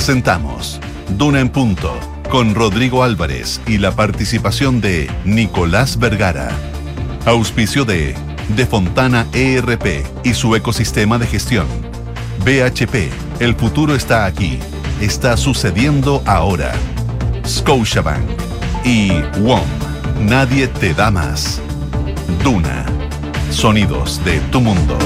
Presentamos 0.00 0.80
Duna 1.18 1.40
en 1.40 1.50
Punto 1.50 1.94
con 2.30 2.54
Rodrigo 2.54 3.02
Álvarez 3.02 3.60
y 3.66 3.76
la 3.76 3.94
participación 3.94 4.80
de 4.80 5.10
Nicolás 5.26 5.98
Vergara. 5.98 6.48
Auspicio 7.26 7.84
de 7.84 8.14
De 8.56 8.64
Fontana 8.64 9.26
ERP 9.34 10.06
y 10.24 10.32
su 10.32 10.56
ecosistema 10.56 11.18
de 11.18 11.26
gestión. 11.26 11.66
BHP, 12.46 13.12
el 13.40 13.54
futuro 13.56 13.94
está 13.94 14.24
aquí. 14.24 14.58
Está 15.02 15.36
sucediendo 15.36 16.22
ahora. 16.24 16.72
Scotiabank 17.46 18.24
y 18.86 19.10
WOM. 19.40 19.60
Nadie 20.22 20.66
te 20.68 20.94
da 20.94 21.10
más. 21.10 21.60
Duna. 22.42 22.86
Sonidos 23.50 24.24
de 24.24 24.40
tu 24.50 24.62
mundo. 24.62 24.96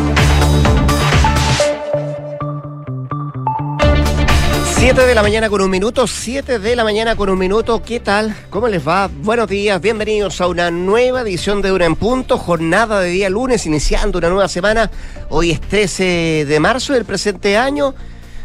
7 4.85 5.07
de 5.07 5.15
la 5.15 5.23
mañana 5.23 5.49
con 5.49 5.63
un 5.63 5.71
minuto, 5.71 6.07
7 6.07 6.59
de 6.59 6.77
la 6.77 6.85
mañana 6.85 7.17
con 7.17 7.31
un 7.31 7.39
minuto. 7.39 7.83
¿Qué 7.83 8.01
tal? 8.01 8.37
¿Cómo 8.51 8.69
les 8.69 8.87
va? 8.87 9.09
Buenos 9.09 9.49
días, 9.49 9.81
bienvenidos 9.81 10.43
a 10.43 10.47
una 10.47 10.71
nueva 10.71 11.23
edición 11.23 11.63
de 11.63 11.73
Una 11.73 11.87
en 11.87 11.97
Punto, 11.97 12.37
jornada 12.37 13.01
de 13.01 13.09
día 13.09 13.31
lunes, 13.31 13.65
iniciando 13.65 14.19
una 14.19 14.29
nueva 14.29 14.47
semana. 14.47 14.91
Hoy 15.31 15.53
es 15.53 15.61
13 15.63 16.45
de 16.47 16.61
marzo 16.61 16.93
del 16.93 17.07
presente 17.07 17.57
año. 17.57 17.95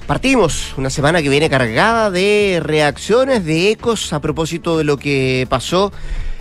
Partimos, 0.07 0.75
una 0.77 0.89
semana 0.89 1.21
que 1.21 1.27
viene 1.27 1.49
cargada 1.49 2.09
de 2.09 2.61
reacciones, 2.63 3.43
de 3.43 3.71
ecos 3.71 4.13
a 4.13 4.21
propósito 4.21 4.77
de 4.77 4.85
lo 4.85 4.95
que 4.95 5.45
pasó 5.49 5.91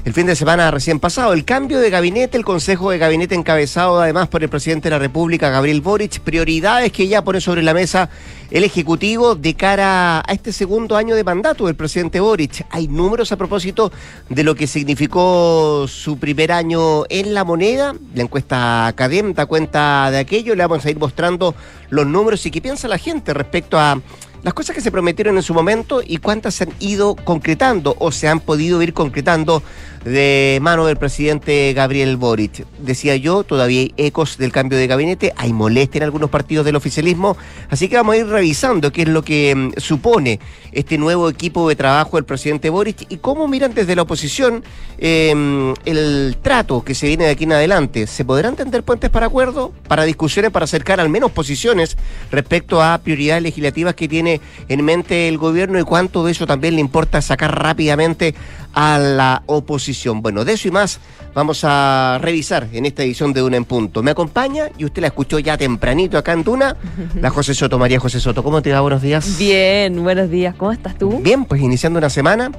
el 0.05 0.13
fin 0.13 0.27
de 0.27 0.37
semana 0.37 0.71
recién 0.71 1.01
pasado. 1.01 1.33
El 1.33 1.45
cambio 1.45 1.81
de 1.81 1.91
gabinete, 1.91 2.37
el 2.37 2.45
Consejo 2.45 2.91
de 2.91 2.99
Gabinete 2.99 3.35
encabezado 3.35 4.01
además 4.01 4.29
por 4.29 4.43
el 4.43 4.49
presidente 4.49 4.89
de 4.89 4.95
la 4.95 4.99
República, 4.99 5.51
Gabriel 5.51 5.81
Boric, 5.81 6.21
prioridades 6.21 6.93
que 6.93 7.09
ya 7.09 7.23
pone 7.23 7.41
sobre 7.41 7.63
la 7.63 7.75
mesa 7.75 8.09
el 8.51 8.65
Ejecutivo 8.65 9.35
de 9.35 9.55
cara 9.55 10.21
a 10.21 10.33
este 10.33 10.53
segundo 10.53 10.97
año 10.97 11.15
de 11.15 11.25
mandato 11.25 11.67
del 11.67 11.75
presidente 11.75 12.21
Boric. 12.21 12.65
Hay 12.71 12.89
números 12.89 13.33
a 13.33 13.37
propósito 13.37 13.93
de 14.29 14.45
lo 14.45 14.55
que 14.55 14.67
significó 14.67 15.87
su 15.89 16.19
primer 16.19 16.53
año 16.53 17.05
en 17.09 17.35
la 17.35 17.45
moneda. 17.45 17.95
La 18.15 18.23
encuesta 18.23 18.87
Academ 18.87 19.35
da 19.35 19.47
cuenta 19.47 20.11
de 20.11 20.19
aquello. 20.19 20.55
Le 20.55 20.67
vamos 20.67 20.87
a 20.87 20.91
ir 20.91 20.99
mostrando 20.99 21.55
los 21.91 22.07
números 22.07 22.45
y 22.47 22.51
qué 22.51 22.63
piensa 22.63 22.89
la 22.89 22.99
gente 22.99 23.35
respecto 23.35 23.79
a 23.79 24.01
las 24.43 24.55
cosas 24.55 24.75
que 24.75 24.81
se 24.81 24.91
prometieron 24.91 25.37
en 25.37 25.43
su 25.43 25.55
momento 25.55 26.01
y 26.05 26.19
cuántas 26.19 26.55
se 26.55 26.65
han 26.65 26.73
ido 26.79 27.17
concretando 27.17 27.97
o 27.99 28.13
se 28.13 28.29
han 28.29 28.41
podido 28.41 28.81
ir 28.83 28.95
concretando 28.95 29.63
de 30.05 30.59
mano 30.63 30.87
del 30.87 30.97
presidente 30.97 31.73
Gabriel 31.75 32.17
Boric. 32.17 32.65
Decía 32.79 33.17
yo, 33.17 33.45
todavía 33.45 33.81
hay 33.81 33.95
ecos 33.97 34.39
del 34.39 34.53
cambio 34.53 34.79
de 34.79 34.87
gabinete, 34.87 35.33
hay 35.37 35.53
molestia 35.53 35.99
en 35.99 36.05
algunos 36.05 36.31
partidos 36.31 36.65
del 36.65 36.77
oficialismo, 36.77 37.37
así 37.69 37.89
que 37.89 37.97
vamos 37.97 38.15
a 38.15 38.19
ir 38.19 38.27
revisando 38.27 38.93
qué 38.93 39.03
es 39.03 39.09
lo 39.09 39.23
que 39.23 39.55
mm, 39.55 39.81
supone 39.81 40.41
este 40.73 40.99
nuevo 40.99 41.29
equipo 41.29 41.69
de 41.69 41.77
trabajo 41.77 42.17
del 42.17 42.25
presidente 42.25 42.71
Boric 42.71 43.07
y 43.09 43.17
cómo 43.19 43.49
miran 43.49 43.75
desde 43.75 43.97
la 43.97 44.03
oposición 44.03 44.63
em, 44.99 45.75
el 45.85 46.37
trato 46.43 46.85
que 46.85 46.95
se 46.95 47.07
viene 47.07 47.25
de 47.25 47.31
aquí 47.31 47.45
en 47.45 47.53
adelante. 47.53 48.07
¿Se 48.07 48.25
podrán 48.25 48.57
tender 48.57 48.83
puentes 48.83 49.11
para 49.11 49.27
acuerdo, 49.27 49.73
para 49.89 50.05
discusiones, 50.05 50.51
para 50.51 50.65
acercar 50.65 51.01
al 51.01 51.09
menos 51.09 51.33
posiciones 51.33 51.97
respecto 52.31 52.83
a 52.83 52.99
prioridades 52.99 53.43
legislativas 53.43 53.95
que 53.95 54.09
tiene 54.09 54.28
en 54.69 54.85
mente 54.85 55.29
el 55.29 55.39
gobierno 55.39 55.79
y 55.79 55.83
cuánto 55.83 56.25
de 56.25 56.33
eso 56.33 56.47
también 56.47 56.75
le 56.75 56.81
importa 56.81 57.21
sacar 57.23 57.59
rápidamente 57.63 58.35
a 58.75 58.99
la 58.99 59.43
oposición. 59.47 60.23
Bueno, 60.23 60.45
de 60.45 60.53
eso 60.53 60.69
y 60.69 60.71
más 60.71 61.01
vamos 61.35 61.63
a 61.65 62.19
revisar 62.21 62.69
en 62.73 62.87
esta 62.87 63.03
edición 63.03 63.33
de 63.33 63.41
Duna 63.41 63.57
en 63.57 63.65
Punto. 63.65 64.03
Me 64.03 64.11
acompaña 64.11 64.71
y 64.77 64.85
usted 64.85 65.03
la 65.03 65.09
escuchó 65.09 65.39
ya 65.39 65.57
tempranito 65.57 66.19
acá 66.19 66.33
en 66.33 66.45
Duna, 66.45 66.77
la 67.21 67.31
José 67.31 67.55
Soto, 67.55 67.79
María 67.79 67.99
José 67.99 68.21
Soto. 68.21 68.43
¿Cómo 68.43 68.63
te 68.63 68.73
va? 68.73 68.81
Buenos 68.81 69.03
días. 69.03 69.39
Bien, 69.39 70.03
buenos 70.03 70.31
días. 70.31 70.55
¿Cómo 70.55 70.73
estás 70.73 70.97
tú? 70.99 71.19
Bien, 71.21 71.45
pues 71.45 71.63
iniciando 71.63 71.99
una 71.99 72.11
semana 72.11 72.51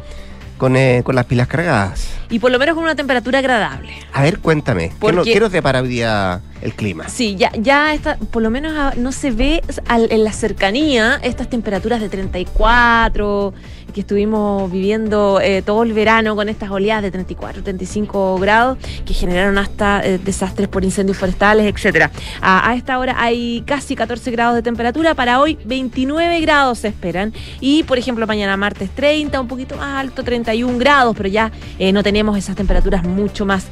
con, 0.60 0.76
eh, 0.76 1.02
con 1.04 1.16
las 1.16 1.26
pilas 1.26 1.48
cargadas. 1.48 2.08
Y 2.30 2.38
por 2.38 2.52
lo 2.52 2.59
menos 2.59 2.75
con 2.75 2.84
una 2.84 2.94
temperatura 2.94 3.40
agradable. 3.40 3.92
A 4.14 4.22
ver, 4.22 4.38
cuéntame. 4.38 4.92
¿Qué, 5.02 5.12
no, 5.14 5.24
¿qué 5.24 5.40
nos 5.40 5.52
depara 5.52 5.81
hoy 5.81 5.88
día 5.88 6.42
el 6.62 6.74
clima? 6.75 7.09
Sí, 7.09 7.36
ya, 7.36 7.52
ya 7.58 7.94
está, 7.96 8.18
por 8.18 8.44
lo 8.44 8.52
menos 8.52 8.96
no 8.98 9.12
se 9.12 9.31
ve 9.31 9.64
al- 9.88 10.12
en 10.12 10.24
la 10.24 10.31
cercanía 10.34 11.19
estas 11.24 11.50
temperaturas 11.50 12.00
de 12.02 12.09
34 12.09 13.53
que 13.94 14.01
estuvimos 14.01 14.72
viviendo 14.72 15.39
eh, 15.41 15.61
todo 15.61 15.83
el 15.83 15.94
verano 15.94 16.35
con 16.35 16.50
estas 16.50 16.69
oleadas 16.69 17.03
de 17.03 17.11
34, 17.11 17.63
35 17.63 18.38
grados 18.38 18.77
que 19.05 19.13
generaron 19.13 19.57
hasta 19.57 20.01
eh, 20.03 20.17
desastres 20.17 20.67
por 20.67 20.83
incendios 20.83 21.17
forestales, 21.17 21.73
etcétera. 21.73 22.11
A, 22.41 22.75
esta 22.75 23.00
hora 23.00 23.16
hay 23.17 23.63
casi 23.66 23.95
14 23.95 24.31
grados 24.31 24.55
de 24.55 24.61
temperatura, 24.61 25.16
para 25.16 25.39
hoy 25.39 25.57
29 25.66 26.41
grados 26.41 26.79
se 26.79 26.88
esperan 26.88 27.33
y 27.59 27.83
por 27.83 27.97
ejemplo 27.97 28.25
mañana 28.27 28.57
martes 28.57 28.89
30, 28.91 29.39
un 29.41 29.47
poquito 29.47 29.75
más 29.75 30.00
alto, 30.00 30.23
31 30.23 30.77
grados, 30.77 31.16
pero 31.16 31.29
ya 31.29 31.51
eh, 31.77 31.91
no 31.91 32.03
tenemos 32.03 32.38
esas 32.38 32.56
temperaturas 32.56 33.03
mucho 33.03 33.45
más 33.45 33.67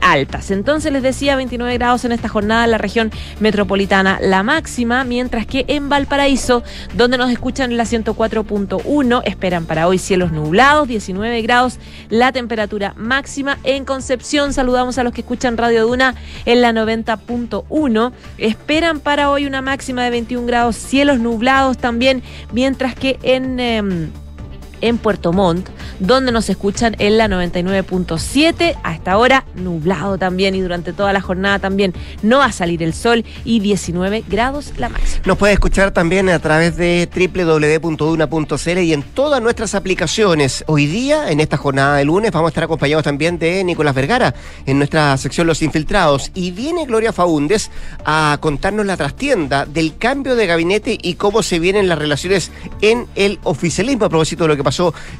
altas. 0.00 0.50
Entonces 0.50 0.92
les 0.92 1.02
decía 1.02 1.36
29 1.36 1.74
grados 1.74 2.04
en 2.04 2.12
esta 2.12 2.28
jornada 2.28 2.64
en 2.64 2.70
la 2.70 2.78
región 2.78 3.10
metropolitana, 3.40 4.18
la 4.20 4.42
máxima, 4.42 5.04
mientras 5.04 5.46
que 5.46 5.64
en 5.68 5.88
Valparaíso, 5.88 6.62
donde 6.94 7.18
nos 7.18 7.30
escuchan 7.30 7.76
la 7.76 7.84
104.1, 7.84 9.22
esperan 9.24 9.61
para 9.64 9.88
hoy 9.88 9.98
cielos 9.98 10.32
nublados, 10.32 10.88
19 10.88 11.42
grados, 11.42 11.78
la 12.08 12.32
temperatura 12.32 12.94
máxima. 12.96 13.58
En 13.64 13.84
Concepción 13.84 14.52
saludamos 14.52 14.98
a 14.98 15.04
los 15.04 15.12
que 15.12 15.20
escuchan 15.22 15.56
Radio 15.56 15.86
Duna 15.86 16.14
en 16.44 16.60
la 16.62 16.72
90.1, 16.72 18.12
esperan 18.38 19.00
para 19.00 19.30
hoy 19.30 19.46
una 19.46 19.62
máxima 19.62 20.04
de 20.04 20.10
21 20.10 20.46
grados, 20.46 20.76
cielos 20.76 21.18
nublados 21.18 21.78
también, 21.78 22.22
mientras 22.52 22.94
que 22.94 23.18
en... 23.22 23.60
em, 23.60 24.10
en 24.82 24.98
Puerto 24.98 25.32
Montt, 25.32 25.68
donde 25.98 26.32
nos 26.32 26.50
escuchan 26.50 26.94
en 26.98 27.16
la 27.16 27.28
99.7. 27.28 28.76
A 28.82 28.94
esta 28.94 29.16
hora, 29.16 29.46
nublado 29.54 30.18
también 30.18 30.54
y 30.54 30.60
durante 30.60 30.92
toda 30.92 31.12
la 31.12 31.22
jornada 31.22 31.58
también 31.58 31.94
no 32.22 32.38
va 32.38 32.46
a 32.46 32.52
salir 32.52 32.82
el 32.82 32.92
sol 32.92 33.24
y 33.44 33.60
19 33.60 34.24
grados 34.28 34.72
la 34.76 34.90
máxima. 34.90 35.22
Nos 35.24 35.38
puede 35.38 35.54
escuchar 35.54 35.92
también 35.92 36.28
a 36.28 36.38
través 36.40 36.76
de 36.76 37.08
www.duna.cl 37.14 38.78
y 38.78 38.92
en 38.92 39.02
todas 39.02 39.40
nuestras 39.40 39.74
aplicaciones. 39.74 40.64
Hoy 40.66 40.86
día, 40.86 41.30
en 41.30 41.40
esta 41.40 41.56
jornada 41.56 41.96
de 41.96 42.04
lunes, 42.04 42.32
vamos 42.32 42.48
a 42.48 42.50
estar 42.50 42.64
acompañados 42.64 43.04
también 43.04 43.38
de 43.38 43.62
Nicolás 43.64 43.94
Vergara 43.94 44.34
en 44.66 44.78
nuestra 44.78 45.16
sección 45.16 45.46
Los 45.46 45.62
Infiltrados. 45.62 46.30
Y 46.34 46.50
viene 46.50 46.84
Gloria 46.84 47.12
Faúndes 47.12 47.70
a 48.04 48.36
contarnos 48.40 48.84
la 48.84 48.96
trastienda 48.96 49.64
del 49.64 49.96
cambio 49.96 50.34
de 50.34 50.46
gabinete 50.46 50.98
y 51.00 51.14
cómo 51.14 51.42
se 51.42 51.60
vienen 51.60 51.88
las 51.88 51.98
relaciones 51.98 52.50
en 52.80 53.06
el 53.14 53.38
oficialismo 53.44 54.06
a 54.06 54.08
propósito 54.08 54.44
de 54.44 54.48
lo 54.48 54.56
que 54.56 54.64
pasó 54.64 54.71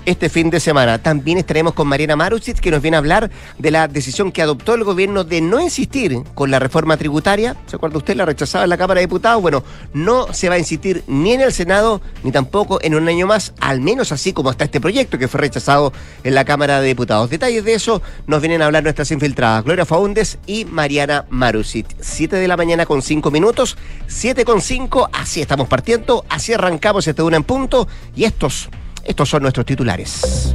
este 0.07 0.29
fin 0.29 0.51
de 0.51 0.61
semana. 0.61 1.03
También 1.03 1.39
estaremos 1.39 1.75
con 1.75 1.87
Mariana 1.89 2.17
Marusic, 2.17 2.61
que 2.61 2.71
nos 2.71 2.81
viene 2.81 2.97
a 2.97 2.99
hablar 2.99 3.31
de 3.59 3.71
la 3.71 3.89
decisión 3.89 4.33
que 4.33 4.43
adoptó 4.43 4.75
el 4.75 4.85
gobierno 4.85 5.25
de 5.25 5.41
no 5.41 5.61
insistir 5.61 6.23
con 6.35 6.51
la 6.51 6.59
reforma 6.59 6.97
tributaria. 6.97 7.57
¿Se 7.67 7.77
acuerda 7.77 7.99
usted? 7.99 8.17
La 8.17 8.25
rechazaba 8.25 8.65
en 8.65 8.71
la 8.71 8.77
Cámara 8.79 9.01
de 9.01 9.07
Diputados. 9.07 9.43
Bueno, 9.43 9.63
no 9.93 10.33
se 10.33 10.49
va 10.49 10.55
a 10.55 10.59
insistir 10.59 11.05
ni 11.07 11.33
en 11.33 11.41
el 11.43 11.53
Senado, 11.53 12.01
ni 12.23 12.33
tampoco 12.33 12.79
en 12.83 12.95
un 12.95 13.09
año 13.09 13.27
más, 13.27 13.53
al 13.61 13.81
menos 13.81 14.13
así 14.13 14.33
como 14.33 14.51
está 14.51 14.65
este 14.65 14.81
proyecto 14.81 15.19
que 15.19 15.29
fue 15.29 15.41
rechazado 15.41 15.93
en 16.25 16.35
la 16.35 16.45
Cámara 16.45 16.81
de 16.81 16.89
Diputados. 16.89 17.31
Detalles 17.31 17.65
de 17.65 17.75
eso 17.75 18.03
nos 18.27 18.41
vienen 18.41 18.63
a 18.63 18.67
hablar 18.67 18.83
nuestras 18.83 19.11
infiltradas, 19.11 19.65
Gloria 19.65 19.85
Faúndes 19.85 20.39
y 20.47 20.65
Mariana 20.65 21.27
Marusic. 21.29 21.87
7 22.01 22.37
de 22.37 22.49
la 22.49 22.57
mañana 22.57 22.87
con 22.87 23.03
5 23.03 23.31
minutos, 23.31 23.77
7 24.07 24.45
con 24.45 24.61
5, 24.61 25.11
así 25.13 25.41
estamos 25.41 25.69
partiendo, 25.69 26.25
así 26.29 26.53
arrancamos 26.53 27.07
este 27.07 27.23
una 27.23 27.37
en 27.37 27.45
punto 27.45 27.89
y 28.15 28.25
estos, 28.25 28.69
estos 29.05 29.29
son 29.29 29.43
nuestros 29.43 29.67
titulares. 29.67 30.55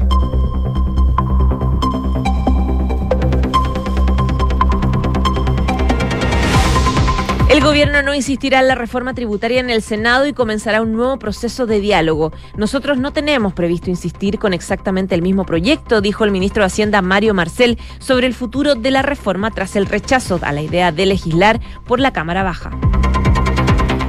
El 7.49 7.63
gobierno 7.63 8.03
no 8.03 8.13
insistirá 8.13 8.59
en 8.59 8.67
la 8.67 8.75
reforma 8.75 9.13
tributaria 9.13 9.59
en 9.59 9.69
el 9.69 9.81
Senado 9.81 10.27
y 10.27 10.33
comenzará 10.33 10.81
un 10.81 10.91
nuevo 10.91 11.17
proceso 11.17 11.65
de 11.65 11.79
diálogo. 11.79 12.31
Nosotros 12.55 12.97
no 12.97 13.13
tenemos 13.13 13.53
previsto 13.53 13.89
insistir 13.89 14.38
con 14.38 14.53
exactamente 14.53 15.15
el 15.15 15.21
mismo 15.21 15.45
proyecto, 15.45 16.01
dijo 16.01 16.23
el 16.23 16.31
ministro 16.31 16.61
de 16.61 16.67
Hacienda 16.67 17.01
Mario 17.01 17.33
Marcel 17.33 17.79
sobre 18.00 18.27
el 18.27 18.33
futuro 18.33 18.75
de 18.75 18.91
la 18.91 19.01
reforma 19.01 19.50
tras 19.50 19.75
el 19.75 19.85
rechazo 19.85 20.39
a 20.43 20.51
la 20.51 20.61
idea 20.61 20.91
de 20.91 21.05
legislar 21.05 21.59
por 21.85 22.00
la 22.00 22.11
Cámara 22.11 22.43
Baja. 22.43 22.71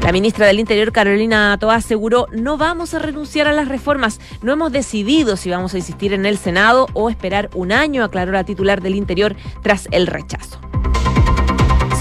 La 0.09 0.13
ministra 0.13 0.47
del 0.47 0.59
Interior, 0.59 0.91
Carolina 0.91 1.55
Toa, 1.61 1.75
aseguró, 1.75 2.29
no 2.33 2.57
vamos 2.57 2.95
a 2.95 2.99
renunciar 2.99 3.47
a 3.47 3.53
las 3.53 3.69
reformas, 3.69 4.21
no 4.41 4.55
hemos 4.55 4.73
decidido 4.73 5.37
si 5.37 5.51
vamos 5.51 5.75
a 5.75 5.77
insistir 5.77 6.15
en 6.15 6.25
el 6.25 6.39
Senado 6.39 6.87
o 6.95 7.11
esperar 7.11 7.51
un 7.53 7.73
año, 7.73 8.03
aclaró 8.03 8.33
la 8.33 8.45
titular 8.45 8.81
del 8.81 8.95
Interior 8.95 9.37
tras 9.63 9.87
el 9.91 10.07
rechazo. 10.07 10.59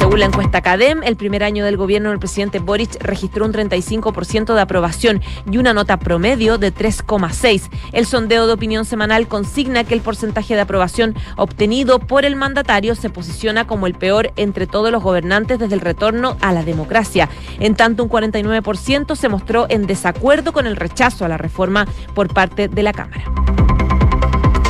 Según 0.08 0.22
la 0.22 0.28
encuesta 0.28 0.62
CADEM, 0.62 1.04
el 1.04 1.18
primer 1.18 1.44
año 1.44 1.66
del 1.66 1.76
gobierno 1.76 2.12
del 2.12 2.20
presidente 2.20 2.60
Boric 2.60 2.96
registró 3.04 3.44
un 3.44 3.52
35% 3.52 4.56
de 4.56 4.62
aprobación 4.62 5.22
y 5.52 5.58
una 5.58 5.74
nota 5.74 6.00
promedio 6.00 6.58
de 6.58 6.74
3,6. 6.74 7.70
El 7.92 8.06
sondeo 8.06 8.48
de 8.48 8.54
opinión 8.54 8.86
semanal 8.86 9.28
consigna 9.28 9.84
que 9.84 9.94
el 9.94 10.00
porcentaje 10.00 10.56
de 10.56 10.62
aprobación 10.62 11.14
obtenido 11.36 12.00
por 12.00 12.24
el 12.24 12.38
mandatario 12.38 12.96
se 12.96 13.10
posiciona 13.10 13.68
como 13.68 13.86
el 13.86 13.96
peor 13.96 14.32
entre 14.38 14.66
todos 14.66 14.94
los 14.94 15.04
gobernantes 15.04 15.60
desde 15.60 15.76
el 15.76 15.82
retorno 15.82 16.38
a 16.40 16.54
la 16.54 16.64
democracia. 16.64 17.28
En 17.60 17.76
tanto, 17.76 18.02
un 18.02 18.10
49% 18.10 19.14
se 19.14 19.28
mostró 19.28 19.66
en 19.68 19.88
desacuerdo 19.88 20.54
con 20.54 20.68
el 20.68 20.78
rechazo 20.78 21.26
a 21.26 21.28
la 21.28 21.38
reforma 21.38 21.86
por 22.14 22.34
parte 22.34 22.70
de 22.70 22.82
la 22.82 22.94
Cámara. 22.94 23.26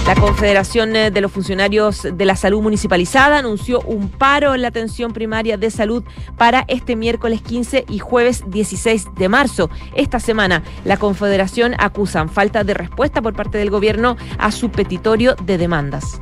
La 0.07 0.15
Confederación 0.15 0.95
eh, 0.95 1.11
de 1.11 1.19
los 1.19 1.33
Funcionarios 1.33 2.07
de 2.09 2.25
la 2.25 2.37
Salud 2.37 2.61
Municipalizada 2.61 3.39
anunció 3.39 3.81
un 3.81 4.07
paro 4.07 4.55
en 4.55 4.61
la 4.61 4.69
atención 4.69 5.11
primaria 5.11 5.57
de 5.57 5.69
salud 5.69 6.01
para 6.37 6.63
este 6.69 6.95
miércoles 6.95 7.41
15 7.41 7.83
y 7.89 7.99
jueves 7.99 8.45
16 8.47 9.07
de 9.15 9.27
marzo. 9.27 9.69
Esta 9.95 10.21
semana, 10.21 10.63
la 10.85 10.95
Confederación 10.95 11.75
acusan 11.77 12.29
falta 12.29 12.63
de 12.63 12.73
respuesta 12.73 13.21
por 13.21 13.35
parte 13.35 13.57
del 13.57 13.69
gobierno 13.69 14.15
a 14.37 14.53
su 14.53 14.69
petitorio 14.69 15.35
de 15.43 15.57
demandas. 15.57 16.21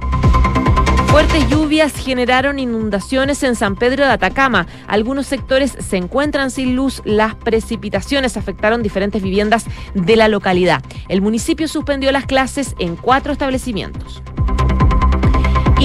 Fuertes 1.16 1.48
lluvias 1.50 1.94
generaron 1.94 2.60
inundaciones 2.60 3.42
en 3.44 3.56
San 3.56 3.78
Pedro 3.78 4.04
de 4.04 4.12
Atacama. 4.12 4.68
Algunos 4.86 5.28
sectores 5.28 5.78
se 5.80 5.96
encuentran 5.96 6.52
sin 6.52 6.76
luz. 6.76 7.02
Las 7.06 7.36
precipitaciones 7.36 8.36
afectaron 8.36 8.84
diferentes 8.84 9.24
viviendas 9.24 9.64
de 9.94 10.18
la 10.18 10.28
localidad. 10.28 10.84
El 11.08 11.22
municipio 11.22 11.70
suspendió 11.70 12.12
las 12.12 12.26
clases 12.26 12.76
en 12.80 12.98
cuatro 12.98 13.32
establecimientos. 13.32 14.22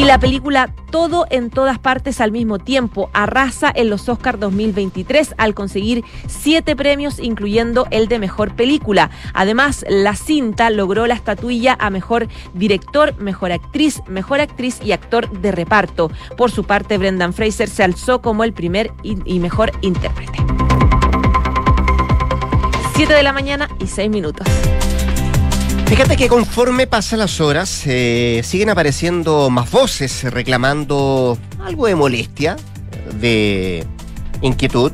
Y 0.00 0.04
la 0.06 0.18
película 0.18 0.72
Todo 0.90 1.26
en 1.28 1.50
todas 1.50 1.78
partes 1.78 2.22
al 2.22 2.32
mismo 2.32 2.58
tiempo 2.58 3.10
arrasa 3.12 3.70
en 3.72 3.90
los 3.90 4.08
Oscars 4.08 4.40
2023 4.40 5.34
al 5.36 5.52
conseguir 5.52 6.04
siete 6.26 6.74
premios, 6.74 7.18
incluyendo 7.18 7.86
el 7.90 8.08
de 8.08 8.18
mejor 8.18 8.56
película. 8.56 9.10
Además, 9.34 9.84
la 9.90 10.16
cinta 10.16 10.70
logró 10.70 11.06
la 11.06 11.12
estatuilla 11.12 11.76
a 11.78 11.90
mejor 11.90 12.28
director, 12.54 13.14
mejor 13.18 13.52
actriz, 13.52 14.02
mejor 14.08 14.40
actriz 14.40 14.80
y 14.82 14.92
actor 14.92 15.30
de 15.30 15.52
reparto. 15.52 16.10
Por 16.34 16.50
su 16.50 16.64
parte, 16.64 16.96
Brendan 16.96 17.34
Fraser 17.34 17.68
se 17.68 17.84
alzó 17.84 18.22
como 18.22 18.42
el 18.42 18.54
primer 18.54 18.92
y 19.02 19.38
mejor 19.38 19.70
intérprete. 19.82 20.38
Siete 22.96 23.12
de 23.12 23.22
la 23.22 23.34
mañana 23.34 23.68
y 23.78 23.86
seis 23.86 24.08
minutos. 24.08 24.46
Fíjate 25.90 26.16
que 26.16 26.28
conforme 26.28 26.86
pasan 26.86 27.18
las 27.18 27.40
horas, 27.40 27.82
eh, 27.84 28.42
siguen 28.44 28.70
apareciendo 28.70 29.50
más 29.50 29.68
voces 29.72 30.22
reclamando 30.22 31.36
algo 31.58 31.88
de 31.88 31.96
molestia, 31.96 32.54
de 33.20 33.84
inquietud, 34.40 34.92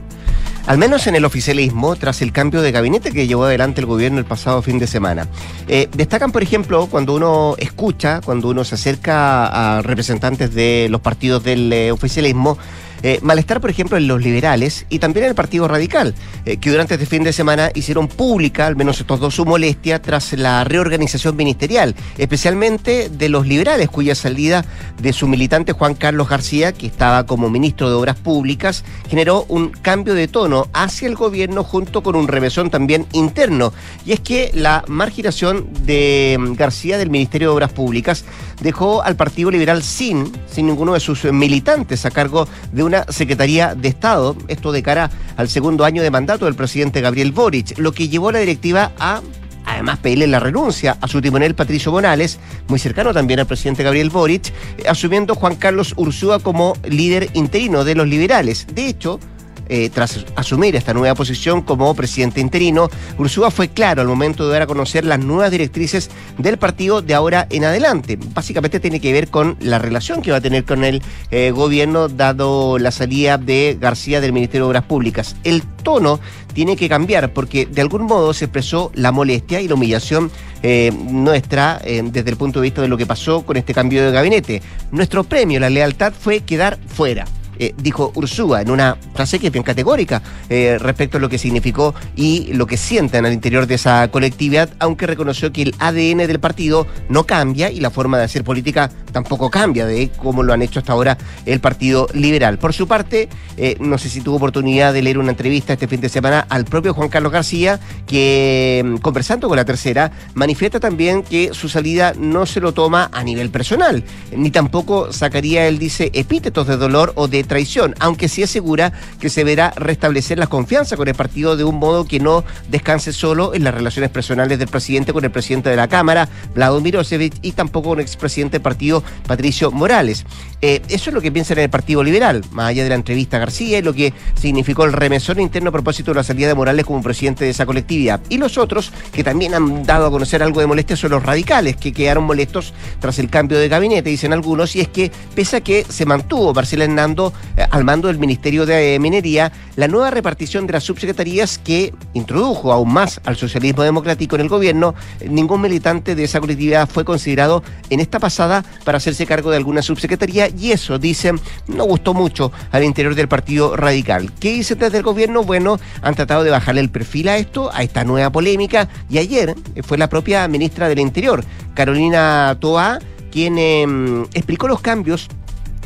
al 0.67 0.79
menos 0.79 1.07
en 1.07 1.15
el 1.15 1.27
oficialismo, 1.27 1.97
tras 1.97 2.23
el 2.23 2.33
cambio 2.33 2.63
de 2.63 2.73
gabinete 2.73 3.13
que 3.13 3.27
llevó 3.27 3.45
adelante 3.45 3.83
el 3.83 3.87
gobierno 3.87 4.21
el 4.21 4.25
pasado 4.25 4.63
fin 4.63 4.79
de 4.79 4.87
semana. 4.87 5.29
Eh, 5.69 5.87
destacan, 5.95 6.33
por 6.33 6.43
ejemplo, 6.43 6.87
cuando 6.87 7.15
uno 7.15 7.57
escucha, 7.59 8.23
cuando 8.23 8.49
uno 8.49 8.65
se 8.65 8.77
acerca 8.77 9.77
a 9.77 9.83
representantes 9.83 10.55
de 10.55 10.89
los 10.91 11.03
partidos 11.03 11.45
del 11.45 11.71
eh, 11.75 11.93
oficialismo, 11.93 12.57
eh, 13.03 13.19
malestar, 13.23 13.61
por 13.61 13.71
ejemplo, 13.71 13.97
en 13.97 14.09
los 14.09 14.23
liberales 14.23 14.87
y 14.89 14.99
también 14.99 15.25
en 15.25 15.31
el 15.31 15.35
Partido 15.35 15.69
Radical, 15.69 16.15
eh, 16.45 16.57
que 16.57 16.71
durante 16.71 16.95
este 16.95 17.07
fin 17.07 17.23
de 17.23 17.33
semana 17.33 17.71
hicieron 17.75 18.09
pública, 18.09 18.67
al 18.67 18.77
menos 18.77 19.01
estos 19.01 19.21
dos, 19.21 19.35
su 19.35 19.45
molestia 19.45 20.01
tras 20.01 20.33
la 20.33 20.65
reorganización 20.65 21.37
ministerial, 21.37 21.95
especialmente 22.19 23.09
de 23.09 23.29
los 23.29 23.47
liberales, 23.47 23.89
cuya 23.89 24.15
salida 24.15 24.65
de 25.01 25.13
su 25.13 25.29
militante 25.29 25.73
Juan 25.73 25.95
Carlos 25.95 26.29
García, 26.29 26.73
que 26.73 26.87
estaba 26.87 27.27
como 27.27 27.51
ministro 27.51 27.89
de 27.89 27.95
Obras 27.95 28.17
Públicas, 28.17 28.85
generó 29.09 29.45
un 29.49 29.69
cambio 29.69 30.15
de 30.15 30.29
tono 30.29 30.69
hacia 30.73 31.09
el 31.09 31.15
gobierno 31.15 31.65
junto 31.65 32.03
con 32.03 32.17
un 32.17 32.29
revesón 32.29 32.71
también 32.71 33.07
interno. 33.13 33.73
Y 34.05 34.13
es 34.13 34.21
que 34.21 34.51
la 34.55 34.85
marginación 34.87 35.69
de 35.85 36.37
mm, 36.39 36.55
García 36.55 36.99
del 36.99 37.11
Ministerio 37.11 37.49
de 37.49 37.55
Obras 37.55 37.73
Públicas 37.73 38.25
dejó 38.61 39.03
al 39.03 39.17
Partido 39.17 39.51
Liberal 39.51 39.83
sin, 39.83 40.33
sin 40.51 40.67
ninguno 40.67 40.95
de 40.95 41.01
sus 41.01 41.25
militantes 41.25 42.07
a 42.07 42.11
cargo 42.11 42.49
de 42.73 42.83
una 42.87 43.05
Secretaría 43.09 43.75
de 43.75 43.89
Estado, 43.89 44.37
esto 44.49 44.73
de 44.73 44.83
cara 44.83 45.11
al 45.37 45.49
segundo 45.49 45.85
año 45.85 46.03
de 46.03 46.11
mandato 46.11 46.47
del 46.47 46.55
presidente 46.55 47.01
Gabriel 47.01 47.33
Boric, 47.33 47.79
lo 47.79 47.93
que 47.93 48.09
llevó 48.09 48.31
a 48.31 48.33
la 48.33 48.39
directiva 48.39 48.93
a 48.99 49.21
además 49.67 49.99
pedirle 49.99 50.27
la 50.29 50.41
renuncia 50.41 50.97
a 51.01 51.09
su 51.09 51.21
timonel 51.21 51.55
Patricio 51.55 51.93
Bonales, 51.93 52.39
muy 52.69 52.79
cercano 52.79 53.13
también 53.13 53.41
al 53.41 53.47
presidente 53.47 53.83
Gabriel 53.83 54.11
Boric, 54.11 54.53
asumiendo 54.89 55.35
Juan 55.35 55.57
Carlos 55.57 55.93
Ursúa 55.97 56.39
como 56.39 56.75
líder 56.89 57.29
interino 57.35 57.85
de 57.85 57.97
los 57.97 58.07
liberales. 58.07 58.67
De 58.73 58.87
hecho, 58.87 59.21
eh, 59.69 59.91
tras 59.91 60.25
asumir 60.37 60.77
esta 60.77 60.95
nueva 60.95 61.15
posición 61.15 61.63
como 61.63 61.95
presidente 61.95 62.41
interino, 62.41 62.89
Ursúa 63.19 63.51
fue 63.51 63.69
claro 63.69 64.03
al 64.03 64.09
momento 64.09 64.47
de 64.47 64.53
dar 64.53 64.63
a 64.63 64.67
conocer 64.67 65.05
las 65.05 65.19
nuevas 65.19 65.51
directrices 65.51 66.11
del 66.39 66.59
partido 66.59 67.03
de 67.03 67.15
ahora 67.15 67.47
en 67.51 67.65
adelante. 67.65 68.19
Básicamente 68.35 68.81
tiene 68.81 69.01
que 69.01 69.13
ver 69.13 69.29
con 69.29 69.57
la 69.61 69.79
relación 69.79 70.23
que 70.23 70.31
va 70.31 70.39
a 70.39 70.41
tener 70.41 70.65
con 70.65 70.85
el 70.85 71.03
eh, 71.31 71.51
gobierno 71.51 72.09
dado 72.09 72.79
la 72.79 72.91
salida 72.91 73.39
de 73.39 73.77
García 73.81 74.21
del 74.21 74.33
Ministerio 74.33 74.65
de 74.65 74.71
Obras 74.71 74.85
Públicas. 74.85 75.37
El 75.45 75.63
tono 75.63 76.21
tiene 76.53 76.77
que 76.77 76.89
cambiar 76.89 77.33
porque 77.33 77.67
de 77.67 77.81
algún 77.81 78.03
modo 78.03 78.33
se 78.35 78.47
expresó 78.47 78.91
la 78.95 79.13
molestia 79.13 79.61
y 79.61 79.69
la 79.69 79.75
humillación 79.75 80.31
eh, 80.63 80.93
nuestra 81.11 81.81
desde 81.85 82.31
el 82.31 82.37
punto 82.37 82.61
de 82.61 82.65
vista 82.65 82.83
de 82.83 82.89
lo 82.89 82.97
que 82.97 83.07
pasó 83.07 83.43
con 83.45 83.57
este 83.57 83.75
cambio 83.75 84.05
de 84.05 84.11
gabinete. 84.11 84.63
Nuestro 84.91 85.25
premio, 85.25 85.61
la 85.61 85.71
lealtad, 85.71 86.13
fue 86.19 86.41
quedar 86.41 86.79
fuera. 86.89 87.27
Eh, 87.59 87.75
dijo 87.77 88.13
Ursúa 88.15 88.61
en 88.61 88.71
una 88.71 88.97
frase 89.15 89.39
que 89.39 89.47
es 89.47 89.53
bien 89.53 89.63
categórica 89.63 90.23
eh, 90.49 90.77
respecto 90.79 91.19
a 91.19 91.21
lo 91.21 91.29
que 91.29 91.39
significó 91.39 91.95
y 92.15 92.53
lo 92.53 92.67
que 92.67 92.77
sienten 92.77 93.25
al 93.25 93.33
interior 93.33 93.67
de 93.67 93.77
esa 93.77 94.09
colectividad, 94.11 94.71
aunque 94.79 95.07
reconoció 95.07 95.53
que 95.53 95.63
el 95.63 95.75
ADN 95.79 96.27
del 96.27 96.41
partido 96.41 96.87
no 97.09 97.25
cambia 97.25 97.71
y 97.71 97.81
la 97.81 97.91
forma 97.91 98.19
de 98.19 98.25
hacer 98.25 98.45
política 98.45 98.91
tampoco 99.17 99.49
cambia 99.49 99.87
de 99.87 100.11
cómo 100.11 100.43
lo 100.43 100.53
han 100.53 100.61
hecho 100.61 100.79
hasta 100.79 100.93
ahora 100.93 101.17
el 101.47 101.59
Partido 101.59 102.07
Liberal. 102.13 102.59
Por 102.59 102.75
su 102.75 102.87
parte, 102.87 103.31
eh, 103.57 103.75
no 103.81 103.97
sé 103.97 104.11
si 104.11 104.21
tuvo 104.21 104.37
oportunidad 104.37 104.93
de 104.93 105.01
leer 105.01 105.17
una 105.17 105.31
entrevista 105.31 105.73
este 105.73 105.89
fin 105.89 106.03
de 106.03 106.11
semana 106.11 106.47
al 106.51 106.67
propio 106.67 106.93
Juan 106.93 107.09
Carlos 107.09 107.33
García, 107.33 107.81
que 108.07 108.83
mm, 108.85 108.97
conversando 108.99 109.49
con 109.49 109.57
la 109.57 109.65
tercera, 109.65 110.13
manifiesta 110.35 110.81
también 110.81 111.23
que 111.23 111.55
su 111.55 111.71
salida 111.71 112.13
no 112.19 112.45
se 112.45 112.61
lo 112.61 112.75
toma 112.75 113.09
a 113.11 113.25
nivel 113.25 113.49
personal, 113.49 114.05
ni 114.37 114.51
tampoco 114.51 115.11
sacaría, 115.15 115.67
él 115.67 115.79
dice, 115.79 116.11
epítetos 116.13 116.67
de 116.67 116.77
dolor 116.77 117.15
o 117.15 117.27
de 117.27 117.43
traición, 117.43 117.95
aunque 118.01 118.29
sí 118.29 118.43
asegura 118.43 118.93
que 119.19 119.31
se 119.31 119.45
verá 119.45 119.73
restablecer 119.77 120.39
la 120.39 120.47
confianza 120.47 120.99
con 120.99 121.09
el 121.09 121.15
partido 121.15 121.57
de 121.57 121.65
un 121.65 121.77
modo 121.77 122.05
que 122.05 122.21
no 122.21 122.45
descanse 122.69 123.15
solo 123.15 123.55
en 123.55 123.65
las 123.65 123.73
relaciones 123.73 124.11
personales 124.11 124.59
del 124.59 124.69
presidente 124.69 125.15
con 125.15 125.25
el 125.25 125.31
presidente 125.31 125.71
de 125.71 125.77
la 125.77 125.89
Cámara, 125.89 126.29
Vladimir 126.55 126.83
Mirosevic, 126.83 127.33
y 127.41 127.53
tampoco 127.53 127.89
con 127.89 127.99
el 128.01 128.05
expresidente 128.05 128.57
del 128.57 128.63
partido, 128.63 129.03
Patricio 129.27 129.71
Morales. 129.71 130.25
Eh, 130.63 130.81
eso 130.89 131.11
es 131.11 131.15
lo 131.15 131.21
que 131.21 131.31
piensa 131.31 131.53
en 131.53 131.61
el 131.61 131.71
Partido 131.71 132.03
Liberal, 132.03 132.43
más 132.51 132.69
allá 132.69 132.83
de 132.83 132.89
la 132.89 132.95
entrevista 132.95 133.37
a 133.37 133.41
García 133.41 133.79
y 133.79 133.83
lo 133.83 133.93
que 133.93 134.15
significó 134.41 134.85
el 134.85 134.93
remesón 134.93 135.39
interno 135.39 135.69
a 135.69 135.73
propósito 135.73 136.13
de 136.13 136.17
la 136.17 136.25
salida 136.25 136.49
de 136.49 136.55
Morales 136.55 136.87
como 136.87 137.03
presidente 137.03 137.45
de 137.45 137.51
esa 137.51 137.67
colectividad. 137.67 138.21
Y 138.31 138.39
los 138.39 138.57
otros, 138.57 138.91
que 139.13 139.23
también 139.23 139.55
han 139.55 139.85
dado 139.85 140.07
a 140.07 140.11
conocer 140.11 140.43
algo 140.43 140.61
de 140.61 140.67
molestia, 140.67 140.97
son 140.97 141.11
los 141.11 141.23
radicales, 141.23 141.77
que 141.77 141.93
quedaron 141.93 142.25
molestos 142.25 142.73
tras 143.01 143.19
el 143.19 143.29
cambio 143.29 143.59
de 143.59 143.69
gabinete, 143.69 144.09
dicen 144.09 144.33
algunos, 144.33 144.75
y 144.77 144.81
es 144.81 144.89
que 144.89 145.13
pese 145.35 145.57
a 145.59 145.61
que 145.61 145.85
se 145.89 146.07
mantuvo 146.07 146.55
Marcela 146.55 146.85
Hernando 146.85 147.33
eh, 147.57 147.67
al 147.71 147.85
mando 147.85 148.09
del 148.09 148.19
Ministerio 148.19 148.65
de 148.65 148.99
Minería, 148.99 149.53
la 149.77 149.89
nueva 149.89 150.11
repartición 150.11 150.67
de 150.67 150.73
las 150.73 150.85
subsecretarías 150.85 151.59
que 151.59 151.93
introdujo 152.15 152.73
aún 152.73 152.93
más 152.93 153.21
al 153.25 153.37
socialismo 153.37 153.83
democrático 153.83 154.37
en 154.37 154.43
el 154.43 154.49
gobierno, 154.49 154.95
eh, 155.21 155.29
ningún 155.29 155.61
militante 155.61 156.15
de 156.15 156.25
esa 156.25 156.41
colectividad 156.41 156.89
fue 156.89 157.05
considerado 157.05 157.63
en 157.91 158.01
esta 158.01 158.19
pasada 158.19 158.65
para 158.85 158.96
hacerse 158.97 159.27
cargo 159.27 159.51
de 159.51 159.57
alguna 159.57 159.83
subsecretaría 159.83 160.49
y 160.49 160.73
eso, 160.73 160.99
dicen, 160.99 161.41
no 161.67 161.85
gustó 161.85 162.15
mucho 162.15 162.53
al 162.73 162.85
interior 162.85 163.15
del 163.15 163.29
Partido 163.29 163.77
Radical. 163.77 164.33
¿Qué 164.41 164.53
dice 164.53 164.75
desde 164.75 164.99
el 164.99 165.03
gobierno? 165.03 165.45
Bueno, 165.45 165.79
han 166.03 166.15
tratado 166.15 166.45
de 166.45 166.51
bajarle 166.51 166.81
el 166.81 166.91
perfil 166.91 167.29
a 167.29 167.37
esto, 167.37 167.71
a 167.73 167.83
esta 167.83 168.05
nueva 168.05 168.31
polémica 168.31 168.89
y 169.09 169.19
ayer 169.19 169.55
eh, 169.75 169.83
fue 169.83 169.99
la 169.99 170.09
propia 170.09 170.47
ministra 170.49 170.89
del 170.89 170.99
Interior, 170.99 171.45
Carolina 171.75 172.57
Toa, 172.61 172.99
quien 173.31 173.59
em, 173.59 174.23
explicó 174.35 174.69
los 174.69 174.81
cambios 174.81 175.29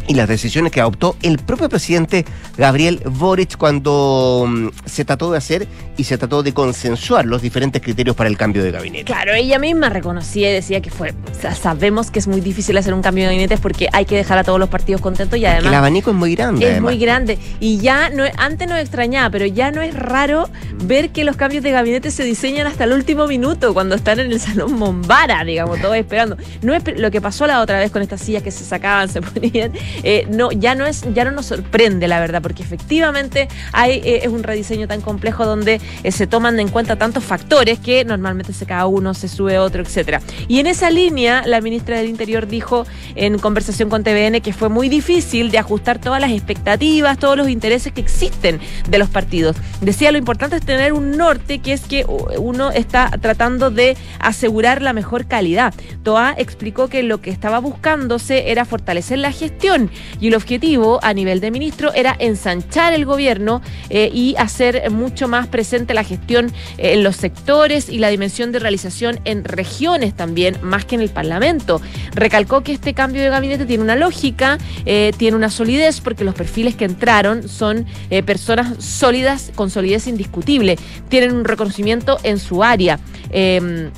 y 0.07 0.15
las 0.15 0.29
decisiones 0.29 0.73
que 0.73 0.81
adoptó 0.81 1.17
el 1.23 1.39
propio 1.39 1.69
presidente 1.69 2.25
Gabriel 2.57 3.01
Boric 3.05 3.57
cuando 3.57 4.47
mm, 4.49 4.69
se 4.87 5.05
trató 5.05 5.31
de 5.33 5.39
hacer 5.39 5.67
y 5.97 6.05
se 6.05 6.19
trató 6.19 6.43
de 6.43 6.53
consensuar 6.53 7.27
los 7.27 7.43
diferentes 7.43 7.81
criterios 7.83 8.17
para 8.17 8.29
el 8.29 8.37
cambio 8.37 8.63
de 8.63 8.71
gabinete. 8.71 9.05
Claro, 9.05 9.35
ella 9.35 9.59
misma 9.59 9.89
reconocía 9.89 10.51
y 10.51 10.55
decía 10.55 10.81
que 10.81 10.91
fue, 10.91 11.15
sabemos 11.61 12.11
que 12.11 12.19
es 12.19 12.27
muy 12.27 12.41
difícil 12.41 12.77
hacer 12.79 12.95
un 12.95 13.03
cambio 13.03 13.25
de 13.25 13.29
gabinete 13.29 13.57
porque 13.59 13.89
hay 13.93 14.05
que 14.05 14.17
dejar 14.17 14.39
a 14.39 14.45
todos 14.45 14.59
los 14.59 14.69
partidos 14.69 15.01
contentos 15.01 15.39
y 15.39 15.45
además... 15.45 15.67
el 15.67 15.75
abanico 15.75 16.11
es 16.11 16.17
muy 16.17 16.35
grande. 16.35 16.77
Es 16.77 16.81
muy 16.81 16.99
grande. 16.99 17.39
Y 17.61 17.79
ya, 17.79 18.11
no, 18.11 18.25
antes 18.37 18.69
no 18.69 18.77
extrañaba, 18.77 19.31
pero 19.31 19.47
ya 19.47 19.71
no 19.71 19.83
es 19.83 19.95
raro 19.95 20.49
ver 20.85 21.11
que 21.11 21.25
los 21.25 21.37
cambios 21.37 21.63
de 21.63 21.71
gabinete 21.71 22.11
se 22.11 22.25
diseñan 22.25 22.67
hasta 22.67 22.85
el 22.85 22.93
último 22.93 23.27
minuto, 23.27 23.75
cuando 23.75 23.95
están 23.95 24.21
en 24.21 24.33
el 24.33 24.41
salón 24.41 24.75
Mombara, 24.75 25.45
digamos, 25.45 25.81
todos 25.81 25.97
esperando. 25.97 26.37
No 26.63 26.75
es 26.75 26.83
lo 26.99 27.11
que 27.11 27.21
pasó 27.21 27.47
la 27.47 27.61
otra 27.61 27.79
vez 27.79 27.91
con 27.91 28.03
estas 28.03 28.21
sillas 28.21 28.43
que 28.43 28.51
se 28.51 28.65
sacaban, 28.65 29.09
se 29.13 29.21
ponían 29.21 29.73
eh, 30.03 30.27
no, 30.31 30.51
ya 30.53 30.75
no 30.75 30.87
es, 30.87 31.05
ya 31.15 31.25
no 31.25 31.31
nos 31.33 31.47
sorprende, 31.47 32.09
la 32.09 32.21
verdad, 32.21 32.43
porque 32.43 32.63
efectivamente 32.63 33.49
hay, 33.73 34.01
eh, 34.05 34.21
es 34.23 34.29
un 34.29 34.43
rediseño 34.43 34.89
tan 34.89 35.01
complejo 35.01 35.45
donde 35.45 35.81
eh, 36.03 36.13
se 36.13 36.27
toman 36.27 36.59
en 36.61 36.69
cuenta 36.69 36.97
tantos 36.97 37.25
factores 37.25 37.79
que 37.79 38.05
normalmente 38.05 38.53
se 38.53 38.67
cada 38.67 38.87
uno, 38.87 39.15
se 39.15 39.29
sube 39.29 39.59
otro, 39.59 39.83
etcétera. 39.83 40.21
Y 40.49 40.59
en 40.61 40.67
esa 40.67 40.91
línea, 40.91 41.43
la 41.47 41.61
ministra 41.61 41.99
del 41.99 42.09
Interior 42.09 42.47
dijo 42.47 42.87
en 43.15 43.39
conversación 43.39 43.89
con 43.89 44.05
TVN 44.05 44.41
que 44.41 44.53
fue 44.53 44.69
muy 44.69 44.89
difícil 44.89 45.51
de 45.51 45.59
ajustar 45.59 45.99
todas 46.01 46.21
las 46.21 46.31
expectativas, 46.31 47.19
todos 47.19 47.37
los 47.37 47.49
intereses 47.49 47.93
que 47.93 48.01
existen 48.01 48.61
de 48.89 48.99
los 48.99 49.09
partidos. 49.09 49.57
Decía 49.81 50.13
lo 50.13 50.19
importante 50.19 50.57
es 50.57 50.65
tener 50.65 50.93
un 50.93 51.17
norte, 51.17 51.59
que 51.61 51.73
es 51.73 51.83
que 51.83 52.05
uno 52.39 52.71
está 52.71 53.11
tratando 53.21 53.71
de 53.71 53.97
asegurar 54.19 54.83
la 54.83 54.93
mejor 54.93 55.27
calidad. 55.27 55.75
Toa 56.03 56.35
explicó 56.37 56.89
que 56.89 57.03
lo 57.03 57.21
que 57.21 57.31
estaba 57.31 57.59
buscándose 57.59 58.51
era 58.51 58.65
fortalecer 58.65 59.19
la 59.19 59.33
gestión 59.33 59.80
y 60.21 60.29
el 60.29 60.35
objetivo 60.35 60.99
a 61.03 61.15
nivel 61.15 61.41
de 61.41 61.51
ministro 61.51 61.93
era 61.95 62.17
ensanchar 62.19 62.93
el 62.93 63.05
gobierno 63.05 63.63
eh, 63.89 64.11
y 64.13 64.35
hacer 64.37 64.91
mucho 64.91 65.29
más 65.29 65.47
presente 65.47 65.95
la 65.95 66.05
gestión 66.05 66.53
eh, 66.79 66.95
en 66.95 67.05
los 67.05 67.17
sectores 67.17 67.89
y 67.89 67.99
la 67.99 68.09
dimensión 68.09 68.53
de 68.53 68.59
realización 68.59 69.21
en 69.25 69.45
regiones 69.45 70.15
también, 70.15 70.57
más 70.63 70.85
que 70.85 70.97
en 70.97 71.01
el 71.01 71.11
Parlamento. 71.11 71.81
Recalcó 72.15 72.63
que 72.63 72.73
este 72.73 72.95
cambio 72.95 73.23
de 73.23 73.29
gabinete 73.29 73.67
tiene 73.67 73.83
una 73.83 73.97
lógica, 73.97 74.59
eh, 74.85 75.13
tiene 75.17 75.37
una 75.37 75.51
solidez, 75.51 76.01
porque 76.01 76.25
los 76.25 76.35
perfiles 76.35 76.75
que 76.75 76.85
entraron 76.85 77.49
son 77.49 77.87
personas 78.25 78.83
sólidas, 78.83 79.53
con 79.55 79.71
solidez 79.71 80.07
indiscutible, 80.07 80.77
tienen 81.09 81.35
un 81.35 81.45
reconocimiento 81.45 82.19
en 82.23 82.39
su 82.39 82.63
área 82.63 82.99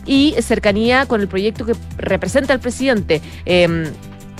y 0.07 0.35
cercanía 0.41 1.07
con 1.07 1.21
el 1.21 1.29
proyecto 1.29 1.65
que 1.65 1.75
representa 1.97 2.53
el 2.53 2.61
presidente. 2.61 3.21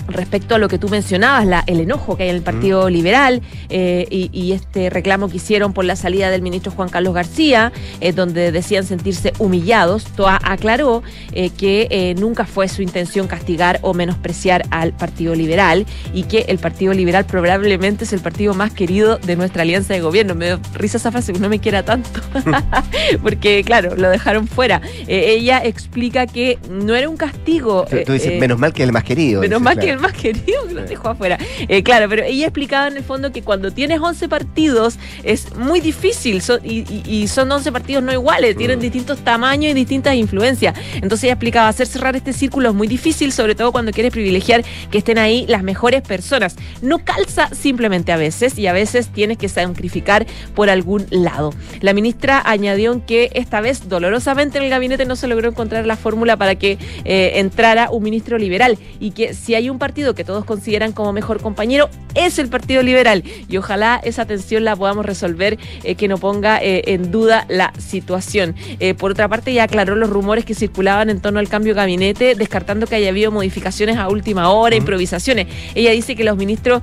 Respecto 0.07 0.55
a 0.55 0.57
lo 0.57 0.67
que 0.67 0.77
tú 0.77 0.89
mencionabas, 0.89 1.45
la, 1.45 1.63
el 1.67 1.79
enojo 1.79 2.17
que 2.17 2.23
hay 2.23 2.29
en 2.29 2.35
el 2.35 2.41
Partido 2.41 2.89
Liberal 2.89 3.41
eh, 3.69 4.07
y, 4.09 4.51
este 4.53 4.89
reclamo 4.89 5.29
que 5.29 5.37
hicieron 5.37 5.73
por 5.73 5.85
la 5.85 5.95
salida 5.95 6.29
del 6.29 6.41
ministro 6.41 6.71
Juan 6.71 6.89
Carlos 6.89 7.13
García, 7.13 7.71
eh, 8.01 8.11
donde 8.11 8.51
decían 8.51 8.85
sentirse 8.85 9.33
humillados, 9.39 10.05
Toa 10.15 10.39
aclaró 10.43 11.01
eh, 11.31 11.49
que 11.49 12.15
nunca 12.19 12.45
fue 12.45 12.67
su 12.67 12.81
intención 12.81 13.27
castigar 13.27 13.79
o 13.81 13.93
menospreciar 13.93 14.63
al 14.69 14.93
Partido 14.93 15.33
Liberal 15.33 15.85
y 16.13 16.23
que 16.23 16.45
el 16.49 16.59
Partido 16.59 16.93
Liberal 16.93 17.25
probablemente 17.25 18.03
es 18.03 18.13
el 18.13 18.19
partido 18.19 18.53
más 18.53 18.71
querido 18.71 19.17
de 19.17 19.35
nuestra 19.35 19.63
alianza 19.63 19.93
de 19.93 20.01
gobierno. 20.01 20.35
Me 20.35 20.45
dio 20.45 20.59
risa 20.73 20.97
esa 20.97 21.11
frase, 21.11 21.33
no 21.33 21.49
me 21.49 21.59
quiera 21.59 21.83
tanto, 21.83 22.09
porque 23.21 23.63
claro, 23.65 23.95
lo 23.95 24.09
dejaron 24.09 24.47
fuera. 24.47 24.81
ella 25.07 25.61
explica 25.63 26.27
que 26.27 26.59
no 26.69 26.95
era 26.95 27.09
un 27.09 27.17
castigo. 27.17 27.85
tú 28.05 28.11
dices, 28.11 28.39
menos 28.39 28.59
mal 28.59 28.73
que 28.73 28.83
el 28.83 28.91
más 28.91 29.03
querido. 29.03 29.41
Menos 29.41 29.61
mal 29.61 29.79
que 29.79 29.92
el 29.93 29.99
más 29.99 30.13
querido 30.13 30.67
que 30.67 30.73
lo 30.73 30.83
dejó 30.83 31.09
afuera. 31.09 31.37
Eh, 31.67 31.83
claro, 31.83 32.07
pero 32.09 32.23
ella 32.23 32.45
explicaba 32.45 32.87
en 32.87 32.97
el 32.97 33.03
fondo 33.03 33.31
que 33.31 33.41
cuando 33.41 33.71
tienes 33.71 33.99
11 33.99 34.27
partidos 34.29 34.97
es 35.23 35.55
muy 35.55 35.79
difícil 35.79 36.41
y, 36.63 37.27
son 37.27 37.51
11 37.51 37.71
partidos 37.71 38.03
no 38.03 38.11
iguales, 38.11 38.55
tienen 38.57 38.79
mm. 38.79 38.81
distintos 38.81 39.19
tamaños 39.19 39.71
y 39.71 39.73
distintas 39.73 40.15
influencias. 40.15 40.75
Entonces 40.95 41.25
ella 41.25 41.33
explicaba, 41.33 41.67
hacer 41.67 41.87
cerrar 41.87 42.15
este 42.15 42.33
círculo 42.33 42.69
es 42.69 42.75
muy 42.75 42.87
difícil, 42.87 43.31
sobre 43.31 43.55
todo 43.55 43.71
cuando 43.71 43.91
quieres 43.91 44.11
privilegiar 44.11 44.63
que 44.91 44.97
estén 44.97 45.17
ahí 45.17 45.45
las 45.47 45.63
mejores 45.63 46.01
personas. 46.01 46.55
No 46.81 46.99
calza 46.99 47.49
simplemente 47.53 48.11
a 48.11 48.17
veces 48.17 48.57
y 48.57 48.67
a 48.67 48.73
veces 48.73 49.07
tienes 49.07 49.37
que 49.37 49.49
sacrificar 49.49 50.25
por 50.55 50.69
algún 50.69 51.05
lado. 51.09 51.53
La 51.81 51.93
ministra 51.93 52.41
añadió 52.45 52.83
que 53.05 53.31
esta 53.33 53.61
vez 53.61 53.87
dolorosamente 53.87 54.57
en 54.57 54.65
el 54.65 54.69
gabinete 54.69 55.05
no 55.05 55.15
se 55.15 55.27
logró 55.27 55.49
encontrar 55.49 55.85
la 55.85 55.95
fórmula 55.95 56.37
para 56.37 56.55
que 56.55 56.77
eh, 57.05 57.33
entrara 57.35 57.89
un 57.89 58.03
ministro 58.03 58.37
liberal 58.37 58.77
y 58.99 59.11
que 59.11 59.33
si 59.33 59.55
hay 59.55 59.69
un 59.69 59.79
partido 59.83 60.15
que 60.15 60.23
todos 60.23 60.45
consideran 60.45 60.93
como 60.93 61.11
mejor 61.11 61.41
compañero 61.41 61.89
es 62.15 62.39
el 62.39 62.47
Partido 62.47 62.81
Liberal 62.83 63.21
y 63.49 63.57
ojalá 63.57 63.99
esa 64.01 64.23
tensión 64.23 64.63
la 64.63 64.77
podamos 64.77 65.05
resolver, 65.05 65.59
eh, 65.83 65.95
que 65.95 66.07
no 66.07 66.17
ponga 66.17 66.63
eh, 66.63 66.83
en 66.93 67.11
duda 67.11 67.45
la 67.49 67.73
situación. 67.77 68.55
Eh, 68.79 68.93
por 68.93 69.11
otra 69.11 69.27
parte, 69.27 69.51
ya 69.51 69.63
aclaró 69.63 69.97
los 69.97 70.09
rumores 70.09 70.45
que 70.45 70.55
circulaban 70.55 71.09
en 71.09 71.19
torno 71.19 71.39
al 71.39 71.49
cambio 71.49 71.73
de 71.73 71.81
gabinete, 71.81 72.35
descartando 72.35 72.87
que 72.87 72.95
haya 72.95 73.09
habido 73.09 73.29
modificaciones 73.29 73.97
a 73.97 74.07
última 74.07 74.51
hora, 74.51 74.73
improvisaciones. 74.77 75.47
Ella 75.75 75.91
dice 75.91 76.15
que 76.15 76.23
los 76.23 76.37
ministros 76.37 76.81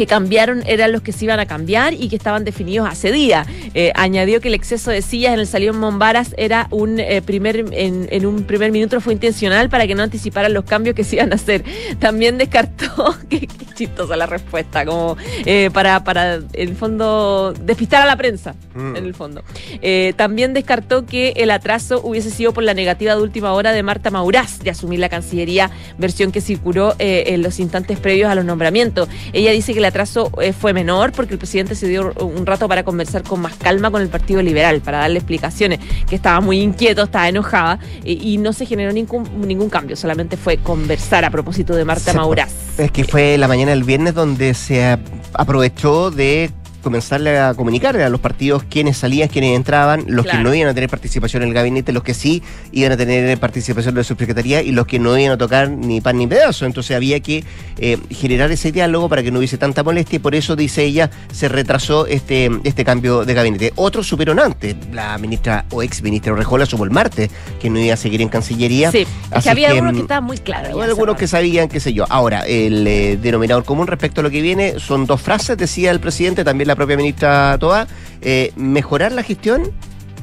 que 0.00 0.06
cambiaron 0.06 0.62
eran 0.66 0.92
los 0.92 1.02
que 1.02 1.12
se 1.12 1.26
iban 1.26 1.40
a 1.40 1.44
cambiar 1.44 1.92
y 1.92 2.08
que 2.08 2.16
estaban 2.16 2.42
definidos 2.42 2.88
hace 2.88 3.12
día. 3.12 3.44
Eh, 3.74 3.92
añadió 3.94 4.40
que 4.40 4.48
el 4.48 4.54
exceso 4.54 4.90
de 4.90 5.02
sillas 5.02 5.34
en 5.34 5.40
el 5.40 5.46
Salón 5.46 5.78
Mombaras 5.78 6.34
era 6.38 6.68
un 6.70 6.98
eh, 6.98 7.20
primer 7.20 7.66
en, 7.70 8.24
un 8.24 8.44
primer 8.44 8.72
minuto 8.72 8.98
fue 9.02 9.12
intencional 9.12 9.68
para 9.68 9.86
que 9.86 9.94
no 9.94 10.02
anticiparan 10.02 10.54
los 10.54 10.64
cambios 10.64 10.96
que 10.96 11.04
se 11.04 11.16
iban 11.16 11.32
a 11.32 11.34
hacer. 11.34 11.64
También 11.98 12.38
descartó, 12.38 13.14
que 13.28 13.46
chistosa 13.74 14.16
la 14.16 14.24
respuesta, 14.24 14.86
como 14.86 15.18
eh, 15.44 15.68
para, 15.70 16.02
para, 16.02 16.36
en 16.36 16.46
el 16.54 16.76
fondo, 16.76 17.52
despistar 17.52 18.00
a 18.00 18.06
la 18.06 18.16
prensa, 18.16 18.54
mm. 18.74 18.96
en 18.96 19.04
el 19.04 19.12
fondo. 19.12 19.42
también 20.16 20.54
descartó 20.54 21.04
que 21.04 21.34
el 21.36 21.50
atraso 21.50 22.00
hubiese 22.02 22.30
sido 22.30 22.54
por 22.54 22.64
la 22.64 22.72
negativa 22.72 23.14
de 23.14 23.20
última 23.20 23.52
hora 23.52 23.72
de 23.72 23.82
Marta 23.82 24.10
Maurás 24.10 24.60
de 24.60 24.70
asumir 24.70 24.98
la 24.98 25.10
Cancillería, 25.10 25.70
versión 25.98 26.32
que 26.32 26.40
circuló 26.40 26.94
en 26.98 27.42
los 27.42 27.60
instantes 27.60 27.98
previos 27.98 28.30
a 28.30 28.34
los 28.34 28.46
nombramientos. 28.46 29.10
Ella 29.34 29.50
dice 29.52 29.74
que 29.74 29.80
la 29.80 29.89
atraso 29.90 30.30
eh, 30.40 30.52
fue 30.52 30.72
menor 30.72 31.12
porque 31.12 31.34
el 31.34 31.38
presidente 31.38 31.74
se 31.74 31.86
dio 31.88 32.12
un 32.14 32.46
rato 32.46 32.66
para 32.68 32.82
conversar 32.82 33.22
con 33.22 33.40
más 33.40 33.54
calma 33.54 33.90
con 33.90 34.02
el 34.02 34.08
Partido 34.08 34.40
Liberal, 34.42 34.80
para 34.80 34.98
darle 34.98 35.18
explicaciones, 35.18 35.80
que 36.08 36.16
estaba 36.16 36.40
muy 36.40 36.60
inquieto, 36.60 37.02
estaba 37.02 37.28
enojada 37.28 37.78
eh, 38.04 38.18
y 38.20 38.38
no 38.38 38.52
se 38.52 38.66
generó 38.66 38.92
ningún, 38.92 39.28
ningún 39.46 39.68
cambio, 39.68 39.96
solamente 39.96 40.36
fue 40.36 40.56
conversar 40.58 41.24
a 41.24 41.30
propósito 41.30 41.74
de 41.74 41.84
Marta 41.84 42.12
Mauraz. 42.12 42.52
Es 42.78 42.90
que 42.90 43.04
fue 43.04 43.36
la 43.36 43.48
mañana 43.48 43.72
del 43.72 43.84
viernes 43.84 44.14
donde 44.14 44.54
se 44.54 44.98
aprovechó 45.34 46.10
de 46.10 46.50
comenzarle 46.82 47.38
a 47.38 47.54
comunicar 47.54 47.96
a 47.96 48.08
los 48.08 48.20
partidos 48.20 48.64
quiénes 48.64 48.96
salían, 48.96 49.28
quiénes 49.28 49.56
entraban, 49.56 50.04
los 50.06 50.26
que 50.26 50.38
no 50.38 50.54
iban 50.54 50.68
a 50.68 50.74
tener 50.74 50.88
participación 50.88 51.42
en 51.42 51.48
el 51.48 51.54
gabinete, 51.54 51.92
los 51.92 52.02
que 52.02 52.14
sí 52.14 52.42
iban 52.72 52.92
a 52.92 52.96
tener 52.96 53.38
participación 53.38 53.94
de 53.94 54.00
la 54.00 54.04
subsecretaría 54.04 54.62
y 54.62 54.72
los 54.72 54.86
que 54.86 54.98
no 54.98 55.16
iban 55.18 55.32
a 55.32 55.38
tocar 55.38 55.70
ni 55.70 56.00
pan 56.00 56.18
ni 56.18 56.26
pedazo. 56.26 56.66
Entonces 56.66 56.96
había 56.96 57.20
que 57.20 57.44
eh, 57.78 57.98
generar 58.10 58.50
ese 58.50 58.72
diálogo 58.72 59.08
para 59.08 59.22
que 59.22 59.30
no 59.30 59.38
hubiese 59.38 59.58
tanta 59.58 59.82
molestia 59.82 60.16
y 60.16 60.18
por 60.20 60.34
eso, 60.34 60.56
dice 60.56 60.84
ella, 60.84 61.10
se 61.32 61.48
retrasó 61.48 62.06
este, 62.06 62.50
este 62.64 62.84
cambio 62.84 63.24
de 63.24 63.34
gabinete. 63.34 63.72
Otros 63.76 64.06
supieron 64.06 64.38
antes. 64.38 64.76
La 64.92 65.18
ministra 65.18 65.64
o 65.70 65.82
ex 65.82 66.02
ministra 66.02 66.32
Orejola 66.32 66.66
supo 66.66 66.84
el 66.84 66.90
martes 66.90 67.30
que 67.60 67.70
no 67.70 67.78
iba 67.78 67.94
a 67.94 67.96
seguir 67.96 68.22
en 68.22 68.28
Cancillería. 68.28 68.90
Sí, 68.90 69.06
que 69.42 69.50
había 69.50 69.70
algunos 69.70 69.94
que 69.94 70.00
estaban 70.00 70.24
muy 70.24 70.38
claros. 70.38 70.80
Algunos 70.80 71.16
que 71.16 71.26
sabían, 71.26 71.68
qué 71.68 71.80
sé 71.80 71.92
yo. 71.92 72.06
Ahora, 72.08 72.40
el 72.46 72.86
eh, 72.86 73.18
denominador 73.20 73.64
común 73.64 73.86
respecto 73.86 74.20
a 74.20 74.24
lo 74.24 74.30
que 74.30 74.42
viene 74.42 74.78
son 74.78 75.06
dos 75.06 75.20
frases, 75.20 75.56
decía 75.56 75.90
el 75.90 76.00
presidente, 76.00 76.44
también 76.44 76.69
la 76.70 76.76
propia 76.76 76.96
ministra 76.96 77.56
Toa, 77.58 77.86
eh, 78.22 78.52
mejorar 78.56 79.12
la 79.12 79.22
gestión 79.22 79.72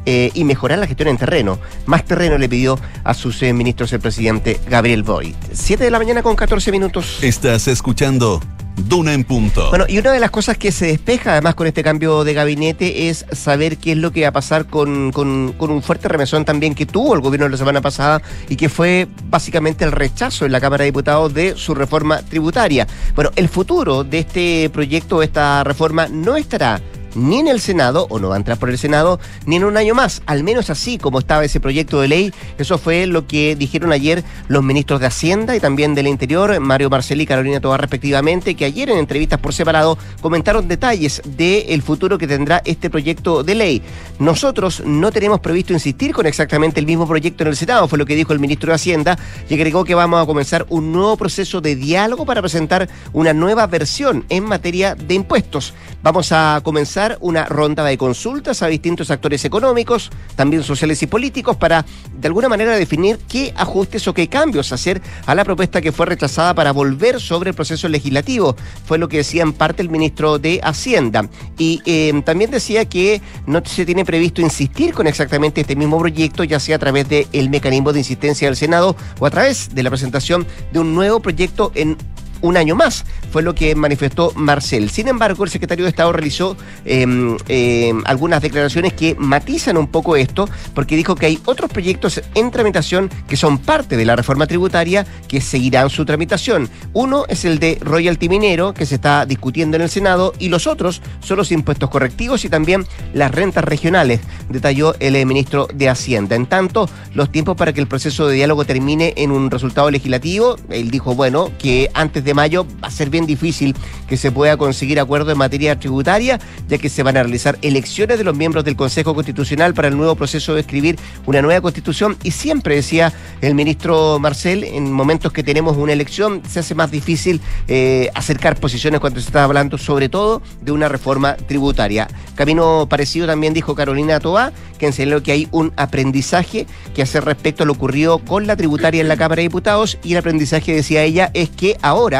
eh, 0.06 0.32
y 0.34 0.46
mejorar 0.46 0.80
la 0.80 0.88
gestión 0.88 1.10
en 1.10 1.18
terreno. 1.18 1.60
Más 1.86 2.06
terreno 2.06 2.38
le 2.38 2.48
pidió 2.48 2.80
a 3.04 3.14
sus 3.14 3.44
eh, 3.44 3.52
ministros 3.52 3.92
el 3.92 4.00
presidente 4.00 4.60
Gabriel 4.70 5.04
Boyd. 5.04 5.36
Siete 5.52 5.84
de 5.84 5.92
la 5.92 6.00
mañana 6.00 6.24
con 6.24 6.36
14 6.36 6.72
minutos. 6.72 7.20
Estás 7.22 7.68
escuchando 7.68 8.40
Duna 8.78 9.14
en 9.14 9.24
punto. 9.24 9.70
Bueno, 9.70 9.86
y 9.88 9.98
una 9.98 10.12
de 10.12 10.20
las 10.20 10.30
cosas 10.30 10.58
que 10.58 10.72
se 10.72 10.86
despeja 10.86 11.32
además 11.32 11.56
con 11.56 11.66
este 11.66 11.84
cambio 11.84 12.24
de 12.24 12.34
gabinete 12.34 13.10
es 13.10 13.26
saber 13.32 13.78
qué 13.78 13.94
es 13.94 13.98
lo 13.98 14.12
que 14.12 14.22
va 14.22 14.28
a 14.28 14.32
pasar 14.32 14.68
con, 14.68 15.12
con, 15.12 15.56
un 15.60 15.84
fuerte 15.84 16.08
remesón 16.08 16.46
también 16.46 16.76
que 16.76 16.86
tuvo 16.86 17.16
el 17.16 17.22
gobierno 17.22 17.50
la 17.50 17.58
semana 17.58 17.82
pasada 17.82 18.22
y 18.48 18.56
que 18.56 18.70
fue 18.70 19.08
básicamente 19.30 19.84
el 19.84 19.92
rechazo 19.92 20.46
en 20.46 20.52
la 20.52 20.62
Cámara 20.62 20.84
de 20.84 20.92
Diputados 20.92 21.34
de 21.34 21.56
su 21.56 21.74
reforma 21.74 22.22
tributaria. 22.22 22.88
Bueno, 23.16 23.32
el 23.36 23.50
futuro 23.50 24.04
de 24.04 24.20
este 24.20 24.70
proyecto, 24.70 25.20
de 25.20 25.26
esta 25.26 25.64
reforma, 25.64 26.08
no 26.08 26.36
estará 26.36 26.80
ni 27.18 27.40
en 27.40 27.48
el 27.48 27.60
Senado, 27.60 28.08
o 28.10 28.20
no 28.20 28.30
va 28.30 28.36
a 28.36 28.38
entrar 28.38 28.58
por 28.58 28.70
el 28.70 28.78
Senado, 28.78 29.20
ni 29.46 29.58
en 29.58 29.64
un 29.64 29.76
año 29.76 29.96
más, 29.96 30.22
al 30.26 30.44
menos 30.44 30.70
así 30.70 30.98
como 30.98 31.20
estaba 31.20 31.44
ese 31.44 31.60
proyecto 31.60 32.00
de 32.00 32.08
ley. 32.08 32.34
Eso 32.58 32.78
fue 32.78 33.08
lo 33.08 33.28
que 33.28 33.56
dijeron 33.56 33.92
ayer 33.92 34.24
los 34.48 34.64
ministros 34.64 35.00
de 35.00 35.08
Hacienda 35.08 35.56
y 35.56 35.60
también 35.60 35.96
del 35.96 36.08
Interior, 36.08 36.60
Mario 36.60 36.90
Marceli 36.90 37.24
y 37.24 37.28
Carolina 37.28 37.60
Tobar 37.60 37.82
respectivamente, 37.82 38.56
que 38.56 38.66
ayer 38.66 38.90
en 38.90 38.98
entrevistas 38.98 39.40
por 39.40 39.54
separado 39.54 39.98
comentaron 40.22 40.68
detalles 40.68 41.22
del 41.26 41.82
futuro 41.82 42.18
que 42.18 42.28
tendrá 42.28 42.62
este 42.66 42.90
proyecto 42.90 43.44
de 43.44 43.56
ley. 43.56 43.82
Nosotros 44.20 44.84
no 44.86 45.12
tenemos 45.12 45.40
previsto 45.40 45.74
insistir 45.74 46.14
con 46.14 46.26
exactamente 46.26 46.80
el 46.80 46.86
mismo 46.86 47.08
proyecto 47.08 47.44
en 47.44 47.50
el 47.50 47.56
Senado, 47.56 47.88
fue 47.88 47.98
lo 47.98 48.06
que 48.06 48.16
dijo 48.16 48.34
el 48.34 48.40
ministro 48.40 48.70
de 48.70 48.76
Hacienda, 48.76 49.18
y 49.50 49.56
agregó 49.56 49.84
que 49.84 49.96
vamos 49.96 50.22
a 50.22 50.26
comenzar 50.26 50.66
un 50.70 50.92
nuevo 50.92 51.18
proceso 51.18 51.62
de 51.62 51.76
diálogo 51.76 52.26
para 52.26 52.42
presentar 52.42 52.88
una 53.14 53.34
nueva 53.34 53.66
versión 53.68 54.26
en 54.30 54.44
materia 54.44 54.96
de 54.96 55.14
impuestos. 55.14 55.74
Vamos 56.04 56.32
a 56.32 56.62
comenzar 56.64 57.07
una 57.22 57.46
ronda 57.46 57.84
de 57.86 57.98
consultas 57.98 58.62
a 58.62 58.68
distintos 58.68 59.12
actores 59.12 59.46
económicos, 59.46 60.10
también 60.36 60.64
sociales 60.64 61.02
y 61.04 61.08
políticos, 61.08 61.56
para 61.56 61.86
de 62.18 62.28
alguna 62.28 62.50
manera 62.50 62.76
definir 62.76 63.20
qué 63.30 63.54
ajustes 63.56 64.08
o 64.08 64.14
qué 64.14 64.28
cambios 64.28 64.72
hacer 64.72 65.02
a 65.26 65.36
la 65.36 65.46
propuesta 65.46 65.82
que 65.82 65.92
fue 65.92 66.06
rechazada 66.06 66.54
para 66.54 66.72
volver 66.72 67.22
sobre 67.22 67.52
el 67.52 67.56
proceso 67.56 67.88
legislativo. 67.88 68.56
Fue 68.86 68.98
lo 68.98 69.08
que 69.08 69.18
decía 69.18 69.44
en 69.44 69.54
parte 69.54 69.82
el 69.82 69.90
ministro 69.90 70.40
de 70.40 70.60
Hacienda. 70.64 71.30
Y 71.58 71.82
eh, 71.86 72.22
también 72.26 72.52
decía 72.52 72.86
que 72.86 73.22
no 73.46 73.62
se 73.66 73.86
tiene 73.86 74.06
previsto 74.06 74.42
insistir 74.42 74.94
con 74.94 75.08
exactamente 75.08 75.62
este 75.62 75.76
mismo 75.76 76.00
proyecto, 76.00 76.44
ya 76.44 76.60
sea 76.60 76.78
a 76.78 76.80
través 76.80 77.08
del 77.08 77.50
mecanismo 77.50 77.94
de 77.94 78.00
insistencia 78.00 78.48
del 78.48 78.56
Senado 78.58 78.96
o 79.20 79.26
a 79.26 79.30
través 79.30 79.74
de 79.74 79.84
la 79.84 79.90
presentación 79.90 80.46
de 80.72 80.80
un 80.80 80.96
nuevo 80.96 81.20
proyecto 81.20 81.72
en 81.76 81.98
un 82.42 82.58
año 82.58 82.76
más, 82.76 83.06
fue 83.32 83.44
lo 83.44 83.56
que 83.56 83.76
manifestó 83.76 84.32
Marcel. 84.36 84.90
Sin 84.90 85.08
embargo, 85.08 85.44
el 85.44 85.50
secretario 85.50 85.86
de 85.86 85.90
Estado 85.90 86.12
realizó 86.12 86.58
em, 86.86 87.38
em, 87.48 88.02
algunas 88.06 88.42
declaraciones 88.42 88.94
que 88.94 89.16
matizan 89.16 89.78
un 89.78 89.88
poco 89.88 90.16
esto, 90.16 90.48
porque 90.74 90.96
dijo 90.96 91.16
que 91.16 91.26
hay 91.26 91.40
otros 91.46 91.72
proyectos 91.72 92.22
en 92.36 92.52
tramitación 92.52 93.10
que 93.28 93.38
son 93.38 93.58
parte 93.58 93.98
de 93.98 94.06
la 94.06 94.16
reforma 94.16 94.48
tributaria 94.48 95.06
que 95.28 95.42
seguirán 95.42 95.90
su 95.90 96.06
tramitación. 96.06 96.70
Uno 96.94 97.26
es 97.28 97.46
el 97.46 97.60
de 97.60 97.78
royalty 97.82 98.30
minero, 98.30 98.74
que 98.74 98.86
se 98.86 98.96
está 98.96 99.26
discutiendo 99.26 99.78
en 99.78 99.84
el 99.84 99.90
Senado, 99.90 100.34
y 100.40 100.50
los 100.50 100.68
otros 100.68 101.02
son 101.22 101.38
los 101.38 101.52
impuestos 101.52 101.90
correctivos 101.90 102.46
y 102.46 102.50
también 102.50 102.86
las 103.14 103.32
rentas 103.32 103.64
regionales, 103.64 104.22
detalló 104.50 104.96
el 105.00 105.16
eh, 105.16 105.26
ministro 105.26 105.68
de 105.74 105.90
Hacienda. 105.90 106.36
En 106.36 106.46
tanto, 106.46 106.90
los 107.14 107.32
tiempos 107.32 107.56
para 107.56 107.74
que 107.74 107.82
el 107.82 107.88
proceso 107.88 108.28
de 108.28 108.36
diálogo 108.36 108.66
termine 108.66 109.14
en 109.18 109.32
un 109.32 109.50
resultado 109.52 109.90
legislativo, 109.92 110.58
él 110.70 110.92
dijo, 110.92 111.16
bueno, 111.16 111.52
que 111.60 111.90
antes 111.94 112.24
de 112.24 112.27
mayo 112.34 112.66
va 112.84 112.88
a 112.88 112.92
ser 112.92 113.10
bien 113.10 113.26
difícil 113.26 113.76
que 114.08 114.18
se 114.18 114.32
pueda 114.32 114.58
conseguir 114.58 115.00
acuerdo 115.00 115.32
en 115.32 115.38
materia 115.38 115.80
tributaria, 115.80 116.40
ya 116.68 116.78
que 116.78 116.90
se 116.90 117.04
van 117.04 117.18
a 117.18 117.24
realizar 117.24 117.58
elecciones 117.62 118.18
de 118.18 118.24
los 118.24 118.36
miembros 118.36 118.64
del 118.64 118.76
Consejo 118.76 119.14
Constitucional 119.14 119.74
para 119.74 119.88
el 119.88 119.98
nuevo 119.98 120.16
proceso 120.16 120.54
de 120.54 120.62
escribir 120.62 120.98
una 121.26 121.42
nueva 121.42 121.62
constitución 121.62 122.18
y 122.24 122.32
siempre 122.32 122.76
decía 122.76 123.14
el 123.42 123.56
ministro 123.56 124.20
Marcel, 124.20 124.64
en 124.64 124.92
momentos 124.92 125.32
que 125.32 125.44
tenemos 125.44 125.78
una 125.78 125.94
elección 125.94 126.42
se 126.48 126.60
hace 126.60 126.76
más 126.76 126.92
difícil 126.92 127.42
eh, 127.68 128.10
acercar 128.14 128.60
posiciones 128.60 129.00
cuando 129.00 129.20
se 129.20 129.28
está 129.28 129.44
hablando 129.44 129.78
sobre 129.78 130.10
todo 130.10 130.42
de 130.62 130.72
una 130.72 130.90
reforma 130.90 131.36
tributaria. 131.36 132.08
Camino 132.36 132.88
parecido 132.90 133.28
también 133.28 133.54
dijo 133.54 133.76
Carolina 133.76 134.20
Toa, 134.20 134.52
que 134.78 134.88
enseñó 134.88 135.24
que 135.24 135.32
hay 135.32 135.48
un 135.52 135.74
aprendizaje 135.76 136.68
que 136.94 137.02
hace 137.02 137.22
respecto 137.22 137.64
a 137.64 137.66
lo 137.66 137.74
ocurrido 137.74 138.20
con 138.20 138.48
la 138.48 138.56
tributaria 138.56 139.02
en 139.02 139.08
la 139.08 139.18
Cámara 139.18 139.38
de 139.38 139.44
Diputados 139.44 139.98
y 140.04 140.14
el 140.14 140.18
aprendizaje, 140.18 140.74
decía 140.74 141.04
ella, 141.04 141.32
es 141.34 141.50
que 141.50 141.78
ahora 141.82 142.17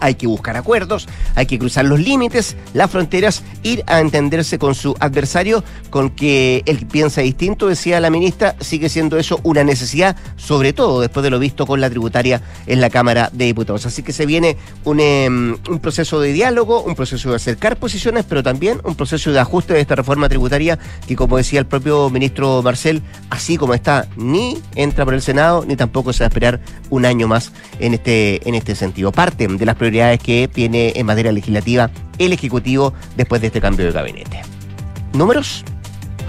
hay 0.00 0.14
que 0.14 0.26
buscar 0.26 0.56
acuerdos, 0.56 1.08
hay 1.34 1.46
que 1.46 1.58
cruzar 1.58 1.84
los 1.84 2.00
límites, 2.00 2.56
las 2.74 2.90
fronteras, 2.90 3.42
ir 3.62 3.82
a 3.86 4.00
entenderse 4.00 4.58
con 4.58 4.74
su 4.74 4.94
adversario, 5.00 5.62
con 5.90 6.10
que 6.10 6.62
él 6.66 6.86
piensa 6.86 7.20
distinto, 7.20 7.68
decía 7.68 8.00
la 8.00 8.10
ministra, 8.10 8.56
sigue 8.60 8.88
siendo 8.88 9.18
eso 9.18 9.40
una 9.42 9.64
necesidad, 9.64 10.16
sobre 10.36 10.72
todo 10.72 11.00
después 11.00 11.24
de 11.24 11.30
lo 11.30 11.38
visto 11.38 11.66
con 11.66 11.80
la 11.80 11.90
tributaria 11.90 12.42
en 12.66 12.80
la 12.80 12.90
Cámara 12.90 13.30
de 13.32 13.46
Diputados. 13.46 13.86
Así 13.86 14.02
que 14.02 14.12
se 14.12 14.26
viene 14.26 14.56
un, 14.84 15.00
em, 15.00 15.56
un 15.68 15.78
proceso 15.80 16.20
de 16.20 16.32
diálogo, 16.32 16.82
un 16.82 16.94
proceso 16.94 17.30
de 17.30 17.36
acercar 17.36 17.76
posiciones, 17.76 18.24
pero 18.28 18.42
también 18.42 18.80
un 18.84 18.94
proceso 18.94 19.32
de 19.32 19.40
ajuste 19.40 19.74
de 19.74 19.80
esta 19.80 19.94
reforma 19.94 20.28
tributaria 20.28 20.78
que, 21.06 21.16
como 21.16 21.36
decía 21.36 21.60
el 21.60 21.66
propio 21.66 22.10
ministro 22.10 22.62
Marcel, 22.62 23.02
así 23.30 23.56
como 23.56 23.74
está, 23.74 24.08
ni 24.16 24.58
entra 24.74 25.04
por 25.04 25.14
el 25.14 25.22
Senado, 25.22 25.64
ni 25.66 25.76
tampoco 25.76 26.12
se 26.12 26.20
va 26.20 26.26
a 26.26 26.28
esperar 26.28 26.60
un 26.90 27.04
año 27.04 27.28
más 27.28 27.52
en 27.78 27.94
este, 27.94 28.46
en 28.48 28.54
este 28.54 28.74
sentido. 28.74 29.12
Parte 29.12 29.46
de 29.46 29.66
las 29.66 29.76
prioridades 29.86 30.20
que 30.20 30.48
tiene 30.48 30.92
en 30.96 31.06
materia 31.06 31.30
legislativa 31.30 31.90
el 32.18 32.32
Ejecutivo 32.32 32.92
después 33.16 33.40
de 33.40 33.48
este 33.48 33.60
cambio 33.60 33.86
de 33.86 33.92
gabinete. 33.92 34.42
¿Números? 35.12 35.64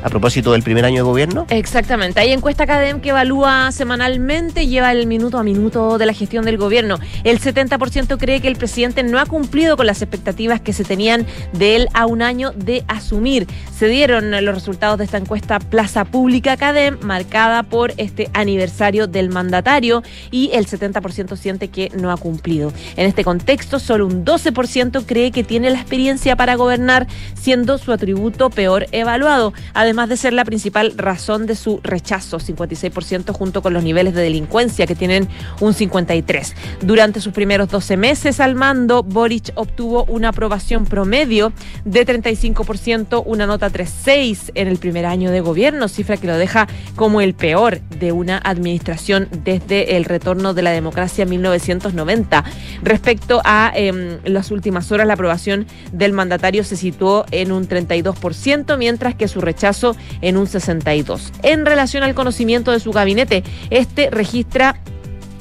A 0.03 0.09
propósito 0.09 0.51
del 0.51 0.63
primer 0.63 0.85
año 0.85 0.97
de 0.97 1.01
gobierno? 1.01 1.45
Exactamente. 1.49 2.19
Hay 2.19 2.31
encuesta 2.31 2.63
Academ 2.63 3.01
que 3.01 3.09
evalúa 3.09 3.71
semanalmente, 3.71 4.67
lleva 4.67 4.91
el 4.91 5.07
minuto 5.07 5.37
a 5.37 5.43
minuto 5.43 5.97
de 5.97 6.05
la 6.05 6.13
gestión 6.13 6.45
del 6.45 6.57
gobierno. 6.57 6.99
El 7.23 7.39
70% 7.39 8.17
cree 8.17 8.41
que 8.41 8.47
el 8.47 8.55
presidente 8.55 9.03
no 9.03 9.19
ha 9.19 9.25
cumplido 9.25 9.77
con 9.77 9.85
las 9.85 10.01
expectativas 10.01 10.61
que 10.61 10.73
se 10.73 10.83
tenían 10.83 11.25
de 11.53 11.75
él 11.75 11.87
a 11.93 12.05
un 12.05 12.21
año 12.21 12.51
de 12.51 12.83
asumir. 12.87 13.47
Se 13.75 13.87
dieron 13.87 14.31
los 14.31 14.55
resultados 14.55 14.97
de 14.97 15.05
esta 15.05 15.17
encuesta 15.17 15.59
Plaza 15.59 16.05
Pública 16.05 16.53
Academ, 16.53 16.97
marcada 17.01 17.63
por 17.63 17.93
este 17.97 18.29
aniversario 18.33 19.07
del 19.07 19.29
mandatario, 19.29 20.03
y 20.31 20.51
el 20.53 20.67
70% 20.67 21.35
siente 21.35 21.67
que 21.69 21.91
no 21.95 22.11
ha 22.11 22.17
cumplido. 22.17 22.73
En 22.95 23.07
este 23.07 23.23
contexto, 23.23 23.79
solo 23.79 24.05
un 24.05 24.25
12% 24.25 25.05
cree 25.05 25.31
que 25.31 25.43
tiene 25.43 25.69
la 25.69 25.79
experiencia 25.79 26.35
para 26.35 26.55
gobernar, 26.55 27.07
siendo 27.35 27.77
su 27.77 27.91
atributo 27.91 28.49
peor 28.49 28.87
evaluado 28.91 29.53
de 29.87 30.17
ser 30.17 30.33
la 30.33 30.45
principal 30.45 30.93
razón 30.97 31.45
de 31.45 31.55
su 31.55 31.79
rechazo, 31.81 32.39
56% 32.39 33.31
junto 33.31 33.61
con 33.61 33.73
los 33.73 33.83
niveles 33.83 34.13
de 34.13 34.21
delincuencia 34.21 34.85
que 34.85 34.95
tienen 34.95 35.27
un 35.61 35.73
53%. 35.73 36.53
Durante 36.81 37.21
sus 37.21 37.33
primeros 37.33 37.69
12 37.69 37.95
meses 37.95 38.39
al 38.39 38.55
mando, 38.55 39.01
Boric 39.03 39.51
obtuvo 39.55 40.03
una 40.05 40.29
aprobación 40.29 40.85
promedio 40.85 41.53
de 41.85 42.05
35%, 42.05 43.23
una 43.25 43.47
nota 43.47 43.71
3.6 43.71 44.51
en 44.55 44.67
el 44.67 44.77
primer 44.77 45.05
año 45.05 45.31
de 45.31 45.39
gobierno, 45.39 45.87
cifra 45.87 46.17
que 46.17 46.27
lo 46.27 46.37
deja 46.37 46.67
como 46.95 47.21
el 47.21 47.33
peor 47.33 47.79
de 47.99 48.11
una 48.11 48.37
administración 48.37 49.29
desde 49.43 49.95
el 49.95 50.05
retorno 50.05 50.53
de 50.53 50.63
la 50.63 50.71
democracia 50.71 51.23
en 51.23 51.29
1990. 51.29 52.43
Respecto 52.83 53.41
a 53.45 53.71
em, 53.73 54.17
las 54.25 54.51
últimas 54.51 54.91
horas, 54.91 55.07
la 55.07 55.13
aprobación 55.13 55.65
del 55.91 56.11
mandatario 56.11 56.63
se 56.63 56.75
situó 56.75 57.25
en 57.31 57.51
un 57.51 57.67
32%, 57.67 58.77
mientras 58.77 59.15
que 59.15 59.27
su 59.27 59.39
rechazo 59.39 59.76
en 60.21 60.37
un 60.37 60.47
62. 60.47 61.31
En 61.43 61.65
relación 61.65 62.03
al 62.03 62.15
conocimiento 62.15 62.71
de 62.71 62.79
su 62.79 62.91
gabinete, 62.91 63.43
este 63.69 64.09
registra 64.09 64.79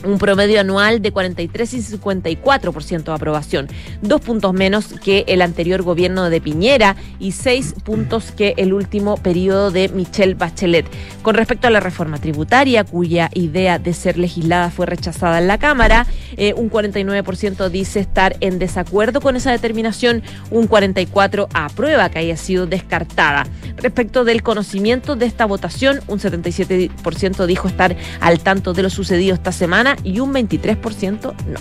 un 0.07 0.19
promedio 0.19 0.61
anual 0.61 1.03
de 1.03 1.13
43 1.13 1.75
y 1.75 1.79
54% 1.81 3.05
de 3.05 3.13
aprobación, 3.13 3.69
dos 4.03 4.21
puntos 4.21 4.53
menos 4.53 4.87
que 5.03 5.25
el 5.29 5.43
anterior 5.43 5.83
gobierno 5.83 6.31
de 6.31 6.41
Piñera 6.41 6.97
y 7.19 7.33
seis 7.33 7.75
puntos 7.85 8.33
que 8.33 8.55
el 8.57 8.73
último 8.73 9.17
periodo 9.17 9.71
de 9.71 9.89
Michelle 9.89 10.35
Bachelet. 10.35 10.87
Con 11.23 11.35
respecto 11.35 11.67
a 11.67 11.71
la 11.71 11.81
reforma 11.81 12.19
tributaria, 12.19 12.85
cuya 12.85 13.31
idea 13.35 13.79
de 13.79 13.93
ser 13.93 14.19
legislada 14.19 14.71
fue 14.71 14.87
rechazada 14.87 15.39
en 15.39 15.49
la 15.49 15.59
Cámara, 15.59 16.07
eh, 16.37 16.55
un 16.55 16.71
49% 16.71 17.69
dice 17.69 18.01
estar 18.01 18.37
en 18.41 18.59
desacuerdo 18.59 19.21
con 19.21 19.37
esa 19.37 19.51
determinación, 19.51 20.23
un 20.51 20.69
44% 20.69 21.49
aprueba 21.53 22.09
que 22.11 22.21
haya 22.21 22.37
sido 22.37 22.67
descartada. 22.67 23.47
Respecto 23.77 24.25
del 24.25 24.43
conocimiento 24.43 25.17
de 25.17 25.27
esta 25.27 25.45
votación, 25.45 26.01
un 26.07 26.19
77% 26.19 27.47
dijo 27.47 27.69
estar 27.69 27.97
al 28.21 28.41
tanto 28.41 28.73
de 28.73 28.83
lo 28.83 28.91
sucedido 28.91 29.35
esta 29.35 29.53
semana 29.53 29.96
y 30.05 30.21
un 30.21 30.33
23% 30.33 31.23
no. 31.23 31.61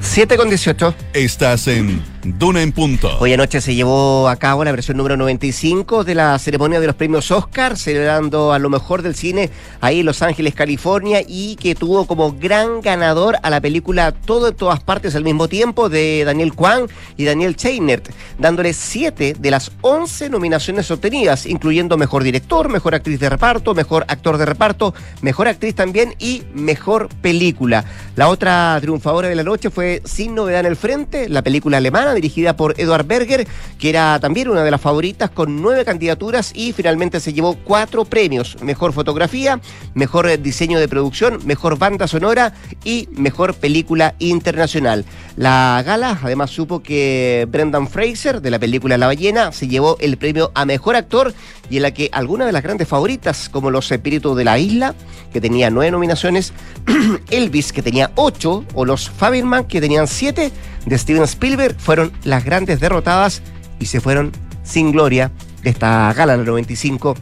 7 0.00 0.36
con 0.36 0.48
18. 0.48 0.94
Estás 1.14 1.68
en 1.68 2.15
Duna 2.26 2.62
en 2.62 2.72
Punto. 2.72 3.18
Hoy 3.20 3.32
anoche 3.32 3.60
se 3.60 3.74
llevó 3.74 4.28
a 4.28 4.36
cabo 4.36 4.64
la 4.64 4.72
versión 4.72 4.96
número 4.96 5.16
95 5.16 6.02
de 6.02 6.14
la 6.14 6.38
ceremonia 6.38 6.80
de 6.80 6.86
los 6.88 6.96
premios 6.96 7.30
Oscar, 7.30 7.76
celebrando 7.76 8.52
a 8.52 8.58
lo 8.58 8.68
mejor 8.68 9.02
del 9.02 9.14
cine 9.14 9.50
ahí 9.80 10.00
en 10.00 10.06
Los 10.06 10.22
Ángeles, 10.22 10.54
California, 10.54 11.22
y 11.26 11.56
que 11.56 11.74
tuvo 11.74 12.06
como 12.06 12.32
gran 12.32 12.80
ganador 12.80 13.36
a 13.42 13.50
la 13.50 13.60
película 13.60 14.12
Todo 14.12 14.48
en 14.48 14.56
todas 14.56 14.80
partes 14.80 15.14
al 15.14 15.22
mismo 15.22 15.46
tiempo 15.48 15.88
de 15.88 16.24
Daniel 16.24 16.54
Kwan 16.54 16.86
y 17.16 17.24
Daniel 17.24 17.54
Cheinert, 17.54 18.08
dándole 18.38 18.72
7 18.72 19.36
de 19.38 19.50
las 19.50 19.70
11 19.82 20.28
nominaciones 20.30 20.90
obtenidas, 20.90 21.46
incluyendo 21.46 21.96
mejor 21.96 22.24
director, 22.24 22.68
mejor 22.68 22.94
actriz 22.94 23.20
de 23.20 23.28
reparto, 23.28 23.74
mejor 23.74 24.04
actor 24.08 24.36
de 24.36 24.46
reparto, 24.46 24.94
mejor 25.22 25.46
actriz 25.46 25.74
también 25.74 26.14
y 26.18 26.42
mejor 26.54 27.08
película. 27.20 27.84
La 28.16 28.28
otra 28.28 28.76
triunfadora 28.80 29.28
de 29.28 29.36
la 29.36 29.44
noche 29.44 29.70
fue 29.70 30.02
sin 30.04 30.34
novedad 30.34 30.60
en 30.60 30.66
el 30.66 30.76
frente, 30.76 31.28
la 31.28 31.42
película 31.42 31.76
alemana 31.76 32.15
dirigida 32.16 32.56
por 32.56 32.74
Edward 32.80 33.06
Berger, 33.06 33.46
que 33.78 33.88
era 33.88 34.18
también 34.20 34.48
una 34.48 34.64
de 34.64 34.70
las 34.70 34.80
favoritas 34.80 35.30
con 35.30 35.62
nueve 35.62 35.84
candidaturas 35.84 36.52
y 36.54 36.72
finalmente 36.72 37.20
se 37.20 37.32
llevó 37.32 37.54
cuatro 37.54 38.04
premios. 38.04 38.56
Mejor 38.62 38.92
fotografía, 38.92 39.60
mejor 39.94 40.40
diseño 40.40 40.80
de 40.80 40.88
producción, 40.88 41.38
mejor 41.44 41.78
banda 41.78 42.08
sonora 42.08 42.54
y 42.84 43.08
mejor 43.12 43.54
película 43.54 44.14
internacional. 44.18 45.04
La 45.36 45.82
gala 45.86 46.18
además 46.22 46.50
supo 46.50 46.82
que 46.82 47.46
Brendan 47.50 47.88
Fraser 47.88 48.40
de 48.40 48.50
la 48.50 48.58
película 48.58 48.98
La 48.98 49.06
ballena 49.06 49.52
se 49.52 49.68
llevó 49.68 49.96
el 50.00 50.16
premio 50.16 50.50
a 50.54 50.64
mejor 50.64 50.96
actor 50.96 51.34
y 51.70 51.76
en 51.76 51.82
la 51.82 51.92
que 51.92 52.08
algunas 52.12 52.46
de 52.46 52.52
las 52.52 52.62
grandes 52.62 52.88
favoritas 52.88 53.48
como 53.48 53.70
Los 53.70 53.90
Espíritus 53.90 54.36
de 54.36 54.44
la 54.44 54.58
Isla, 54.58 54.94
que 55.32 55.40
tenía 55.40 55.70
nueve 55.70 55.90
nominaciones, 55.90 56.52
Elvis, 57.30 57.72
que 57.72 57.82
tenía 57.82 58.10
ocho, 58.14 58.64
o 58.74 58.84
Los 58.84 59.10
Fabelman, 59.10 59.64
que 59.64 59.80
tenían 59.80 60.06
siete, 60.06 60.52
de 60.86 60.96
Steven 60.96 61.24
Spielberg, 61.24 61.76
fueron 61.78 62.05
las 62.24 62.44
grandes 62.44 62.80
derrotadas 62.80 63.42
y 63.78 63.86
se 63.86 64.00
fueron 64.00 64.32
sin 64.62 64.92
gloria 64.92 65.30
de 65.62 65.70
esta 65.70 66.12
gala 66.12 66.36
del 66.36 66.46
95 66.46 67.16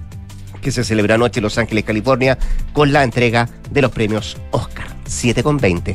que 0.60 0.72
se 0.72 0.82
celebró 0.82 1.14
anoche 1.14 1.40
en 1.40 1.44
Los 1.44 1.58
Ángeles, 1.58 1.84
California, 1.84 2.38
con 2.72 2.92
la 2.92 3.04
entrega 3.04 3.48
de 3.70 3.82
los 3.82 3.90
premios 3.90 4.38
Oscar. 4.50 4.86
7 5.06 5.42
con 5.42 5.58
20. 5.58 5.94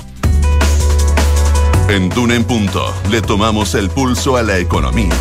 En 1.89 2.10
Duna 2.10 2.36
en 2.36 2.43
Punto 2.43 2.93
le 3.10 3.21
tomamos 3.21 3.73
el 3.73 3.89
pulso 3.89 4.38
a 4.38 4.43
la 4.43 4.60
economía. 4.60 5.15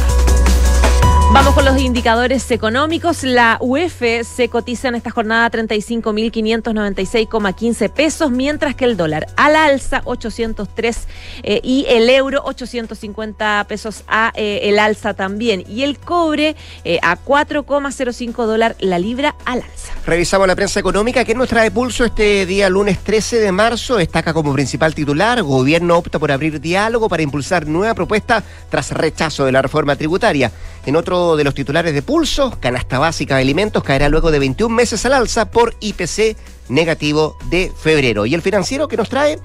Vamos 1.31 1.55
con 1.55 1.67
los 1.67 1.79
indicadores 1.79 2.51
económicos. 2.51 3.23
La 3.23 3.59
UEF 3.61 4.01
se 4.25 4.49
cotiza 4.49 4.89
en 4.89 4.95
esta 4.95 5.11
jornada 5.11 5.51
35.596,15 5.51 7.91
pesos, 7.91 8.31
mientras 8.31 8.75
que 8.75 8.87
el 8.87 8.97
dólar 8.97 9.27
al 9.37 9.55
alza 9.55 10.01
803 10.05 11.07
eh, 11.43 11.61
y 11.63 11.85
el 11.91 12.09
euro 12.09 12.41
850 12.45 13.67
pesos 13.69 14.05
a 14.09 14.33
eh, 14.37 14.61
el 14.65 14.79
alza 14.79 15.13
también. 15.13 15.65
Y 15.69 15.83
el 15.83 15.99
cobre 15.99 16.57
eh, 16.85 16.99
a 17.03 17.19
4,05 17.19 18.47
dólar 18.47 18.75
la 18.81 18.99
libra 18.99 19.35
al 19.45 19.61
alza. 19.61 19.93
Revisamos 20.07 20.49
la 20.49 20.57
prensa 20.57 20.81
económica 20.81 21.27
que 21.27 21.35
nos 21.35 21.51
trae 21.51 21.71
pulso 21.71 22.07
este 22.07 22.47
día 22.47 22.71
lunes 22.71 23.01
13 23.01 23.41
de 23.41 23.53
marzo. 23.53 23.97
Destaca 23.97 24.33
como 24.33 24.55
principal 24.55 24.95
titular, 24.95 25.43
gobierno 25.43 25.99
opta 25.99 26.19
por 26.19 26.33
abrir 26.33 26.59
diálogo 26.59 27.11
para 27.11 27.23
impulsar 27.23 27.67
nueva 27.67 27.93
propuesta 27.93 28.43
tras 28.71 28.93
rechazo 28.93 29.45
de 29.45 29.53
la 29.53 29.61
reforma 29.61 29.95
tributaria. 29.95 30.51
En 30.87 30.97
otro 30.97 31.18
de 31.19 31.45
los 31.45 31.55
titulares 31.55 31.95
de 31.95 32.03
pulso, 32.03 32.57
canasta 32.61 32.99
básica 32.99 33.37
de 33.37 33.43
alimentos 33.43 33.83
caerá 33.83 34.09
luego 34.09 34.31
de 34.31 34.39
21 34.39 34.75
meses 34.75 35.05
al 35.05 35.13
alza 35.13 35.51
por 35.51 35.75
IPC 35.81 36.37
negativo 36.69 37.37
de 37.51 37.73
febrero. 37.77 38.25
Y 38.27 38.35
el 38.35 38.43
financiero 38.43 38.89
que 38.89 38.97
nos 38.97 39.09
trae, 39.09 39.39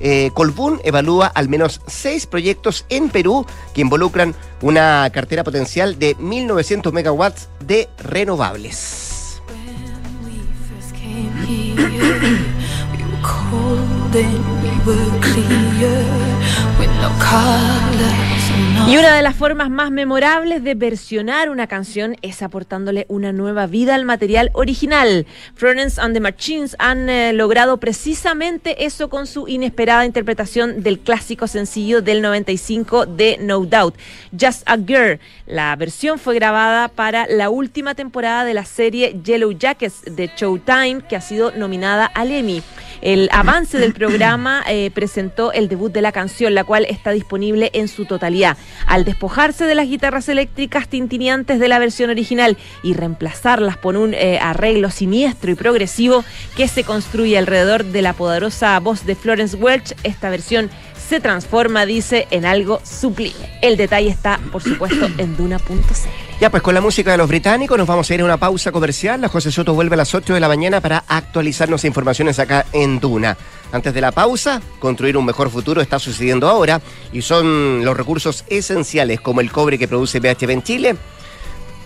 eh, 0.00 0.30
Colbún 0.34 0.80
evalúa 0.84 1.26
al 1.26 1.48
menos 1.48 1.80
seis 1.86 2.26
proyectos 2.26 2.84
en 2.88 3.08
Perú 3.08 3.46
que 3.74 3.80
involucran 3.80 4.34
una 4.62 5.10
cartera 5.12 5.42
potencial 5.42 5.98
de 5.98 6.16
1.900 6.16 6.92
megawatts 6.92 7.48
de 7.60 7.88
renovables. 7.98 9.40
Y 18.84 18.96
una 18.96 19.16
de 19.16 19.22
las 19.22 19.34
formas 19.34 19.68
más 19.68 19.90
memorables 19.90 20.62
de 20.62 20.76
versionar 20.76 21.50
una 21.50 21.66
canción 21.66 22.16
es 22.22 22.40
aportándole 22.40 23.04
una 23.08 23.32
nueva 23.32 23.66
vida 23.66 23.96
al 23.96 24.04
material 24.04 24.50
original. 24.52 25.26
Florence 25.56 26.00
and 26.00 26.14
the 26.14 26.20
Machines 26.20 26.76
han 26.78 27.08
eh, 27.08 27.32
logrado 27.32 27.78
precisamente 27.78 28.84
eso 28.84 29.08
con 29.08 29.26
su 29.26 29.48
inesperada 29.48 30.06
interpretación 30.06 30.84
del 30.84 31.00
clásico 31.00 31.48
sencillo 31.48 32.00
del 32.00 32.22
95 32.22 33.06
de 33.06 33.38
No 33.40 33.64
Doubt, 33.64 33.96
Just 34.38 34.62
a 34.66 34.76
Girl. 34.76 35.18
La 35.46 35.74
versión 35.74 36.20
fue 36.20 36.36
grabada 36.36 36.86
para 36.86 37.26
la 37.26 37.50
última 37.50 37.96
temporada 37.96 38.44
de 38.44 38.54
la 38.54 38.64
serie 38.64 39.20
Yellow 39.24 39.50
Jackets 39.50 40.02
de 40.04 40.30
Showtime, 40.36 41.02
que 41.08 41.16
ha 41.16 41.20
sido 41.20 41.50
nominada 41.50 42.06
al 42.06 42.30
Emmy. 42.30 42.62
El 43.00 43.28
avance 43.32 43.78
del 43.78 43.92
programa 43.92 44.64
eh, 44.68 44.90
presentó 44.92 45.52
el 45.52 45.68
debut 45.68 45.92
de 45.92 46.02
la 46.02 46.12
canción, 46.12 46.54
la 46.54 46.64
cual 46.64 46.86
está 46.88 47.10
disponible 47.10 47.70
en 47.74 47.88
su 47.88 48.04
totalidad. 48.04 48.56
Al 48.86 49.04
despojarse 49.04 49.66
de 49.66 49.74
las 49.74 49.88
guitarras 49.88 50.28
eléctricas 50.28 50.88
tintineantes 50.88 51.60
de 51.60 51.68
la 51.68 51.78
versión 51.78 52.10
original 52.10 52.56
y 52.82 52.94
reemplazarlas 52.94 53.76
por 53.76 53.96
un 53.96 54.14
eh, 54.14 54.38
arreglo 54.40 54.90
siniestro 54.90 55.50
y 55.50 55.54
progresivo 55.54 56.24
que 56.56 56.68
se 56.68 56.84
construye 56.84 57.38
alrededor 57.38 57.84
de 57.84 58.02
la 58.02 58.12
poderosa 58.12 58.78
voz 58.80 59.06
de 59.06 59.14
Florence 59.14 59.56
Welch, 59.56 59.94
esta 60.02 60.30
versión 60.30 60.70
se 61.08 61.20
transforma, 61.20 61.86
dice, 61.86 62.26
en 62.30 62.44
algo 62.44 62.80
sublime. 62.84 63.58
El 63.62 63.76
detalle 63.76 64.08
está, 64.08 64.40
por 64.50 64.62
supuesto, 64.62 65.06
en 65.18 65.36
duna.cl. 65.36 65.80
Ya, 66.40 66.50
pues 66.50 66.62
con 66.62 66.74
la 66.74 66.80
música 66.80 67.12
de 67.12 67.16
los 67.16 67.28
británicos 67.28 67.78
nos 67.78 67.86
vamos 67.86 68.10
a 68.10 68.14
ir 68.14 68.20
a 68.20 68.24
una 68.24 68.36
pausa 68.36 68.70
comercial. 68.70 69.20
La 69.20 69.28
José 69.28 69.50
Soto 69.50 69.72
vuelve 69.72 69.94
a 69.94 69.96
las 69.96 70.14
8 70.14 70.34
de 70.34 70.40
la 70.40 70.48
mañana 70.48 70.80
para 70.80 71.04
actualizarnos 71.08 71.84
informaciones 71.84 72.38
acá 72.38 72.66
en 72.72 73.00
Duna. 73.00 73.36
Antes 73.72 73.94
de 73.94 74.00
la 74.00 74.12
pausa, 74.12 74.60
construir 74.78 75.16
un 75.16 75.24
mejor 75.24 75.50
futuro 75.50 75.80
está 75.80 75.98
sucediendo 75.98 76.48
ahora 76.48 76.80
y 77.12 77.22
son 77.22 77.84
los 77.84 77.96
recursos 77.96 78.44
esenciales 78.48 79.20
como 79.20 79.40
el 79.40 79.50
cobre 79.50 79.78
que 79.78 79.88
produce 79.88 80.20
BHP 80.20 80.50
en 80.50 80.62
Chile 80.62 80.96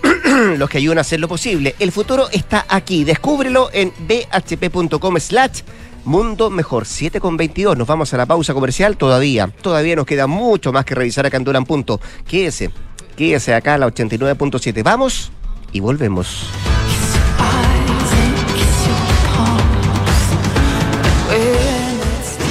los 0.56 0.68
que 0.68 0.78
ayudan 0.78 0.98
a 0.98 1.00
hacer 1.02 1.20
lo 1.20 1.28
posible. 1.28 1.74
El 1.78 1.92
futuro 1.92 2.28
está 2.30 2.66
aquí. 2.68 3.04
Descúbrelo 3.04 3.70
en 3.72 3.92
bhp.com 3.98 5.18
slash 5.18 5.60
Mundo 6.04 6.50
Mejor, 6.50 6.86
7 6.86 7.20
con 7.20 7.36
22. 7.36 7.76
Nos 7.76 7.86
vamos 7.86 8.12
a 8.14 8.16
la 8.16 8.26
pausa 8.26 8.54
comercial 8.54 8.96
todavía. 8.96 9.48
Todavía 9.48 9.96
nos 9.96 10.06
queda 10.06 10.26
mucho 10.26 10.72
más 10.72 10.84
que 10.84 10.94
revisar 10.94 11.26
acá 11.26 11.36
en 11.36 11.44
Duran 11.44 11.64
Punto. 11.64 12.00
Quédese, 12.26 12.70
quédese 13.16 13.54
acá 13.54 13.74
a 13.74 13.78
la 13.78 13.86
89.7. 13.86 14.82
Vamos 14.82 15.32
y 15.72 15.80
volvemos. 15.80 16.48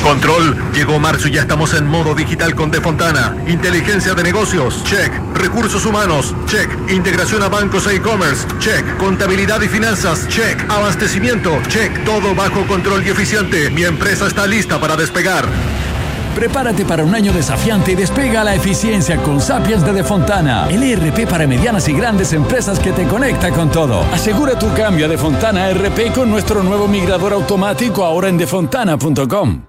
Control, 0.09 0.55
llegó 0.73 0.97
marzo 0.97 1.27
y 1.27 1.33
ya 1.33 1.41
estamos 1.41 1.75
en 1.75 1.85
modo 1.85 2.15
digital 2.15 2.55
con 2.55 2.71
Defontana. 2.71 3.35
Inteligencia 3.47 4.15
de 4.15 4.23
negocios, 4.23 4.83
check. 4.83 5.13
Recursos 5.35 5.85
humanos, 5.85 6.33
check. 6.47 6.67
Integración 6.89 7.43
a 7.43 7.47
bancos 7.47 7.85
e 7.85 7.97
e-commerce, 7.97 8.47
check. 8.57 8.97
Contabilidad 8.97 9.61
y 9.61 9.67
finanzas, 9.67 10.27
check. 10.27 10.67
Abastecimiento, 10.67 11.61
check. 11.67 12.03
Todo 12.05 12.33
bajo 12.33 12.65
control 12.65 13.05
y 13.05 13.11
eficiente. 13.11 13.69
Mi 13.69 13.83
empresa 13.83 14.25
está 14.25 14.47
lista 14.47 14.79
para 14.79 14.95
despegar. 14.95 15.45
Prepárate 16.33 16.85
para 16.85 17.03
un 17.03 17.13
año 17.13 17.31
desafiante 17.31 17.91
y 17.91 17.95
despega 17.95 18.43
la 18.43 18.55
eficiencia 18.55 19.17
con 19.17 19.39
Sapiens 19.39 19.85
de 19.85 19.93
Defontana, 19.93 20.67
el 20.71 20.81
ERP 20.81 21.29
para 21.29 21.45
medianas 21.45 21.87
y 21.87 21.93
grandes 21.93 22.33
empresas 22.33 22.79
que 22.79 22.93
te 22.93 23.05
conecta 23.05 23.51
con 23.51 23.69
todo. 23.69 24.01
Asegura 24.11 24.57
tu 24.57 24.73
cambio 24.73 25.05
a 25.05 25.09
Defontana 25.09 25.69
RP 25.69 26.11
con 26.15 26.31
nuestro 26.31 26.63
nuevo 26.63 26.87
migrador 26.87 27.33
automático 27.33 28.03
ahora 28.03 28.27
en 28.27 28.39
defontana.com. 28.39 29.68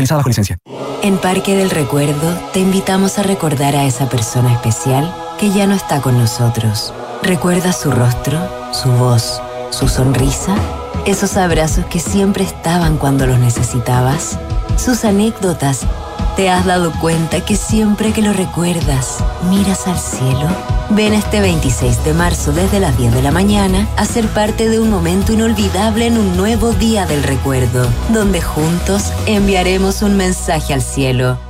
utilizada 0.00 0.22
licencia. 0.26 0.58
En 1.02 1.18
Parque 1.18 1.56
del 1.56 1.70
Recuerdo 1.70 2.34
te 2.52 2.60
invitamos 2.60 3.18
a 3.18 3.22
recordar 3.22 3.76
a 3.76 3.84
esa 3.84 4.08
persona 4.08 4.52
especial 4.52 5.14
que 5.38 5.50
ya 5.50 5.66
no 5.66 5.74
está 5.74 6.00
con 6.00 6.18
nosotros. 6.18 6.92
¿Recuerdas 7.22 7.80
su 7.80 7.90
rostro, 7.90 8.38
su 8.72 8.90
voz, 8.90 9.40
su 9.70 9.88
sonrisa? 9.88 10.54
Esos 11.06 11.36
abrazos 11.36 11.86
que 11.86 12.00
siempre 12.00 12.44
estaban 12.44 12.98
cuando 12.98 13.26
los 13.26 13.38
necesitabas. 13.38 14.38
Sus 14.76 15.04
anécdotas. 15.04 15.86
¿Te 16.40 16.48
has 16.48 16.64
dado 16.64 16.90
cuenta 16.92 17.44
que 17.44 17.54
siempre 17.54 18.14
que 18.14 18.22
lo 18.22 18.32
recuerdas, 18.32 19.22
miras 19.50 19.86
al 19.86 19.98
cielo? 19.98 20.48
Ven 20.88 21.12
este 21.12 21.38
26 21.38 22.02
de 22.02 22.14
marzo 22.14 22.50
desde 22.52 22.80
las 22.80 22.96
10 22.96 23.12
de 23.12 23.20
la 23.20 23.30
mañana 23.30 23.86
a 23.98 24.06
ser 24.06 24.26
parte 24.28 24.70
de 24.70 24.80
un 24.80 24.88
momento 24.88 25.34
inolvidable 25.34 26.06
en 26.06 26.16
un 26.16 26.38
nuevo 26.38 26.72
día 26.72 27.04
del 27.04 27.24
recuerdo, 27.24 27.86
donde 28.08 28.40
juntos 28.40 29.12
enviaremos 29.26 30.00
un 30.00 30.16
mensaje 30.16 30.72
al 30.72 30.80
cielo. 30.80 31.49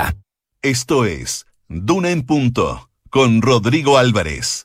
Esto 0.63 1.05
es 1.05 1.47
Duna 1.69 2.11
en 2.11 2.23
Punto 2.23 2.91
con 3.09 3.41
Rodrigo 3.41 3.97
Álvarez. 3.97 4.63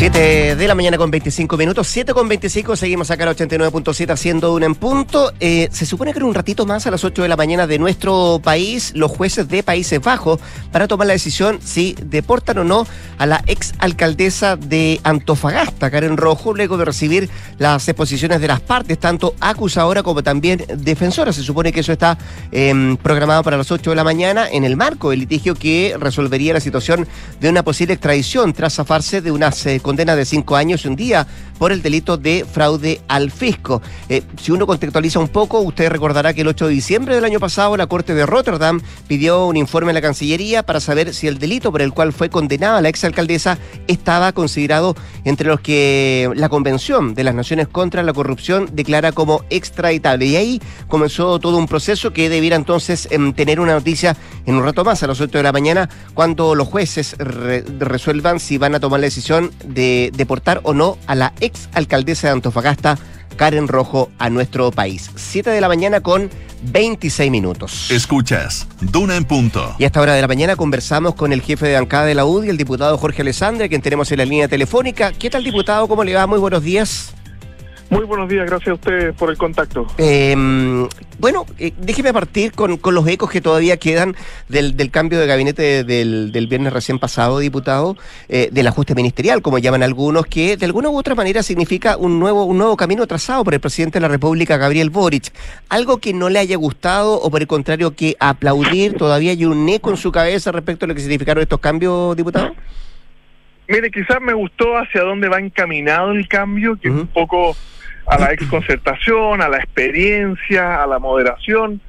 7 0.00 0.56
de 0.56 0.66
la 0.66 0.74
mañana 0.74 0.96
con 0.96 1.10
25 1.10 1.58
minutos, 1.58 1.86
7 1.88 2.14
con 2.14 2.26
25, 2.26 2.74
seguimos 2.74 3.10
acá 3.10 3.28
al 3.28 3.36
89.7 3.36 4.10
haciendo 4.10 4.54
una 4.54 4.64
en 4.64 4.74
punto. 4.74 5.30
Eh, 5.40 5.68
se 5.72 5.84
supone 5.84 6.14
que 6.14 6.20
en 6.20 6.24
un 6.24 6.32
ratito 6.32 6.64
más 6.64 6.86
a 6.86 6.90
las 6.90 7.04
8 7.04 7.20
de 7.20 7.28
la 7.28 7.36
mañana 7.36 7.66
de 7.66 7.78
nuestro 7.78 8.40
país, 8.42 8.92
los 8.94 9.10
jueces 9.10 9.46
de 9.48 9.62
Países 9.62 10.00
Bajos 10.00 10.40
para 10.72 10.88
tomar 10.88 11.06
la 11.06 11.12
decisión 11.12 11.58
si 11.62 11.94
deportan 12.02 12.56
o 12.56 12.64
no 12.64 12.86
a 13.18 13.26
la 13.26 13.44
ex 13.46 13.74
alcaldesa 13.78 14.56
de 14.56 15.00
Antofagasta, 15.04 15.90
Karen 15.90 16.16
Rojo, 16.16 16.54
luego 16.54 16.78
de 16.78 16.86
recibir 16.86 17.28
las 17.58 17.86
exposiciones 17.86 18.40
de 18.40 18.48
las 18.48 18.60
partes, 18.60 18.98
tanto 18.98 19.34
acusadora 19.38 20.02
como 20.02 20.22
también 20.22 20.64
defensora. 20.78 21.30
Se 21.30 21.42
supone 21.42 21.72
que 21.72 21.80
eso 21.80 21.92
está 21.92 22.16
eh, 22.52 22.96
programado 23.02 23.42
para 23.42 23.58
las 23.58 23.70
8 23.70 23.90
de 23.90 23.96
la 23.96 24.04
mañana 24.04 24.48
en 24.50 24.64
el 24.64 24.78
marco 24.78 25.10
del 25.10 25.20
litigio 25.20 25.54
que 25.54 25.94
resolvería 26.00 26.54
la 26.54 26.60
situación 26.60 27.06
de 27.38 27.50
una 27.50 27.62
posible 27.62 27.92
extradición 27.92 28.54
tras 28.54 28.76
zafarse 28.76 29.20
de 29.20 29.30
unas 29.30 29.66
eh, 29.66 29.78
condena 29.90 30.14
de 30.14 30.24
cinco 30.24 30.54
años 30.54 30.84
y 30.84 30.88
un 30.88 30.94
día 30.94 31.26
por 31.58 31.72
el 31.72 31.82
delito 31.82 32.16
de 32.16 32.46
fraude 32.50 33.02
al 33.08 33.30
fisco. 33.30 33.82
Eh, 34.08 34.22
si 34.40 34.50
uno 34.50 34.66
contextualiza 34.66 35.18
un 35.18 35.28
poco, 35.28 35.60
usted 35.60 35.90
recordará 35.90 36.32
que 36.32 36.40
el 36.40 36.48
8 36.48 36.68
de 36.68 36.72
diciembre 36.72 37.14
del 37.14 37.24
año 37.24 37.38
pasado 37.38 37.76
la 37.76 37.86
Corte 37.86 38.14
de 38.14 38.24
Rotterdam 38.24 38.80
pidió 39.08 39.46
un 39.46 39.58
informe 39.58 39.90
a 39.90 39.94
la 39.94 40.00
Cancillería 40.00 40.62
para 40.62 40.80
saber 40.80 41.12
si 41.12 41.26
el 41.26 41.38
delito 41.38 41.70
por 41.70 41.82
el 41.82 41.92
cual 41.92 42.14
fue 42.14 42.30
condenada 42.30 42.80
la 42.80 42.88
exalcaldesa 42.88 43.58
estaba 43.88 44.32
considerado 44.32 44.94
entre 45.24 45.48
los 45.48 45.60
que 45.60 46.30
la 46.34 46.48
Convención 46.48 47.14
de 47.14 47.24
las 47.24 47.34
Naciones 47.34 47.68
contra 47.68 48.02
la 48.04 48.14
Corrupción 48.14 48.70
declara 48.72 49.12
como 49.12 49.44
extraditable. 49.50 50.26
Y 50.26 50.36
ahí 50.36 50.62
comenzó 50.88 51.40
todo 51.40 51.58
un 51.58 51.66
proceso 51.66 52.12
que 52.12 52.30
debiera 52.30 52.56
entonces 52.56 53.06
em, 53.10 53.34
tener 53.34 53.60
una 53.60 53.74
noticia 53.74 54.16
en 54.46 54.54
un 54.54 54.64
rato 54.64 54.82
más, 54.82 55.02
a 55.02 55.08
las 55.08 55.20
8 55.20 55.36
de 55.36 55.42
la 55.42 55.52
mañana, 55.52 55.90
cuando 56.14 56.54
los 56.54 56.68
jueces 56.68 57.16
resuelvan 57.18 58.40
si 58.40 58.56
van 58.56 58.74
a 58.74 58.80
tomar 58.80 59.00
la 59.00 59.06
decisión 59.06 59.50
de 59.64 59.79
deportar 59.80 60.60
o 60.64 60.74
no 60.74 60.98
a 61.06 61.14
la 61.14 61.32
ex 61.40 61.68
alcaldesa 61.72 62.28
de 62.28 62.32
Antofagasta, 62.34 62.98
Karen 63.36 63.68
Rojo, 63.68 64.10
a 64.18 64.28
nuestro 64.30 64.70
país. 64.70 65.10
7 65.16 65.50
de 65.50 65.60
la 65.60 65.68
mañana 65.68 66.00
con 66.00 66.30
26 66.62 67.30
minutos. 67.30 67.90
Escuchas, 67.90 68.66
Duna 68.80 69.16
en 69.16 69.24
punto. 69.24 69.74
Y 69.78 69.84
a 69.84 69.86
esta 69.86 70.00
hora 70.00 70.14
de 70.14 70.20
la 70.20 70.28
mañana 70.28 70.56
conversamos 70.56 71.14
con 71.14 71.32
el 71.32 71.40
jefe 71.40 71.68
de 71.68 71.74
bancada 71.74 72.04
de 72.04 72.14
la 72.14 72.24
UDI, 72.24 72.50
el 72.50 72.56
diputado 72.56 72.98
Jorge 72.98 73.22
Alessandra, 73.22 73.68
quien 73.68 73.80
tenemos 73.80 74.10
en 74.12 74.18
la 74.18 74.24
línea 74.24 74.48
telefónica. 74.48 75.12
¿Qué 75.12 75.30
tal, 75.30 75.44
diputado? 75.44 75.88
¿Cómo 75.88 76.04
le 76.04 76.14
va? 76.14 76.26
Muy 76.26 76.38
buenos 76.38 76.62
días. 76.62 77.14
Muy 77.90 78.04
buenos 78.04 78.28
días, 78.28 78.46
gracias 78.46 78.68
a 78.68 78.74
ustedes 78.74 79.14
por 79.16 79.30
el 79.30 79.36
contacto. 79.36 79.84
Eh, 79.98 80.36
bueno, 81.18 81.44
eh, 81.58 81.72
déjeme 81.76 82.12
partir 82.12 82.52
con, 82.52 82.76
con, 82.76 82.94
los 82.94 83.04
ecos 83.08 83.28
que 83.28 83.40
todavía 83.40 83.78
quedan 83.78 84.14
del, 84.48 84.76
del 84.76 84.92
cambio 84.92 85.18
de 85.18 85.26
gabinete 85.26 85.82
del, 85.82 86.30
del, 86.30 86.46
viernes 86.46 86.72
recién 86.72 87.00
pasado, 87.00 87.40
diputado, 87.40 87.96
eh, 88.28 88.48
del 88.52 88.68
ajuste 88.68 88.94
ministerial, 88.94 89.42
como 89.42 89.58
llaman 89.58 89.82
algunos, 89.82 90.26
que 90.26 90.56
de 90.56 90.66
alguna 90.66 90.88
u 90.88 90.96
otra 90.96 91.16
manera 91.16 91.42
significa 91.42 91.96
un 91.96 92.20
nuevo, 92.20 92.44
un 92.44 92.58
nuevo 92.58 92.76
camino 92.76 93.08
trazado 93.08 93.42
por 93.42 93.54
el 93.54 93.60
presidente 93.60 93.98
de 93.98 94.02
la 94.02 94.08
República, 94.08 94.56
Gabriel 94.56 94.90
Boric. 94.90 95.32
Algo 95.68 95.98
que 95.98 96.12
no 96.12 96.28
le 96.28 96.38
haya 96.38 96.56
gustado 96.56 97.20
o 97.20 97.28
por 97.28 97.40
el 97.40 97.48
contrario 97.48 97.96
que 97.96 98.14
aplaudir, 98.20 98.94
todavía 98.96 99.32
hay 99.32 99.44
un 99.44 99.68
eco 99.68 99.90
en 99.90 99.96
su 99.96 100.12
cabeza 100.12 100.52
respecto 100.52 100.84
a 100.84 100.88
lo 100.88 100.94
que 100.94 101.00
significaron 101.00 101.42
estos 101.42 101.58
cambios, 101.58 102.16
diputado. 102.16 102.54
Mire, 103.66 103.90
quizás 103.90 104.20
me 104.20 104.32
gustó 104.32 104.78
hacia 104.78 105.02
dónde 105.02 105.28
va 105.28 105.40
encaminado 105.40 106.12
el 106.12 106.28
cambio, 106.28 106.76
que 106.76 106.88
uh 106.88 106.92
-huh. 106.92 106.96
es 106.96 107.02
un 107.02 107.08
poco 107.08 107.56
a 108.10 108.18
la 108.18 108.32
exconcertación, 108.32 109.40
a 109.40 109.48
la 109.48 109.58
experiencia, 109.58 110.82
a 110.82 110.86
la 110.86 110.98
moderación, 110.98 111.80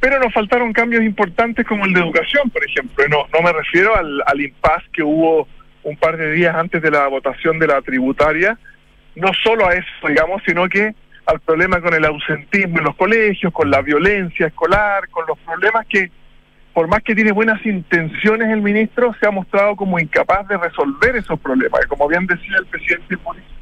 pero 0.00 0.18
nos 0.18 0.34
faltaron 0.34 0.72
cambios 0.72 1.04
importantes 1.04 1.64
como 1.64 1.84
el 1.84 1.92
de 1.92 2.00
educación, 2.00 2.50
por 2.50 2.64
ejemplo. 2.64 3.04
No, 3.08 3.26
no 3.32 3.42
me 3.42 3.52
refiero 3.52 3.94
al, 3.96 4.20
al 4.26 4.40
impasse 4.40 4.86
que 4.92 5.04
hubo 5.04 5.46
un 5.84 5.96
par 5.96 6.16
de 6.16 6.32
días 6.32 6.56
antes 6.56 6.82
de 6.82 6.90
la 6.90 7.06
votación 7.06 7.60
de 7.60 7.68
la 7.68 7.80
tributaria, 7.80 8.58
no 9.14 9.32
solo 9.44 9.68
a 9.68 9.74
eso, 9.74 10.08
digamos, 10.08 10.42
sino 10.44 10.68
que 10.68 10.96
al 11.26 11.38
problema 11.38 11.80
con 11.80 11.94
el 11.94 12.04
ausentismo 12.06 12.78
en 12.78 12.84
los 12.84 12.96
colegios, 12.96 13.52
con 13.52 13.70
la 13.70 13.82
violencia 13.82 14.48
escolar, 14.48 15.08
con 15.10 15.24
los 15.28 15.38
problemas 15.38 15.86
que, 15.86 16.10
por 16.72 16.88
más 16.88 17.04
que 17.04 17.14
tiene 17.14 17.30
buenas 17.30 17.64
intenciones 17.64 18.48
el 18.48 18.62
ministro, 18.62 19.14
se 19.20 19.28
ha 19.28 19.30
mostrado 19.30 19.76
como 19.76 20.00
incapaz 20.00 20.48
de 20.48 20.56
resolver 20.56 21.14
esos 21.14 21.38
problemas. 21.38 21.82
Y 21.84 21.88
como 21.88 22.08
bien 22.08 22.26
decía 22.26 22.56
el 22.58 22.66
presidente 22.66 23.16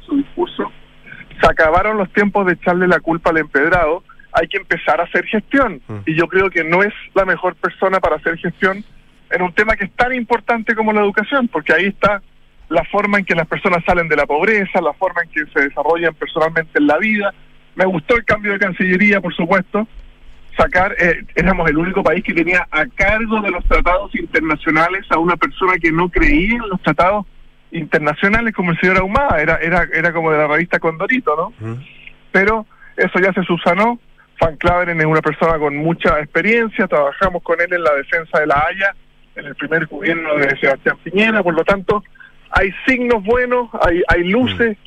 acabaron 1.61 1.97
los 1.97 2.11
tiempos 2.11 2.45
de 2.45 2.53
echarle 2.53 2.87
la 2.87 2.99
culpa 2.99 3.29
al 3.29 3.37
empedrado, 3.37 4.03
hay 4.33 4.47
que 4.47 4.57
empezar 4.57 4.99
a 4.99 5.03
hacer 5.03 5.25
gestión. 5.25 5.81
Mm. 5.87 5.97
Y 6.05 6.15
yo 6.15 6.27
creo 6.27 6.49
que 6.49 6.63
no 6.63 6.83
es 6.83 6.93
la 7.13 7.25
mejor 7.25 7.55
persona 7.55 7.99
para 7.99 8.15
hacer 8.15 8.37
gestión 8.37 8.83
en 9.29 9.41
un 9.41 9.53
tema 9.53 9.75
que 9.75 9.85
es 9.85 9.91
tan 9.93 10.13
importante 10.13 10.75
como 10.75 10.91
la 10.91 11.01
educación, 11.01 11.47
porque 11.47 11.73
ahí 11.73 11.85
está 11.85 12.21
la 12.69 12.83
forma 12.85 13.19
en 13.19 13.25
que 13.25 13.35
las 13.35 13.47
personas 13.47 13.83
salen 13.85 14.07
de 14.07 14.15
la 14.15 14.25
pobreza, 14.25 14.81
la 14.81 14.93
forma 14.93 15.21
en 15.23 15.29
que 15.29 15.45
se 15.51 15.67
desarrollan 15.67 16.13
personalmente 16.15 16.79
en 16.79 16.87
la 16.87 16.97
vida. 16.97 17.33
Me 17.75 17.85
gustó 17.85 18.15
el 18.15 18.25
cambio 18.25 18.53
de 18.53 18.59
Cancillería, 18.59 19.21
por 19.21 19.33
supuesto. 19.35 19.87
Sacar, 20.57 20.95
eh, 20.99 21.25
éramos 21.35 21.69
el 21.69 21.77
único 21.77 22.03
país 22.03 22.23
que 22.23 22.33
tenía 22.33 22.67
a 22.71 22.85
cargo 22.87 23.41
de 23.41 23.51
los 23.51 23.63
tratados 23.65 24.13
internacionales 24.15 25.05
a 25.09 25.17
una 25.17 25.37
persona 25.37 25.73
que 25.81 25.91
no 25.91 26.09
creía 26.09 26.55
en 26.55 26.69
los 26.69 26.81
tratados 26.81 27.25
internacionales 27.71 28.53
como 28.53 28.71
el 28.71 28.79
señor 28.79 28.97
Ahumada, 28.97 29.41
era, 29.41 29.57
era, 29.57 29.87
era 29.93 30.11
como 30.11 30.31
de 30.31 30.37
la 30.37 30.47
revista 30.47 30.79
Condorito, 30.79 31.35
¿no? 31.35 31.77
Pero 32.31 32.65
eso 32.97 33.19
ya 33.19 33.33
se 33.33 33.43
subsanó. 33.43 33.99
Van 34.39 34.57
Claveren 34.57 34.99
es 34.99 35.05
una 35.05 35.21
persona 35.21 35.59
con 35.59 35.77
mucha 35.77 36.19
experiencia, 36.19 36.87
trabajamos 36.87 37.43
con 37.43 37.61
él 37.61 37.71
en 37.71 37.83
la 37.83 37.93
defensa 37.93 38.39
de 38.39 38.47
la 38.47 38.63
Haya, 38.67 38.95
en 39.35 39.45
el 39.45 39.55
primer 39.55 39.85
gobierno 39.85 40.35
de 40.35 40.57
Sebastián 40.57 40.97
Piñera, 41.03 41.43
por 41.43 41.53
lo 41.53 41.63
tanto, 41.63 42.03
hay 42.49 42.73
signos 42.87 43.23
buenos, 43.23 43.69
hay, 43.81 44.01
hay 44.07 44.27
luces, 44.27 44.77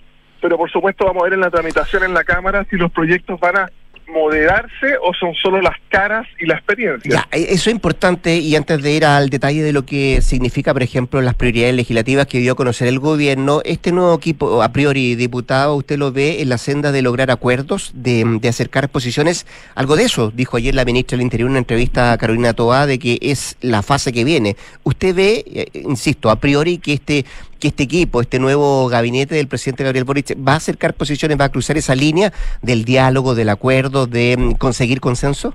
pero 0.41 0.59
por 0.59 0.71
supuesto 0.71 1.07
vamos 1.07 1.23
a 1.23 1.25
ver 1.25 1.35
en 1.35 1.41
la 1.41 1.51
tramitación 1.51 2.03
en 2.03 2.15
la 2.15 2.25
Cámara 2.25 2.67
si 2.69 2.77
los 2.77 2.91
proyectos 2.91 3.39
van 3.39 3.57
a 3.57 3.71
moderarse 4.09 4.97
o 5.03 5.13
son 5.15 5.35
solo 5.35 5.61
las 5.61 5.77
caras 5.89 6.27
y 6.41 6.47
la 6.47 6.55
experiencia? 6.55 7.11
Ya, 7.11 7.29
eso 7.33 7.71
es 7.71 7.75
importante 7.75 8.37
y 8.37 8.55
antes 8.57 8.83
de 8.83 8.93
ir 8.93 9.05
al 9.05 9.31
detalle 9.31 9.63
de 9.63 9.73
lo 9.73 9.85
que 9.85 10.21
significa, 10.23 10.73
por 10.73 10.83
ejemplo, 10.83 11.21
las 11.23 11.35
prioridades 11.35 11.75
legislativas 11.75 12.27
que 12.27 12.39
dio 12.39 12.53
a 12.53 12.57
conocer 12.57 12.89
el 12.89 12.99
gobierno, 12.99 13.61
este 13.65 13.93
nuevo 13.93 14.15
equipo, 14.15 14.63
a 14.63 14.73
priori 14.73 15.15
diputado, 15.15 15.77
¿usted 15.77 15.99
lo 15.99 16.13
ve 16.13 16.43
en 16.43 16.49
la 16.49 16.59
senda 16.59 16.93
de 16.93 17.03
lograr 17.03 17.31
acuerdos, 17.31 17.93
de, 17.95 18.25
de 18.41 18.49
acercar 18.49 18.89
posiciones? 18.89 19.47
Algo 19.75 19.97
de 19.97 20.05
eso 20.05 20.33
dijo 20.35 20.57
ayer 20.57 20.75
la 20.75 20.85
ministra 20.85 21.17
del 21.17 21.23
Interior 21.23 21.49
en 21.49 21.53
una 21.53 21.59
entrevista 21.59 22.13
a 22.13 22.19
Carolina 22.19 22.53
Toá 22.53 22.87
de 22.87 22.99
que 22.99 23.19
es 23.21 23.57
la 23.61 23.83
fase 23.83 24.13
que 24.13 24.25
viene. 24.25 24.57
¿Usted 24.83 25.15
ve, 25.15 25.45
eh, 25.47 25.67
insisto, 25.75 26.31
a 26.31 26.37
priori 26.37 26.79
que 26.79 26.95
este 26.95 27.25
que 27.59 27.69
este 27.69 27.85
equipo, 27.85 28.21
este 28.21 28.39
nuevo 28.39 28.89
gabinete 28.89 29.35
del 29.35 29.49
presidente 29.49 29.85
Gabriel 29.85 30.05
Boric, 30.05 30.37
va 30.37 30.55
a 30.55 30.57
acercar 30.57 30.95
posiciones, 30.95 31.39
va 31.41 31.47
a 31.47 31.49
cruzar 31.49 31.77
esa 31.77 31.95
línea 31.95 32.33
del 32.63 32.85
diálogo, 32.85 33.35
del 33.35 33.49
acuerdo, 33.49 34.07
de 34.07 34.37
mm, 34.37 34.53
conseguir 34.55 35.01
consenso? 35.01 35.55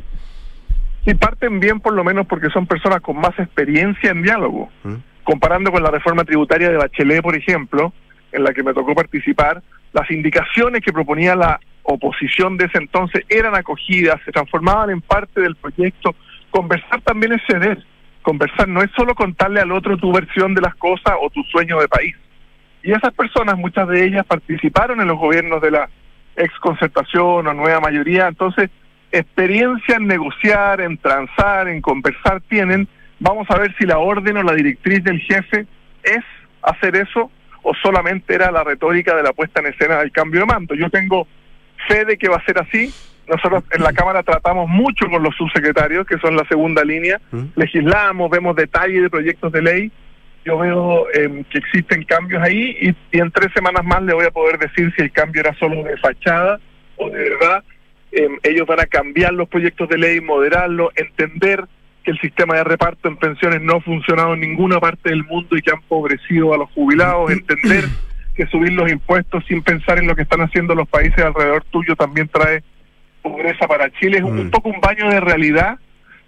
Sí, 1.05 1.13
parten 1.13 1.59
bien 1.59 1.79
por 1.79 1.93
lo 1.93 2.03
menos 2.03 2.27
porque 2.27 2.49
son 2.49 2.67
personas 2.67 3.01
con 3.01 3.17
más 3.17 3.38
experiencia 3.39 4.12
en 4.12 4.21
diálogo. 4.21 4.69
¿Mm? 4.83 4.95
Comparando 5.23 5.71
con 5.71 5.83
la 5.83 5.91
reforma 5.91 6.23
tributaria 6.23 6.69
de 6.69 6.77
Bachelet, 6.77 7.21
por 7.21 7.35
ejemplo, 7.35 7.93
en 8.31 8.43
la 8.43 8.53
que 8.53 8.63
me 8.63 8.73
tocó 8.73 8.95
participar, 8.95 9.62
las 9.93 10.09
indicaciones 10.12 10.81
que 10.83 10.93
proponía 10.93 11.35
la 11.35 11.59
oposición 11.83 12.57
de 12.57 12.65
ese 12.65 12.77
entonces 12.77 13.23
eran 13.29 13.55
acogidas, 13.55 14.19
se 14.25 14.31
transformaban 14.31 14.89
en 14.89 15.01
parte 15.01 15.41
del 15.41 15.55
proyecto. 15.55 16.15
Conversar 16.51 17.01
también 17.01 17.33
es 17.33 17.41
ceder 17.47 17.83
conversar 18.29 18.67
no 18.67 18.83
es 18.83 18.91
solo 18.95 19.15
contarle 19.15 19.59
al 19.59 19.71
otro 19.71 19.97
tu 19.97 20.13
versión 20.13 20.53
de 20.53 20.61
las 20.61 20.75
cosas 20.75 21.15
o 21.19 21.31
tu 21.31 21.41
sueño 21.45 21.79
de 21.79 21.87
país. 21.87 22.15
Y 22.83 22.91
esas 22.91 23.11
personas, 23.11 23.57
muchas 23.57 23.87
de 23.87 24.05
ellas 24.05 24.23
participaron 24.23 25.01
en 25.01 25.07
los 25.07 25.17
gobiernos 25.17 25.59
de 25.63 25.71
la 25.71 25.89
exconcertación 26.35 27.47
o 27.47 27.53
nueva 27.55 27.79
mayoría, 27.79 28.27
entonces 28.27 28.69
experiencia 29.11 29.95
en 29.95 30.05
negociar, 30.05 30.79
en 30.79 30.99
transar, 30.99 31.67
en 31.69 31.81
conversar 31.81 32.39
tienen. 32.41 32.87
Vamos 33.19 33.47
a 33.49 33.57
ver 33.57 33.75
si 33.79 33.87
la 33.87 33.97
orden 33.97 34.37
o 34.37 34.43
la 34.43 34.53
directriz 34.53 35.03
del 35.03 35.19
jefe 35.21 35.65
es 36.03 36.23
hacer 36.61 36.97
eso 36.97 37.31
o 37.63 37.73
solamente 37.81 38.35
era 38.35 38.51
la 38.51 38.63
retórica 38.63 39.15
de 39.15 39.23
la 39.23 39.33
puesta 39.33 39.59
en 39.59 39.73
escena 39.73 39.97
del 39.97 40.11
cambio 40.11 40.41
de 40.41 40.45
mando. 40.45 40.75
Yo 40.75 40.91
tengo 40.91 41.27
fe 41.87 42.05
de 42.05 42.15
que 42.15 42.29
va 42.29 42.37
a 42.37 42.45
ser 42.45 42.59
así, 42.59 42.93
nosotros 43.29 43.63
en 43.71 43.83
la 43.83 43.93
Cámara 43.93 44.23
tratamos 44.23 44.67
mucho 44.67 45.07
con 45.09 45.23
los 45.23 45.35
subsecretarios, 45.35 46.05
que 46.07 46.17
son 46.17 46.35
la 46.35 46.45
segunda 46.45 46.83
línea, 46.83 47.19
legislamos, 47.55 48.29
vemos 48.29 48.55
detalles 48.55 49.03
de 49.03 49.09
proyectos 49.09 49.51
de 49.51 49.61
ley. 49.61 49.91
Yo 50.45 50.57
veo 50.57 51.05
eh, 51.13 51.43
que 51.49 51.57
existen 51.57 52.03
cambios 52.05 52.41
ahí 52.41 52.75
y, 52.81 52.89
y, 53.15 53.19
en 53.19 53.29
tres 53.29 53.51
semanas 53.53 53.83
más 53.85 54.01
le 54.01 54.13
voy 54.13 54.25
a 54.25 54.31
poder 54.31 54.57
decir 54.57 54.91
si 54.95 55.03
el 55.03 55.11
cambio 55.11 55.41
era 55.41 55.53
solo 55.55 55.83
de 55.83 55.97
fachada 55.97 56.59
o 56.95 57.09
de 57.09 57.29
verdad. 57.29 57.63
Eh, 58.11 58.27
ellos 58.43 58.65
van 58.65 58.79
a 58.79 58.85
cambiar 58.85 59.33
los 59.33 59.47
proyectos 59.47 59.87
de 59.89 59.97
ley, 59.97 60.21
moderarlos, 60.21 60.89
entender 60.95 61.65
que 62.03 62.11
el 62.11 62.19
sistema 62.19 62.55
de 62.55 62.63
reparto 62.63 63.09
en 63.09 63.17
pensiones 63.17 63.61
no 63.61 63.75
ha 63.75 63.81
funcionado 63.81 64.33
en 64.33 64.39
ninguna 64.39 64.79
parte 64.79 65.09
del 65.09 65.23
mundo 65.25 65.55
y 65.55 65.61
que 65.61 65.71
han 65.71 65.77
empobrecido 65.77 66.53
a 66.53 66.57
los 66.57 66.69
jubilados, 66.71 67.31
entender 67.31 67.83
que 68.33 68.47
subir 68.47 68.71
los 68.71 68.89
impuestos 68.89 69.43
sin 69.47 69.61
pensar 69.61 69.99
en 69.99 70.07
lo 70.07 70.15
que 70.15 70.21
están 70.21 70.41
haciendo 70.41 70.73
los 70.73 70.87
países 70.87 71.19
alrededor 71.19 71.63
tuyo 71.65 71.95
también 71.95 72.29
trae 72.29 72.63
pobreza 73.21 73.67
para 73.67 73.89
Chile 73.91 74.17
es 74.17 74.23
un, 74.23 74.47
mm. 74.47 74.51
poco 74.51 74.69
un 74.69 74.79
baño 74.82 75.10
de 75.10 75.19
realidad 75.19 75.79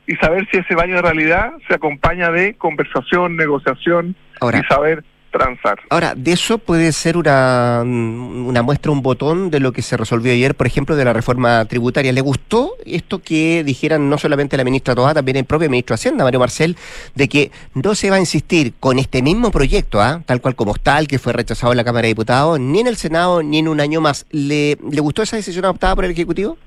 y 0.07 0.15
saber 0.15 0.47
si 0.51 0.57
ese 0.57 0.75
baño 0.75 0.95
de 0.95 1.01
realidad 1.01 1.53
se 1.67 1.75
acompaña 1.75 2.31
de 2.31 2.55
conversación, 2.55 3.37
negociación 3.37 4.15
Ahora, 4.39 4.59
y 4.59 4.63
saber 4.63 5.03
transar. 5.31 5.79
Ahora, 5.89 6.13
de 6.15 6.33
eso 6.33 6.57
puede 6.57 6.91
ser 6.91 7.17
una, 7.17 7.81
una 7.83 8.61
muestra, 8.61 8.91
un 8.91 9.01
botón 9.01 9.49
de 9.49 9.59
lo 9.59 9.71
que 9.71 9.81
se 9.81 9.97
resolvió 9.97 10.31
ayer, 10.33 10.55
por 10.55 10.67
ejemplo, 10.67 10.95
de 10.95 11.05
la 11.05 11.13
reforma 11.13 11.63
tributaria. 11.65 12.11
¿Le 12.11 12.21
gustó 12.21 12.73
esto 12.85 13.19
que 13.19 13.63
dijeran 13.63 14.09
no 14.09 14.17
solamente 14.17 14.57
la 14.57 14.63
ministra 14.63 14.93
Toá, 14.93 15.13
también 15.13 15.37
el 15.37 15.45
propio 15.45 15.69
ministro 15.69 15.93
de 15.93 15.95
Hacienda, 15.95 16.23
Mario 16.23 16.39
Marcel, 16.39 16.75
de 17.15 17.27
que 17.27 17.51
no 17.73 17.95
se 17.95 18.09
va 18.09 18.17
a 18.17 18.19
insistir 18.19 18.73
con 18.79 18.99
este 18.99 19.21
mismo 19.21 19.51
proyecto, 19.51 20.01
¿ah? 20.01 20.21
tal 20.25 20.41
cual 20.41 20.55
como 20.55 20.75
está, 20.75 20.99
el 20.99 21.07
que 21.07 21.17
fue 21.17 21.33
rechazado 21.33 21.71
en 21.73 21.77
la 21.77 21.83
Cámara 21.83 22.03
de 22.03 22.09
Diputados, 22.09 22.59
ni 22.59 22.81
en 22.81 22.87
el 22.87 22.97
Senado, 22.97 23.41
ni 23.41 23.59
en 23.59 23.67
un 23.67 23.79
año 23.79 24.01
más? 24.01 24.25
¿Le, 24.31 24.77
¿le 24.89 25.01
gustó 25.01 25.23
esa 25.23 25.37
decisión 25.37 25.65
adoptada 25.65 25.95
por 25.95 26.05
el 26.05 26.11
Ejecutivo? 26.11 26.57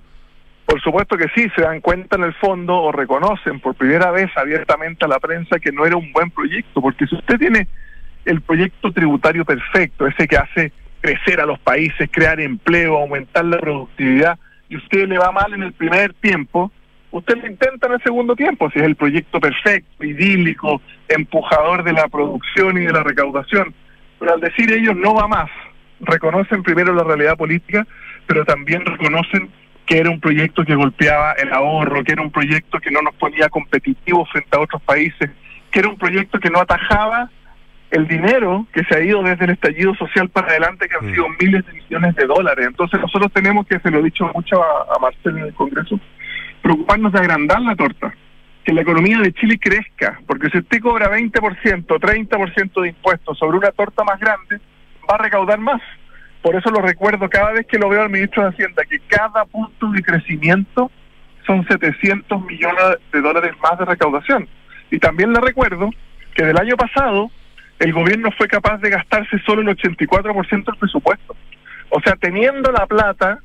Por 0.66 0.80
supuesto 0.80 1.16
que 1.16 1.28
sí, 1.34 1.48
se 1.54 1.62
dan 1.62 1.80
cuenta 1.80 2.16
en 2.16 2.24
el 2.24 2.34
fondo 2.34 2.76
o 2.76 2.90
reconocen 2.90 3.60
por 3.60 3.74
primera 3.74 4.10
vez 4.10 4.30
abiertamente 4.36 5.04
a 5.04 5.08
la 5.08 5.20
prensa 5.20 5.58
que 5.58 5.72
no 5.72 5.84
era 5.84 5.96
un 5.96 6.12
buen 6.12 6.30
proyecto, 6.30 6.80
porque 6.80 7.06
si 7.06 7.14
usted 7.14 7.38
tiene 7.38 7.68
el 8.24 8.40
proyecto 8.40 8.90
tributario 8.90 9.44
perfecto, 9.44 10.06
ese 10.06 10.26
que 10.26 10.36
hace 10.36 10.72
crecer 11.00 11.40
a 11.40 11.46
los 11.46 11.58
países, 11.58 12.08
crear 12.10 12.40
empleo, 12.40 12.96
aumentar 12.96 13.44
la 13.44 13.58
productividad, 13.58 14.38
y 14.70 14.76
usted 14.76 15.06
le 15.06 15.18
va 15.18 15.30
mal 15.30 15.52
en 15.52 15.62
el 15.62 15.74
primer 15.74 16.14
tiempo, 16.14 16.72
usted 17.10 17.36
lo 17.36 17.46
intenta 17.46 17.86
en 17.86 17.92
el 17.92 18.02
segundo 18.02 18.34
tiempo, 18.34 18.70
si 18.70 18.78
es 18.78 18.86
el 18.86 18.96
proyecto 18.96 19.38
perfecto, 19.38 20.02
idílico, 20.02 20.80
empujador 21.08 21.84
de 21.84 21.92
la 21.92 22.08
producción 22.08 22.78
y 22.78 22.86
de 22.86 22.92
la 22.92 23.02
recaudación. 23.02 23.74
Pero 24.18 24.32
al 24.32 24.40
decir 24.40 24.72
ellos 24.72 24.96
no 24.96 25.14
va 25.14 25.28
más, 25.28 25.50
reconocen 26.00 26.62
primero 26.62 26.94
la 26.94 27.04
realidad 27.04 27.36
política, 27.36 27.86
pero 28.26 28.44
también 28.46 28.84
reconocen 28.86 29.50
que 29.86 29.98
era 29.98 30.10
un 30.10 30.20
proyecto 30.20 30.64
que 30.64 30.74
golpeaba 30.74 31.32
el 31.32 31.52
ahorro, 31.52 32.02
que 32.04 32.12
era 32.12 32.22
un 32.22 32.30
proyecto 32.30 32.78
que 32.80 32.90
no 32.90 33.02
nos 33.02 33.14
ponía 33.14 33.48
competitivos 33.48 34.30
frente 34.30 34.56
a 34.56 34.60
otros 34.60 34.82
países, 34.82 35.30
que 35.70 35.78
era 35.80 35.88
un 35.88 35.98
proyecto 35.98 36.38
que 36.38 36.50
no 36.50 36.60
atajaba 36.60 37.30
el 37.90 38.08
dinero 38.08 38.66
que 38.72 38.82
se 38.84 38.96
ha 38.96 39.00
ido 39.00 39.22
desde 39.22 39.44
el 39.44 39.52
estallido 39.52 39.94
social 39.94 40.28
para 40.28 40.48
adelante, 40.48 40.88
que 40.88 40.96
han 40.96 41.14
sido 41.14 41.28
mm. 41.28 41.36
miles 41.40 41.66
de 41.66 41.72
millones 41.74 42.16
de 42.16 42.26
dólares. 42.26 42.66
Entonces 42.66 43.00
nosotros 43.00 43.32
tenemos 43.32 43.66
que, 43.66 43.78
se 43.78 43.90
lo 43.90 44.00
he 44.00 44.02
dicho 44.02 44.30
mucho 44.34 44.62
a, 44.62 44.96
a 44.96 44.98
Marcel 44.98 45.38
en 45.38 45.44
el 45.44 45.54
Congreso, 45.54 46.00
preocuparnos 46.62 47.12
de 47.12 47.20
agrandar 47.20 47.60
la 47.60 47.76
torta, 47.76 48.14
que 48.64 48.72
la 48.72 48.80
economía 48.80 49.18
de 49.18 49.32
Chile 49.34 49.58
crezca, 49.60 50.18
porque 50.26 50.48
si 50.50 50.58
usted 50.58 50.80
cobra 50.80 51.10
20%, 51.10 51.86
30% 51.86 52.82
de 52.82 52.88
impuestos 52.88 53.38
sobre 53.38 53.58
una 53.58 53.70
torta 53.70 54.02
más 54.02 54.18
grande, 54.18 54.58
va 55.08 55.16
a 55.16 55.22
recaudar 55.22 55.58
más. 55.58 55.82
Por 56.44 56.56
eso 56.56 56.68
lo 56.68 56.82
recuerdo 56.82 57.30
cada 57.30 57.52
vez 57.52 57.66
que 57.66 57.78
lo 57.78 57.88
veo 57.88 58.02
al 58.02 58.10
ministro 58.10 58.42
de 58.42 58.50
Hacienda, 58.50 58.84
que 58.84 59.00
cada 59.08 59.46
punto 59.46 59.88
de 59.92 60.02
crecimiento 60.02 60.90
son 61.46 61.66
700 61.66 62.44
millones 62.44 62.84
de 63.10 63.22
dólares 63.22 63.54
más 63.62 63.78
de 63.78 63.86
recaudación. 63.86 64.46
Y 64.90 64.98
también 64.98 65.32
le 65.32 65.40
recuerdo 65.40 65.88
que 66.34 66.44
del 66.44 66.58
año 66.58 66.76
pasado 66.76 67.30
el 67.78 67.94
gobierno 67.94 68.30
fue 68.36 68.46
capaz 68.46 68.76
de 68.82 68.90
gastarse 68.90 69.38
solo 69.46 69.62
el 69.62 69.74
84% 69.74 70.64
del 70.66 70.76
presupuesto. 70.76 71.34
O 71.88 71.98
sea, 72.02 72.14
teniendo 72.16 72.70
la 72.72 72.84
plata, 72.84 73.38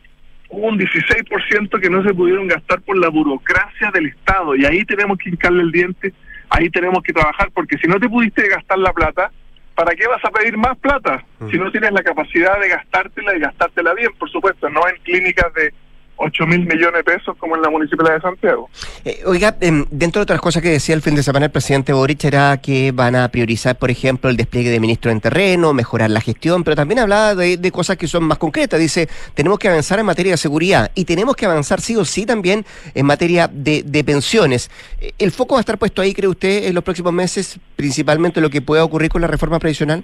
hubo 0.50 0.68
un 0.68 0.78
16% 0.78 1.80
que 1.80 1.90
no 1.90 2.04
se 2.04 2.14
pudieron 2.14 2.50
gastar 2.50 2.82
por 2.82 2.98
la 2.98 3.08
burocracia 3.08 3.92
del 3.94 4.08
Estado. 4.08 4.58
Y 4.58 4.66
ahí 4.66 4.84
tenemos 4.84 5.18
que 5.20 5.30
hincarle 5.30 5.64
el 5.64 5.72
diente, 5.72 6.14
ahí 6.50 6.70
tenemos 6.70 7.02
que 7.02 7.14
trabajar, 7.14 7.50
porque 7.54 7.78
si 7.78 7.88
no 7.88 7.98
te 7.98 8.10
pudiste 8.10 8.46
gastar 8.50 8.78
la 8.78 8.92
plata, 8.92 9.32
¿para 9.80 9.96
qué 9.96 10.06
vas 10.08 10.24
a 10.26 10.30
pedir 10.30 10.58
más 10.58 10.78
plata? 10.80 11.24
Si 11.50 11.58
no 11.58 11.72
tienes 11.72 11.94
la 11.94 12.04
capacidad 12.04 12.60
de 12.60 12.68
gastártela 12.68 13.34
y 13.34 13.40
gastártela 13.40 13.94
bien, 13.94 14.12
por 14.20 14.30
supuesto, 14.30 14.70
no 14.70 14.86
en 14.90 14.98
clínicas 15.04 15.54
de 15.54 15.74
8 16.20 16.48
mil 16.48 16.66
millones 16.66 16.94
de 16.94 17.04
pesos 17.04 17.36
como 17.38 17.56
en 17.56 17.62
la 17.62 17.70
Municipalidad 17.70 18.16
de 18.16 18.22
Santiago. 18.22 18.70
Eh, 19.06 19.22
oiga, 19.26 19.56
em, 19.62 19.86
dentro 19.90 20.20
de 20.20 20.24
otras 20.24 20.42
cosas 20.42 20.62
que 20.62 20.70
decía 20.70 20.94
el 20.94 21.02
fin 21.02 21.16
de 21.16 21.24
semana 21.24 21.46
el 21.46 21.52
presidente 21.52 21.94
Boric 21.94 22.26
era 22.26 22.58
que 22.58 22.92
van 22.92 23.16
a 23.16 23.30
priorizar, 23.30 23.78
por 23.78 23.90
ejemplo, 23.90 24.30
el 24.30 24.36
despliegue 24.36 24.70
de 24.70 24.80
ministros 24.80 25.14
en 25.14 25.22
terreno, 25.22 25.74
mejorar 25.74 26.10
la 26.10 26.20
gestión, 26.20 26.64
pero 26.64 26.76
también 26.76 27.00
hablaba 27.00 27.36
de, 27.36 27.72
cosas 27.72 27.98
que 27.98 28.08
son 28.08 28.24
más 28.26 28.38
concretas. 28.38 28.80
Dice, 28.80 29.08
tenemos 29.34 29.60
que 29.60 29.70
avanzar 29.70 30.00
en 30.00 30.06
materia 30.06 30.34
de 30.34 30.38
seguridad 30.38 30.92
y 30.94 31.06
tenemos 31.06 31.36
que 31.36 31.46
avanzar 31.46 31.80
sí 31.80 31.96
o 31.96 32.04
sí 32.04 32.26
también 32.26 32.66
en 32.94 33.06
materia 33.06 33.50
de, 33.52 33.84
de 33.86 34.04
pensiones. 34.04 34.70
Eh, 35.00 35.14
¿El 35.18 35.32
foco 35.32 35.56
va 35.56 35.60
a 35.60 35.62
estar 35.62 35.78
puesto 35.78 36.02
ahí, 36.02 36.14
cree 36.14 36.28
usted, 36.28 36.66
en 36.66 36.76
los 36.76 36.84
próximos 36.84 37.14
meses, 37.14 37.60
principalmente 37.76 38.42
lo 38.42 38.50
que 38.50 38.62
pueda 38.62 38.84
ocurrir 38.84 39.10
con 39.10 39.22
la 39.22 39.28
reforma 39.28 39.60
previsional? 39.60 40.04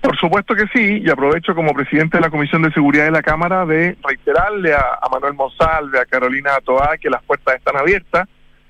Por 0.00 0.16
supuesto 0.16 0.54
que 0.54 0.66
sí, 0.72 1.02
y 1.04 1.10
aprovecho 1.10 1.54
como 1.54 1.74
presidente 1.74 2.16
de 2.16 2.22
la 2.22 2.30
Comisión 2.30 2.62
de 2.62 2.72
Seguridad 2.72 3.04
de 3.04 3.10
la 3.10 3.22
Cámara 3.22 3.66
de 3.66 3.96
reiterarle 4.02 4.72
a, 4.72 4.98
Manuel 5.12 5.34
Monsalve, 5.34 6.00
a 6.00 6.06
Carolina 6.06 6.52
Toá, 6.64 6.96
que 6.96 7.10
las 7.10 7.22
puertas 7.22 7.56
están 7.56 7.76
abiertas. 7.76 8.26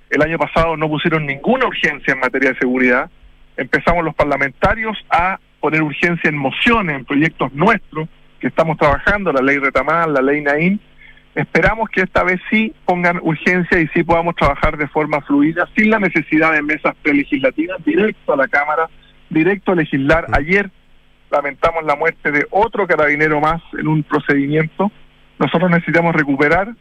El 0.08 0.22
año 0.22 0.38
pasado 0.38 0.76
no 0.76 0.88
pusieron 0.88 1.26
ninguna 1.26 1.66
urgencia 1.66 2.14
en 2.14 2.20
materia 2.20 2.50
de 2.50 2.58
seguridad. 2.58 3.08
Empezamos 3.56 4.04
los 4.04 4.14
parlamentarios 4.14 4.98
a 5.08 5.38
poner 5.60 5.82
urgencia 5.82 6.28
en 6.28 6.36
mociones, 6.36 6.96
en 6.96 7.04
proyectos 7.04 7.52
nuestros 7.52 8.08
que 8.40 8.48
estamos 8.48 8.76
trabajando, 8.76 9.32
la 9.32 9.42
ley 9.42 9.58
Retamal, 9.58 10.12
la 10.12 10.22
ley 10.22 10.40
Naín. 10.40 10.80
Esperamos 11.36 11.88
que 11.90 12.00
esta 12.00 12.24
vez 12.24 12.40
sí 12.50 12.74
pongan 12.84 13.20
urgencia 13.22 13.78
y 13.78 13.86
sí 13.88 14.02
podamos 14.02 14.34
trabajar 14.34 14.76
de 14.76 14.88
forma 14.88 15.20
fluida, 15.20 15.68
sin 15.76 15.90
la 15.90 16.00
necesidad 16.00 16.52
de 16.52 16.62
mesas 16.62 16.96
prelegislativas, 17.02 17.84
directo 17.84 18.32
a 18.32 18.36
la 18.36 18.48
Cámara, 18.48 18.88
directo 19.28 19.72
a 19.72 19.76
legislar. 19.76 20.26
Ayer 20.32 20.70
lamentamos 21.30 21.84
la 21.84 21.96
muerte 21.96 22.30
de 22.30 22.46
otro 22.50 22.86
carabinero 22.86 23.40
más 23.40 23.62
en 23.78 23.88
un 23.88 24.02
procedimiento. 24.02 24.90
Nosotros 25.38 25.70
necesitamos 25.70 26.14
recuperar 26.14 26.74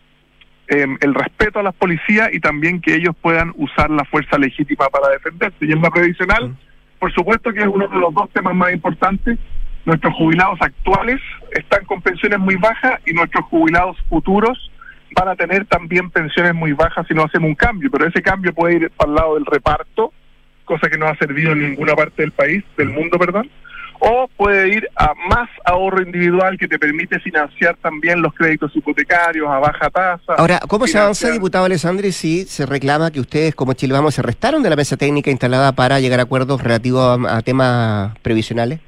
em, 0.68 0.98
el 1.02 1.14
respeto 1.14 1.60
a 1.60 1.64
las 1.64 1.76
policías 1.76 2.30
y 2.34 2.40
también 2.40 2.82
que 2.82 2.96
ellos 2.96 3.16
puedan 3.22 3.54
usar 3.56 3.90
la 3.90 4.06
fuerza 4.06 4.38
legítima 4.38 4.88
para 4.90 5.10
defenderse. 5.10 5.58
Y 5.62 5.72
en 5.72 5.82
la 5.82 5.90
previsional, 5.90 6.56
por 7.00 7.14
supuesto 7.14 7.54
que 7.54 7.62
es 7.62 7.68
uno 7.68 7.88
de 7.88 8.00
los 8.00 8.14
dos 8.14 8.30
temas 8.32 8.56
más 8.56 8.74
importantes. 8.74 9.38
Nuestros 9.86 10.14
jubilados 10.16 10.60
actuales 10.62 11.20
están 11.52 11.86
con 11.86 12.02
pensiones 12.02 12.38
muy 12.38 12.56
bajas 12.56 13.00
y 13.06 13.14
nuestros 13.14 13.46
jubilados 13.46 13.98
futuros 14.10 14.70
van 15.16 15.30
a 15.30 15.36
tener 15.36 15.66
también 15.66 16.10
pensiones 16.12 16.54
muy 16.54 16.74
bajas 16.74 17.08
si 17.08 17.14
no 17.14 17.24
hacemos 17.24 17.50
un 17.50 17.56
cambio, 17.56 17.90
pero 17.90 18.06
ese 18.06 18.22
cambio 18.22 18.54
puede 18.54 18.76
ir 18.76 18.92
para 18.92 19.10
el 19.10 19.16
lado 19.16 19.36
del 19.36 19.46
reparto, 19.46 20.14
cosa 20.66 20.90
que 20.90 20.98
no 20.98 21.08
ha 21.08 21.16
servido 21.16 21.54
en 21.54 21.62
ninguna 21.62 21.96
parte 21.96 22.22
del 22.22 22.32
país, 22.32 22.64
del 22.78 22.90
mundo, 22.90 23.18
perdón, 23.18 23.50
o 24.00 24.30
puede 24.36 24.70
ir 24.70 24.88
a 24.96 25.14
más 25.30 25.50
ahorro 25.66 26.02
individual 26.02 26.58
que 26.58 26.68
te 26.68 26.80
permite 26.80 27.20
financiar 27.20 27.76
también 27.78 28.22
los 28.22 28.34
créditos 28.34 28.76
hipotecarios 28.76 29.48
a 29.48 29.60
baja 29.60 29.90
tasa. 29.90 30.34
Ahora, 30.38 30.60
¿cómo 30.68 30.88
se 30.88 30.98
avanza, 30.98 31.30
diputado 31.30 31.66
Alessandri, 31.66 32.12
si 32.12 32.46
se 32.46 32.66
reclama 32.66 33.12
que 33.12 33.20
ustedes 33.20 33.56
como 33.56 33.74
Chile 33.74 33.94
Vamos 33.94 34.16
se 34.16 34.22
restaron 34.22 34.64
de 34.64 34.70
la 34.70 34.76
mesa 34.76 34.96
técnica 34.96 35.30
instalada 35.30 35.74
para 35.74 36.00
llegar 36.00 36.20
a 36.20 36.24
acuerdos 36.24 36.64
relativos 36.64 37.20
a, 37.28 37.42
temas 37.42 38.18
previsionales? 38.20 38.80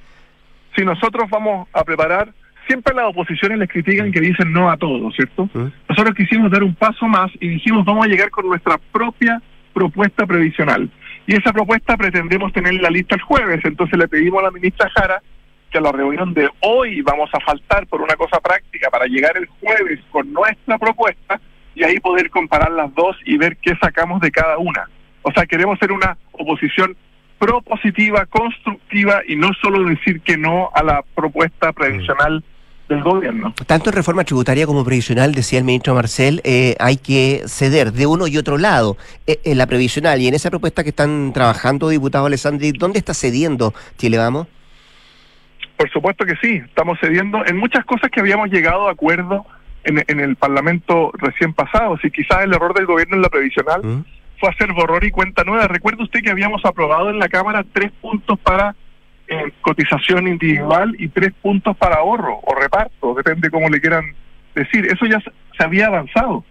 Si 0.76 0.86
nosotros 0.86 1.30
vamos 1.30 1.68
a 1.74 1.84
preparar, 1.84 2.34
siempre 2.68 2.96
las 2.96 3.06
oposiciones 3.08 3.60
les 3.60 3.70
critican 3.70 4.12
que 4.12 4.22
dicen 4.22 4.54
no 4.54 4.72
a 4.72 4.78
todo, 4.78 5.12
¿cierto? 5.12 5.50
¿Mm? 5.54 5.72
Nosotros 5.90 6.16
quisimos 6.16 6.50
dar 6.50 6.64
un 6.64 6.74
paso 6.74 7.06
más 7.08 7.30
y 7.42 7.50
dijimos 7.50 7.84
vamos 7.84 8.06
a 8.06 8.10
llegar 8.10 8.30
con 8.30 8.48
nuestra 8.48 8.80
propia 8.92 9.42
propuesta 9.74 10.26
previsional 10.26 10.90
y 11.28 11.36
esa 11.36 11.54
propuesta 11.54 11.98
pretendemos 11.98 12.52
tener 12.54 12.74
la 12.76 12.90
lista 12.90 13.16
el 13.16 13.22
jueves. 13.22 13.62
Entonces 13.64 13.98
le 13.98 14.08
pedimos 14.08 14.42
a 14.42 14.46
la 14.46 14.52
ministra 14.52 14.90
Jara 14.90 15.22
que 15.70 15.78
a 15.78 15.82
la 15.82 15.92
reunión 15.92 16.34
de 16.34 16.50
hoy 16.62 17.02
vamos 17.02 17.30
a 17.34 17.40
faltar 17.40 17.88
por 17.88 18.02
una 18.02 18.16
cosa 18.16 18.40
práctica 18.40 18.90
para 18.90 19.06
llegar 19.06 19.38
el 19.38 19.48
jueves 19.48 20.00
con 20.12 20.32
nuestra 20.34 20.78
propuesta 20.78 21.40
y 21.74 21.84
ahí 21.84 22.00
poder 22.00 22.30
comparar 22.30 22.72
las 22.72 22.94
dos 22.94 23.16
y 23.26 23.38
ver 23.38 23.58
qué 23.58 23.74
sacamos 23.82 24.20
de 24.22 24.32
cada 24.32 24.58
una. 24.58 24.90
O 25.22 25.32
sea, 25.32 25.46
queremos 25.46 25.80
ser 25.80 25.92
una 25.92 26.18
oposición 26.34 26.98
propositiva, 27.40 28.26
constructiva 28.26 29.22
y 29.28 29.36
no 29.36 29.50
solo 29.62 29.84
decir 29.84 30.22
que 30.22 30.38
no 30.38 30.70
a 30.74 30.84
la 30.84 31.04
propuesta 31.16 31.72
previsional 31.72 32.44
del 32.92 33.04
gobierno. 33.04 33.54
Tanto 33.66 33.90
en 33.90 33.96
reforma 33.96 34.24
tributaria 34.24 34.66
como 34.66 34.84
previsional, 34.84 35.34
decía 35.34 35.60
el 35.60 35.66
ministro 35.66 35.96
Marcel, 35.96 36.42
eh, 36.44 36.76
hay 36.80 36.98
que 36.98 37.44
ceder 37.48 37.94
de 37.94 38.06
uno 38.06 38.28
y 38.28 38.38
otro 38.38 38.58
lado. 38.58 38.98
Eh, 39.28 39.40
en 39.46 39.58
la 39.58 39.66
previsional 39.66 40.20
y 40.22 40.28
en 40.28 40.34
esa 40.34 40.50
propuesta 40.50 40.84
que 40.84 40.90
están 40.90 41.32
trabajando, 41.34 41.90
diputado 41.90 42.26
Alessandri, 42.26 42.72
¿dónde 42.72 43.00
está 43.00 43.14
cediendo 43.14 43.74
Chile 43.98 44.18
Vamos? 44.18 44.48
Por 45.78 45.90
supuesto 45.90 46.26
que 46.26 46.36
sí, 46.42 46.62
estamos 46.64 47.00
cediendo 47.00 47.44
en 47.46 47.58
muchas 47.58 47.86
cosas 47.86 48.12
que 48.12 48.20
habíamos 48.20 48.50
llegado 48.50 48.88
a 48.88 48.92
acuerdo 48.92 49.46
en, 49.84 50.20
el 50.20 50.36
Parlamento 50.36 51.12
recién 51.18 51.54
pasado. 51.54 51.98
Si 52.02 52.12
quizás 52.12 52.44
el 52.44 52.54
error 52.54 52.74
del 52.76 52.86
gobierno 52.86 53.16
en 53.16 53.24
la 53.24 53.30
previsional 53.30 53.82
¿Mm? 53.84 54.04
fue 54.40 54.50
hacer 54.50 54.74
borror 54.74 55.04
y 55.04 55.12
cuenta 55.12 55.44
nueva. 55.44 55.68
Recuerde 55.68 56.04
usted 56.04 56.22
que 56.22 56.30
habíamos 56.30 56.64
aprobado 56.66 57.10
en 57.10 57.18
la 57.18 57.30
Cámara 57.30 57.66
tres 57.74 57.92
puntos 58.00 58.38
para 58.40 58.76
cotización 59.62 60.28
individual 60.28 60.96
y 60.98 61.08
tres 61.08 61.32
puntos 61.42 61.76
para 61.78 61.96
ahorro 61.96 62.40
o 62.44 62.56
reparto, 62.56 63.14
depende 63.14 63.50
cómo 63.50 63.70
le 63.70 63.80
quieran 63.80 64.06
decir. 64.56 64.86
Eso 64.86 65.06
ya 65.06 65.20
se 65.20 65.64
había 65.64 65.88
avanzado. 65.88 66.44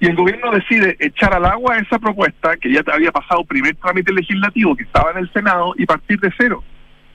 Y 0.00 0.06
el 0.06 0.14
gobierno 0.14 0.52
decide 0.52 0.96
echar 1.00 1.34
al 1.34 1.44
agua 1.44 1.76
esa 1.78 1.98
propuesta 1.98 2.56
que 2.56 2.72
ya 2.72 2.82
había 2.92 3.10
pasado 3.10 3.44
primer 3.44 3.74
trámite 3.76 4.12
legislativo, 4.12 4.76
que 4.76 4.84
estaba 4.84 5.10
en 5.10 5.18
el 5.18 5.32
Senado, 5.32 5.74
y 5.76 5.86
partir 5.86 6.20
de 6.20 6.32
cero. 6.38 6.62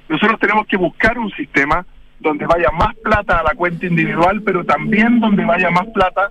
Nosotros 0.10 0.40
tenemos 0.40 0.68
que 0.68 0.76
buscar 0.76 1.18
un 1.18 1.32
sistema 1.32 1.86
donde 2.20 2.46
vaya 2.46 2.70
más 2.72 2.94
plata 2.96 3.40
a 3.40 3.44
la 3.44 3.56
cuenta 3.56 3.86
individual, 3.86 4.42
pero 4.44 4.66
también 4.66 5.20
donde 5.20 5.46
vaya 5.46 5.70
más 5.70 5.88
plata 5.88 6.30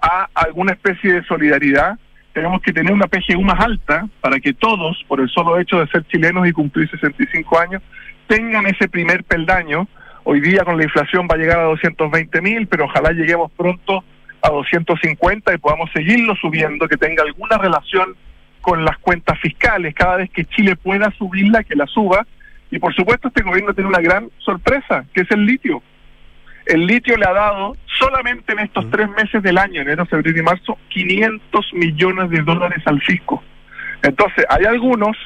a 0.00 0.28
alguna 0.34 0.72
especie 0.72 1.12
de 1.12 1.24
solidaridad 1.24 1.98
tenemos 2.32 2.62
que 2.62 2.72
tener 2.72 2.92
una 2.92 3.06
PGU 3.06 3.42
más 3.42 3.60
alta 3.60 4.08
para 4.20 4.38
que 4.38 4.52
todos, 4.52 5.02
por 5.08 5.20
el 5.20 5.28
solo 5.28 5.58
hecho 5.58 5.80
de 5.80 5.86
ser 5.88 6.04
chilenos 6.06 6.46
y 6.46 6.52
cumplir 6.52 6.88
65 6.90 7.58
años, 7.58 7.82
tengan 8.26 8.66
ese 8.66 8.88
primer 8.88 9.24
peldaño. 9.24 9.88
Hoy 10.24 10.40
día 10.40 10.64
con 10.64 10.76
la 10.76 10.84
inflación 10.84 11.26
va 11.30 11.34
a 11.34 11.38
llegar 11.38 11.58
a 11.58 11.64
220 11.64 12.40
mil, 12.40 12.66
pero 12.68 12.84
ojalá 12.84 13.10
lleguemos 13.12 13.50
pronto 13.52 14.04
a 14.42 14.50
250 14.50 15.54
y 15.54 15.58
podamos 15.58 15.90
seguirlo 15.92 16.34
subiendo, 16.36 16.88
que 16.88 16.96
tenga 16.96 17.22
alguna 17.22 17.58
relación 17.58 18.14
con 18.60 18.84
las 18.84 18.98
cuentas 18.98 19.38
fiscales. 19.40 19.94
Cada 19.94 20.18
vez 20.18 20.30
que 20.30 20.44
Chile 20.44 20.76
pueda 20.76 21.10
subirla, 21.12 21.64
que 21.64 21.74
la 21.74 21.86
suba. 21.86 22.26
Y 22.70 22.78
por 22.78 22.94
supuesto 22.94 23.28
este 23.28 23.42
gobierno 23.42 23.74
tiene 23.74 23.88
una 23.88 24.00
gran 24.00 24.30
sorpresa, 24.38 25.04
que 25.12 25.22
es 25.22 25.30
el 25.32 25.44
litio. 25.44 25.82
El 26.66 26.86
litio 26.86 27.16
le 27.16 27.26
ha 27.26 27.32
dado 27.32 27.76
solamente 27.98 28.52
en 28.52 28.60
estos 28.60 28.88
tres 28.90 29.08
meses 29.10 29.42
del 29.42 29.58
año, 29.58 29.82
enero, 29.82 30.06
febrero 30.06 30.38
y 30.38 30.42
marzo, 30.42 30.78
500 30.88 31.74
millones 31.74 32.30
de 32.30 32.42
dólares 32.42 32.82
al 32.86 33.00
fisco. 33.00 33.42
Entonces, 34.02 34.44
hay 34.48 34.64
algunos 34.64 35.16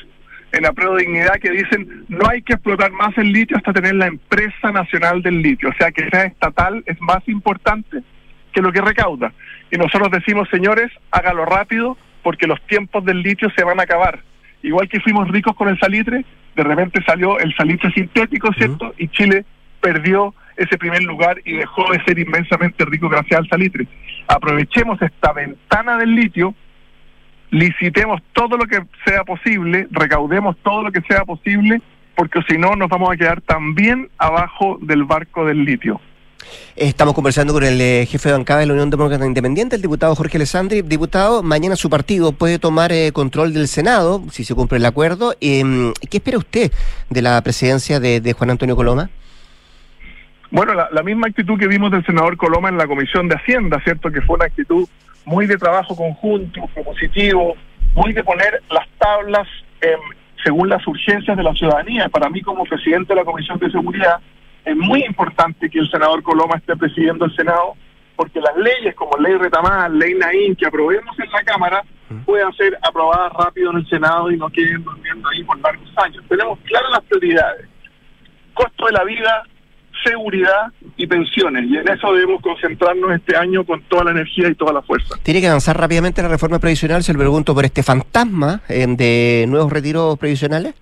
en 0.52 0.62
la 0.62 0.72
prueba 0.72 0.96
de 0.96 1.02
dignidad 1.02 1.34
que 1.40 1.50
dicen 1.50 2.04
no 2.08 2.28
hay 2.28 2.42
que 2.42 2.54
explotar 2.54 2.92
más 2.92 3.16
el 3.18 3.32
litio 3.32 3.56
hasta 3.56 3.72
tener 3.72 3.94
la 3.94 4.06
empresa 4.06 4.70
nacional 4.70 5.20
del 5.20 5.42
litio, 5.42 5.70
o 5.70 5.74
sea 5.74 5.90
que 5.90 6.08
sea 6.08 6.24
estatal 6.24 6.82
es 6.86 7.00
más 7.00 7.26
importante 7.28 8.02
que 8.52 8.62
lo 8.62 8.72
que 8.72 8.80
recauda. 8.80 9.32
Y 9.70 9.76
nosotros 9.76 10.10
decimos, 10.12 10.48
señores, 10.50 10.92
hágalo 11.10 11.44
rápido 11.44 11.98
porque 12.22 12.46
los 12.46 12.60
tiempos 12.66 13.04
del 13.04 13.22
litio 13.22 13.50
se 13.56 13.64
van 13.64 13.80
a 13.80 13.82
acabar. 13.82 14.20
Igual 14.62 14.88
que 14.88 15.00
fuimos 15.00 15.28
ricos 15.28 15.54
con 15.56 15.68
el 15.68 15.78
salitre, 15.78 16.24
de 16.54 16.62
repente 16.62 17.02
salió 17.04 17.38
el 17.38 17.54
salitre 17.56 17.90
sintético, 17.90 18.52
¿cierto? 18.54 18.94
Y 18.96 19.08
Chile 19.08 19.44
perdió 19.84 20.34
ese 20.56 20.78
primer 20.78 21.02
lugar 21.02 21.42
y 21.44 21.52
dejó 21.52 21.92
de 21.92 22.02
ser 22.04 22.18
inmensamente 22.18 22.86
rico 22.86 23.10
gracias 23.10 23.38
al 23.38 23.48
salitre. 23.50 23.86
Aprovechemos 24.26 25.00
esta 25.02 25.34
ventana 25.34 25.98
del 25.98 26.14
litio, 26.14 26.54
licitemos 27.50 28.22
todo 28.32 28.56
lo 28.56 28.64
que 28.64 28.82
sea 29.04 29.24
posible, 29.24 29.86
recaudemos 29.90 30.56
todo 30.62 30.84
lo 30.84 30.90
que 30.90 31.02
sea 31.02 31.24
posible, 31.26 31.82
porque 32.16 32.40
si 32.48 32.56
no 32.56 32.76
nos 32.76 32.88
vamos 32.88 33.12
a 33.12 33.16
quedar 33.16 33.42
también 33.42 34.08
abajo 34.16 34.78
del 34.80 35.04
barco 35.04 35.44
del 35.44 35.66
litio. 35.66 36.00
Estamos 36.76 37.14
conversando 37.14 37.52
con 37.52 37.64
el 37.64 37.78
eh, 37.80 38.06
jefe 38.06 38.30
de 38.30 38.34
bancada 38.34 38.60
de 38.60 38.66
la 38.66 38.72
Unión 38.72 38.88
Demócrata 38.88 39.26
Independiente, 39.26 39.76
el 39.76 39.82
diputado 39.82 40.14
Jorge 40.14 40.38
Alessandri. 40.38 40.80
Diputado, 40.80 41.42
mañana 41.42 41.76
su 41.76 41.90
partido 41.90 42.32
puede 42.32 42.58
tomar 42.58 42.90
eh, 42.92 43.12
control 43.12 43.52
del 43.52 43.68
Senado, 43.68 44.22
si 44.30 44.44
se 44.44 44.54
cumple 44.54 44.78
el 44.78 44.86
acuerdo. 44.86 45.34
Em, 45.40 45.92
¿Qué 46.08 46.18
espera 46.18 46.38
usted 46.38 46.72
de 47.10 47.22
la 47.22 47.40
presidencia 47.42 48.00
de 48.00 48.32
Juan 48.32 48.50
Antonio 48.50 48.76
Coloma? 48.76 49.10
Bueno, 50.54 50.72
la, 50.72 51.02
misma 51.02 51.26
actitud 51.26 51.58
que 51.58 51.66
vimos 51.66 51.90
del 51.90 52.06
senador 52.06 52.36
Coloma 52.36 52.68
en 52.68 52.78
la 52.78 52.86
Comisión 52.86 53.28
de 53.28 53.34
Hacienda, 53.34 53.80
¿cierto? 53.82 54.12
Que 54.12 54.20
fue 54.20 54.36
una 54.36 54.44
actitud 54.44 54.88
muy 55.24 55.48
de 55.48 55.58
trabajo 55.58 55.96
conjunto, 55.96 56.68
propositivo, 56.72 57.56
muy 57.96 58.12
de 58.12 58.22
poner 58.22 58.62
las 58.70 58.86
tablas 58.96 59.48
según 60.44 60.68
las 60.68 60.86
urgencias 60.86 61.36
de 61.36 61.42
la 61.42 61.52
ciudadanía. 61.54 62.08
Para 62.08 62.30
mí, 62.30 62.40
como 62.40 62.62
presidente 62.62 63.14
de 63.14 63.16
la 63.16 63.24
Comisión 63.24 63.58
de 63.58 63.68
Seguridad, 63.68 64.20
es 64.64 64.76
muy 64.76 65.02
importante 65.02 65.68
que 65.68 65.80
el 65.80 65.90
senador 65.90 66.22
Coloma 66.22 66.54
esté 66.54 66.76
presidiendo 66.76 67.24
el 67.24 67.34
Senado, 67.34 67.74
porque 68.14 68.40
las 68.40 68.56
leyes 68.56 68.94
como 68.94 69.16
ley 69.18 69.34
Retamar, 69.34 69.90
ley 69.90 70.14
Naín, 70.14 70.54
que 70.54 70.66
aprobemos 70.66 71.18
en 71.18 71.32
la 71.32 71.42
Cámara, 71.42 71.82
puedan 72.24 72.52
ser 72.52 72.78
aprobadas 72.80 73.32
rápido 73.32 73.72
en 73.72 73.78
el 73.78 73.88
Senado 73.88 74.30
y 74.30 74.36
no 74.36 74.48
queden 74.50 74.84
durmiendo 74.84 75.28
ahí 75.30 75.42
por 75.42 75.58
largos 75.58 75.92
años. 75.96 76.22
Tenemos 76.28 76.60
claras 76.60 76.92
las 76.92 77.02
prioridades. 77.02 77.66
Costo 78.54 78.86
de 78.86 78.92
la 78.92 79.02
vida, 79.02 79.42
seguridad 80.04 80.72
y 80.96 81.06
pensiones. 81.06 81.64
Y 81.68 81.76
en 81.76 81.88
eso 81.88 82.12
debemos 82.12 82.40
concentrarnos 82.42 83.12
este 83.12 83.36
año 83.36 83.64
con 83.64 83.82
toda 83.82 84.04
la 84.04 84.10
energía 84.12 84.48
y 84.48 84.54
toda 84.54 84.72
la 84.72 84.82
fuerza. 84.82 85.16
¿Tiene 85.22 85.40
que 85.40 85.48
avanzar 85.48 85.78
rápidamente 85.78 86.22
la 86.22 86.28
reforma 86.28 86.58
previsional? 86.58 87.02
Se 87.02 87.12
lo 87.12 87.18
pregunto 87.18 87.54
por 87.54 87.64
este 87.64 87.82
fantasma 87.82 88.60
eh, 88.68 88.86
de 88.88 89.46
nuevos 89.48 89.72
retiros 89.72 90.18
previsionales. 90.18 90.74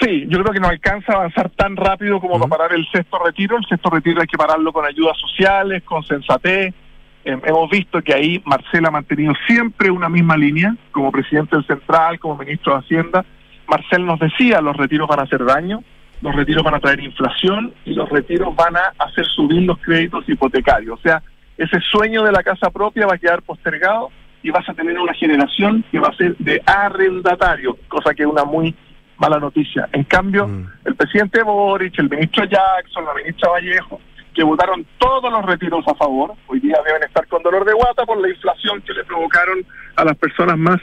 Sí, 0.00 0.26
yo 0.28 0.42
creo 0.42 0.52
que 0.52 0.60
no 0.60 0.68
alcanza 0.68 1.12
a 1.12 1.16
avanzar 1.16 1.48
tan 1.50 1.74
rápido 1.74 2.20
como 2.20 2.38
para 2.38 2.50
parar 2.50 2.72
el 2.74 2.86
sexto 2.92 3.18
retiro. 3.24 3.56
El 3.56 3.64
sexto 3.64 3.88
retiro 3.88 4.20
hay 4.20 4.26
que 4.26 4.36
pararlo 4.36 4.72
con 4.72 4.84
ayudas 4.84 5.16
sociales, 5.18 5.82
con 5.84 6.02
sensatez. 6.04 6.74
Em, 7.24 7.40
hemos 7.44 7.70
visto 7.70 8.02
que 8.02 8.12
ahí 8.12 8.42
Marcela 8.44 8.88
ha 8.88 8.90
mantenido 8.90 9.32
siempre 9.46 9.90
una 9.90 10.08
misma 10.08 10.36
línea, 10.36 10.76
como 10.92 11.10
presidente 11.10 11.56
del 11.56 11.66
Central, 11.66 12.18
como 12.20 12.36
ministro 12.36 12.74
de 12.74 12.80
Hacienda. 12.80 13.24
Marcel 13.66 14.04
nos 14.04 14.20
decía, 14.20 14.60
los 14.60 14.76
retiros 14.76 15.08
van 15.08 15.20
a 15.20 15.22
hacer 15.22 15.44
daño 15.44 15.82
los 16.22 16.34
retiros 16.34 16.64
van 16.64 16.74
a 16.74 16.80
traer 16.80 17.00
inflación 17.00 17.74
y 17.84 17.94
los 17.94 18.08
retiros 18.08 18.54
van 18.56 18.76
a 18.76 18.92
hacer 18.98 19.24
subir 19.26 19.62
los 19.62 19.78
créditos 19.78 20.28
hipotecarios. 20.28 20.98
O 20.98 21.02
sea, 21.02 21.22
ese 21.56 21.80
sueño 21.80 22.22
de 22.22 22.32
la 22.32 22.42
casa 22.42 22.70
propia 22.70 23.06
va 23.06 23.14
a 23.14 23.18
quedar 23.18 23.42
postergado 23.42 24.10
y 24.42 24.50
vas 24.50 24.68
a 24.68 24.74
tener 24.74 24.98
una 24.98 25.14
generación 25.14 25.84
que 25.90 25.98
va 25.98 26.08
a 26.08 26.16
ser 26.16 26.36
de 26.38 26.62
arrendatario, 26.66 27.78
cosa 27.88 28.14
que 28.14 28.22
es 28.22 28.28
una 28.28 28.44
muy 28.44 28.74
mala 29.18 29.38
noticia. 29.38 29.88
En 29.92 30.04
cambio, 30.04 30.46
mm. 30.46 30.66
el 30.84 30.94
presidente 30.94 31.42
Boric, 31.42 31.98
el 31.98 32.10
ministro 32.10 32.44
Jackson, 32.44 33.04
la 33.04 33.14
ministra 33.14 33.50
Vallejo, 33.50 34.00
que 34.34 34.44
votaron 34.44 34.86
todos 34.98 35.32
los 35.32 35.44
retiros 35.46 35.86
a 35.88 35.94
favor, 35.94 36.34
hoy 36.46 36.60
día 36.60 36.76
deben 36.86 37.02
estar 37.02 37.26
con 37.26 37.42
dolor 37.42 37.64
de 37.64 37.72
guata 37.72 38.04
por 38.04 38.20
la 38.20 38.28
inflación 38.28 38.82
que 38.82 38.92
le 38.92 39.04
provocaron 39.04 39.64
a 39.96 40.04
las 40.04 40.16
personas 40.18 40.58
más 40.58 40.78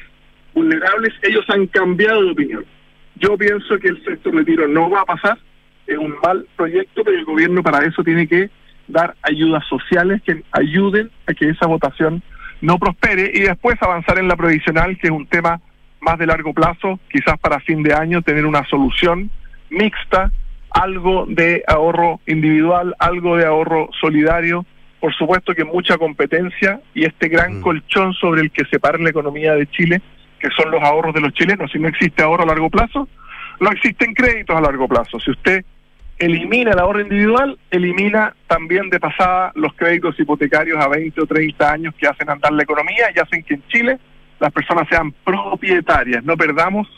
vulnerables, 0.54 1.14
ellos 1.22 1.46
han 1.50 1.68
cambiado 1.68 2.24
de 2.24 2.32
opinión. 2.32 2.66
Yo 3.16 3.38
pienso 3.38 3.78
que 3.80 3.89
el 3.89 4.03
sexto 4.03 4.32
retiro 4.32 4.68
no 4.68 4.89
va 4.89 5.01
a 5.01 5.05
pasar, 5.05 5.38
es 5.88 5.97
un 5.97 6.16
mal 6.24 6.45
proyecto, 6.55 7.03
pero 7.03 7.18
el 7.18 7.26
gobierno 7.26 7.61
para 7.61 7.86
eso 7.86 8.03
tiene 8.03 8.28
que 8.28 8.49
dar 8.88 9.16
ayudas 9.22 9.64
sociales 9.68 10.22
que 10.26 10.43
ayuden 10.51 11.09
a 11.28 11.34
que 11.34 11.49
esa 11.49 11.68
votación 11.68 12.22
no 12.61 12.78
prospere 12.78 13.32
y 13.34 13.41
después 13.41 13.76
avanzar 13.82 14.18
en 14.20 14.28
la 14.28 14.36
provisional, 14.36 14.97
que 14.97 15.07
es 15.07 15.11
un 15.14 15.28
tema 15.28 15.61
más 15.99 16.18
de 16.18 16.26
largo 16.26 16.53
plazo, 16.53 16.99
quizás 17.09 17.38
para 17.39 17.59
fin 17.59 17.84
de 17.84 17.93
año 17.93 18.22
tener 18.22 18.45
una 18.45 18.66
solución 18.66 19.30
mixta, 19.70 20.32
algo 20.70 21.26
de 21.28 21.64
ahorro 21.68 22.20
individual, 22.26 22.95
algo 22.99 23.38
de 23.38 23.45
ahorro 23.45 23.89
solidario, 23.99 24.66
por 24.99 25.14
supuesto 25.14 25.53
que 25.53 25.66
mucha 25.66 25.97
competencia 25.97 26.82
y 26.93 27.05
este 27.05 27.28
gran 27.28 27.59
mm. 27.59 27.61
colchón 27.61 28.14
sobre 28.14 28.41
el 28.41 28.51
que 28.51 28.66
separa 28.66 28.97
la 28.97 29.09
economía 29.09 29.53
de 29.53 29.68
Chile 29.68 30.01
que 30.44 30.50
son 30.50 30.72
los 30.72 30.84
ahorros 30.84 31.14
de 31.14 31.22
los 31.22 31.32
chilenos. 31.32 31.72
Si 31.72 31.80
no 31.80 31.88
existe 31.88 32.22
ahorro 32.22 32.44
a 32.44 32.48
largo 32.48 32.70
plazo, 32.70 33.08
no 33.62 33.72
existen 33.72 34.14
créditos 34.14 34.54
a 34.54 34.60
largo 34.60 34.89
plazo. 34.89 35.18
Si 35.22 35.32
usted 35.32 35.64
elimina 36.20 36.72
el 36.72 36.80
ahorro 36.80 37.00
individual, 37.00 37.58
elimina 37.72 38.36
también 38.48 38.89
de 38.89 39.00
pasada 39.00 39.54
los 39.56 39.74
créditos 39.74 40.20
hipotecarios 40.20 40.84
a 40.84 40.89
20 40.89 41.22
o 41.22 41.26
30 41.26 41.72
años 41.72 41.96
que 41.98 42.08
hacen 42.08 42.30
andar 42.30 42.52
la 42.52 42.64
economía 42.64 43.06
y 43.16 43.20
hacen 43.20 43.41
que 43.44 43.54
en 43.54 43.64
Chile 43.70 44.00
las 44.41 44.52
personas 44.52 44.86
sean 44.89 45.14
propietarias. 45.24 46.26
No 46.26 46.36
perdamos 46.36 46.89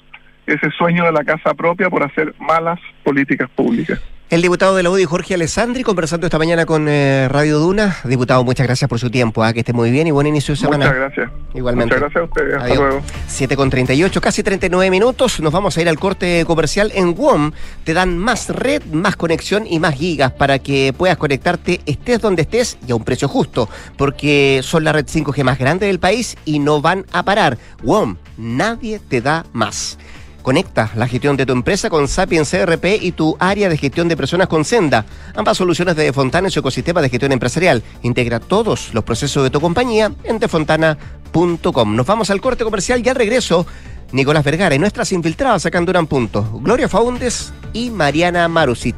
ese 0.48 0.70
sueño 0.72 1.06
de 1.06 1.12
la 1.12 1.24
casa 1.24 1.54
propia 1.54 1.90
por 1.90 2.04
hacer 2.04 2.34
malas 2.40 2.80
políticas 3.04 3.50
públicas. 3.50 4.02
El 4.28 4.42
diputado 4.42 4.76
de 4.76 4.82
la 4.82 4.90
UDI, 4.90 5.06
Jorge 5.06 5.36
Alessandri, 5.36 5.84
conversando 5.84 6.26
esta 6.26 6.40
mañana 6.40 6.66
con 6.66 6.88
eh, 6.90 7.28
Radio 7.30 7.60
Duna. 7.60 7.98
Diputado, 8.06 8.44
muchas 8.44 8.66
gracias 8.66 8.90
por 8.90 9.00
su 9.00 9.12
tiempo, 9.12 9.44
¿ah? 9.44 9.54
que 9.54 9.60
esté 9.60 9.72
muy 9.72 9.92
bien 9.92 10.08
y 10.08 10.12
buen 10.12 10.26
inicio 10.26 10.56
de 10.56 10.62
semana. 10.62 10.86
Muchas 10.88 10.96
gracias. 10.96 11.32
Igualmente. 11.54 11.94
Muchas 11.94 12.12
gracias 12.12 12.22
a 12.22 12.26
ustedes. 12.26 12.56
Hasta 12.56 12.76
luego. 12.76 13.02
7 13.28 13.56
con 13.56 13.70
38, 13.70 14.22
casi 14.22 14.42
39 14.42 14.90
minutos. 14.90 15.40
Nos 15.42 15.54
vamos 15.54 15.78
a 15.78 15.82
ir 15.82 15.88
al 15.88 16.00
corte 16.00 16.44
comercial 16.44 16.92
en 16.96 17.14
WOM. 17.14 17.52
Te 17.84 17.94
dan 17.94 18.18
más 18.18 18.50
red, 18.50 18.84
más 18.86 19.16
conexión 19.16 19.68
y 19.70 19.80
más 19.80 19.94
gigas 19.94 20.32
para 20.32 20.58
que 20.58 20.92
puedas 20.98 21.18
conectarte 21.18 21.82
estés 21.86 22.20
donde 22.20 22.42
estés 22.42 22.80
y 22.88 22.94
a 22.94 22.96
un 22.96 23.04
precio 23.04 23.28
justo, 23.28 23.70
porque 23.96 24.62
son 24.64 24.86
la 24.86 24.92
red 24.92 25.06
5G 25.06 25.44
más 25.44 25.60
grande 25.60 25.86
del 25.86 26.00
país 26.00 26.36
y 26.46 26.58
no 26.58 26.82
van 26.82 27.06
a 27.12 27.22
parar. 27.22 27.60
WOM, 27.84 28.18
nadie 28.38 29.00
te 29.08 29.22
da 29.22 29.46
más. 29.54 30.00
Conecta 30.46 30.92
la 30.94 31.08
gestión 31.08 31.36
de 31.38 31.48
tu 31.48 31.54
empresa 31.54 31.90
con 31.90 32.08
Sapiens 32.08 32.52
CRP 32.52 33.02
y 33.02 33.14
tu 33.14 33.36
área 33.40 33.68
de 33.68 33.80
gestión 33.80 34.08
de 34.08 34.16
personas 34.16 34.48
con 34.48 34.64
Senda. 34.64 35.04
Ambas 35.36 35.58
soluciones 35.58 35.96
de 35.96 36.04
Defontana 36.04 36.50
en 36.50 36.52
su 36.52 36.60
ecosistema 36.60 37.02
de 37.02 37.10
gestión 37.10 37.32
empresarial. 37.32 37.82
Integra 38.04 38.40
todos 38.40 38.94
los 38.94 39.04
procesos 39.04 39.44
de 39.44 39.50
tu 39.50 39.60
compañía 39.60 40.12
en 40.24 40.38
defontana.com. 40.38 41.96
Nos 41.96 42.06
vamos 42.06 42.30
al 42.30 42.42
corte 42.42 42.64
comercial 42.64 43.02
y 43.04 43.10
al 43.10 43.16
regreso. 43.16 43.66
Nicolás 44.12 44.44
Vergara 44.44 44.76
y 44.76 44.78
nuestras 44.78 45.12
infiltradas 45.14 45.64
sacando 45.64 46.00
un 46.00 46.06
punto. 46.06 46.48
Gloria 46.62 46.88
Faundes 46.88 47.52
y 47.74 47.90
Mariana 47.90 48.48
Marusit. 48.48 48.98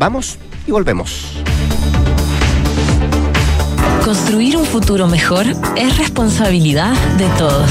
Vamos 0.00 0.36
y 0.66 0.72
volvemos. 0.72 1.44
Construir 4.04 4.56
un 4.56 4.64
futuro 4.64 5.06
mejor 5.06 5.46
es 5.76 5.96
responsabilidad 5.96 6.94
de 7.18 7.28
todos. 7.38 7.70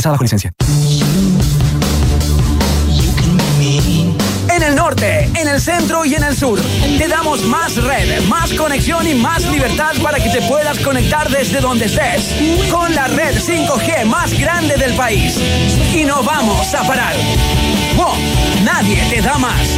bajo 0.09 0.23
licencia. 0.23 0.51
En 4.49 4.63
el 4.63 4.75
norte, 4.75 5.29
en 5.35 5.47
el 5.47 5.61
centro 5.61 6.05
y 6.05 6.15
en 6.15 6.23
el 6.23 6.35
sur. 6.35 6.59
Te 6.97 7.07
damos 7.07 7.43
más 7.43 7.75
red, 7.75 8.21
más 8.23 8.53
conexión 8.53 9.07
y 9.07 9.13
más 9.13 9.43
libertad 9.49 9.93
para 10.01 10.17
que 10.17 10.29
te 10.29 10.41
puedas 10.41 10.77
conectar 10.79 11.29
desde 11.29 11.61
donde 11.61 11.85
estés. 11.85 12.33
Con 12.69 12.93
la 12.93 13.07
red 13.07 13.35
5G 13.35 14.05
más 14.05 14.37
grande 14.39 14.75
del 14.77 14.93
país. 14.93 15.37
Y 15.93 16.03
no 16.03 16.23
vamos 16.23 16.73
a 16.73 16.83
parar. 16.83 17.15
Nadie 18.63 19.01
te 19.09 19.21
da 19.21 19.37
más. 19.37 19.77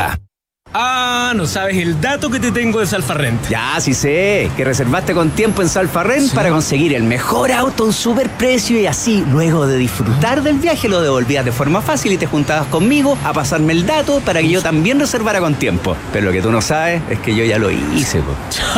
Ah, 0.73 1.33
no 1.35 1.47
sabes 1.47 1.75
el 1.77 1.99
dato 1.99 2.29
que 2.29 2.39
te 2.39 2.49
tengo 2.49 2.79
de 2.79 2.85
Salfarrent. 2.85 3.49
Ya, 3.49 3.77
sí 3.81 3.93
sé, 3.93 4.49
que 4.55 4.63
reservaste 4.63 5.13
con 5.13 5.31
tiempo 5.31 5.61
en 5.61 5.67
Salfarrent 5.67 6.33
para 6.33 6.49
conseguir 6.49 6.93
el 6.93 7.03
mejor 7.03 7.51
auto 7.51 7.83
a 7.83 7.87
un 7.87 7.93
super 7.93 8.29
precio 8.29 8.79
y 8.79 8.85
así, 8.85 9.25
luego 9.29 9.67
de 9.67 9.77
disfrutar 9.77 10.41
del 10.41 10.59
viaje, 10.59 10.87
lo 10.87 11.01
devolvías 11.01 11.43
de 11.43 11.51
forma 11.51 11.81
fácil 11.81 12.13
y 12.13 12.17
te 12.17 12.25
juntabas 12.25 12.67
conmigo 12.67 13.17
a 13.25 13.33
pasarme 13.33 13.73
el 13.73 13.85
dato 13.85 14.21
para 14.21 14.39
que 14.39 14.47
yo 14.47 14.61
también 14.61 14.97
reservara 14.97 15.41
con 15.41 15.55
tiempo. 15.55 15.97
Pero 16.13 16.27
lo 16.27 16.31
que 16.31 16.41
tú 16.41 16.51
no 16.51 16.61
sabes 16.61 17.01
es 17.09 17.19
que 17.19 17.35
yo 17.35 17.43
ya 17.43 17.59
lo 17.59 17.69
hice. 17.69 18.21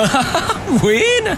Buena. 0.81 1.37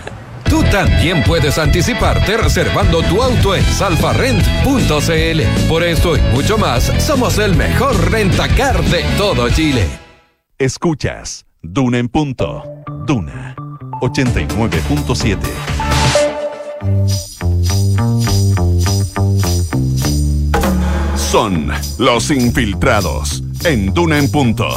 Tú 0.50 0.64
también 0.72 1.22
puedes 1.24 1.58
anticiparte 1.58 2.38
reservando 2.38 3.02
tu 3.02 3.22
auto 3.22 3.56
en 3.56 3.66
salfarrent.cl. 3.66 5.68
Por 5.68 5.84
esto 5.84 6.16
y 6.16 6.22
mucho 6.34 6.58
más, 6.58 6.94
somos 7.00 7.40
el 7.40 7.56
mejor 7.56 8.10
rentacar 8.10 8.82
de 8.86 9.04
todo 9.18 9.50
Chile. 9.50 10.05
Escuchas 10.58 11.46
Duna 11.62 11.98
en 11.98 12.08
punto. 12.08 12.64
Duna 13.06 13.54
89.7. 14.02 15.38
Son 21.18 21.70
los 21.98 22.32
infiltrados 22.32 23.44
en 23.66 23.94
Duna 23.94 24.18
en 24.18 24.32
punto. 24.32 24.70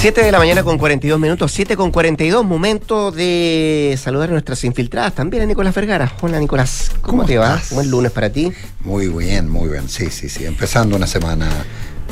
7 0.00 0.24
de 0.24 0.32
la 0.32 0.38
mañana 0.38 0.62
con 0.64 0.78
42 0.78 1.20
minutos, 1.20 1.52
7 1.52 1.76
con 1.76 1.90
42, 1.90 2.42
momento 2.42 3.10
de 3.10 3.98
saludar 4.02 4.30
a 4.30 4.32
nuestras 4.32 4.64
infiltradas, 4.64 5.14
también 5.14 5.42
a 5.42 5.46
Nicolás 5.46 5.74
Vergara. 5.74 6.10
Hola 6.22 6.38
Nicolás, 6.40 6.90
¿cómo, 7.02 7.18
¿Cómo 7.18 7.24
te 7.26 7.36
va? 7.36 7.56
estás? 7.56 7.74
Buen 7.74 7.90
lunes 7.90 8.12
para 8.12 8.30
ti. 8.30 8.50
Muy 8.80 9.08
bien, 9.08 9.50
muy 9.50 9.68
bien. 9.68 9.90
Sí, 9.90 10.10
sí, 10.10 10.30
sí. 10.30 10.46
Empezando 10.46 10.96
una 10.96 11.06
semana 11.06 11.50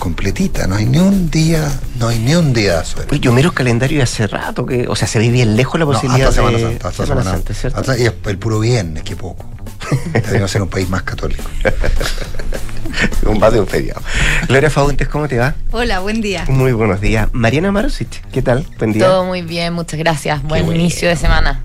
completita. 0.03 0.67
No 0.67 0.75
hay 0.75 0.87
ni 0.87 0.99
un 0.99 1.31
día, 1.31 1.71
no 1.97 2.09
hay 2.09 2.19
ni 2.19 2.35
un 2.35 2.53
día 2.53 2.81
de 2.81 2.85
suerte. 2.85 3.15
Uy, 3.15 3.21
yo 3.21 3.31
miro 3.33 3.51
el 3.51 3.55
calendario 3.55 3.99
de 3.99 4.03
hace 4.03 4.27
rato, 4.27 4.67
que, 4.67 4.89
o 4.89 4.97
sea, 4.97 5.07
se 5.07 5.21
ve 5.21 5.31
bien 5.31 5.55
lejos 5.55 5.79
la 5.79 5.87
No, 5.87 5.93
posibilidad 5.93 6.29
hasta 6.29 6.41
Semana 6.41 6.59
de 6.59 6.65
Santa, 6.65 6.89
hasta 6.89 7.03
Semana 7.05 7.21
Semana 7.23 7.37
Santa, 7.39 7.55
¿cierto? 7.55 7.79
hasta- 7.79 7.99
y 7.99 8.07
es 8.07 8.13
el 8.27 8.37
puro 8.39 8.59
viernes, 8.59 9.05
que 9.05 9.15
poco. 9.15 9.47
Deberíamos 10.13 10.51
ser 10.51 10.61
un 10.63 10.69
país 10.69 10.89
más 10.91 11.05
católico. 11.05 11.45
un 13.27 13.39
más 13.39 13.53
de 13.53 13.61
un 13.61 13.67
feriado. 13.69 14.03
Gloria 14.49 14.71
Fauntes, 14.71 15.07
¿cómo 15.07 15.29
te 15.29 15.39
va? 15.39 15.55
Hola, 15.71 16.01
buen 16.01 16.21
día. 16.21 16.47
Muy 16.49 16.73
buenos 16.73 17.01
días. 17.01 17.29
Mariana 17.31 17.71
Marusich, 17.71 18.23
¿qué 18.33 18.43
tal? 18.43 18.67
Buen 18.79 18.93
día. 18.93 19.07
Todo 19.07 19.25
muy 19.25 19.43
bien, 19.43 19.73
muchas 19.73 20.01
gracias. 20.01 20.43
Buen 20.43 20.67
bueno. 20.67 20.81
inicio 20.81 21.09
de 21.11 21.15
semana. 21.15 21.63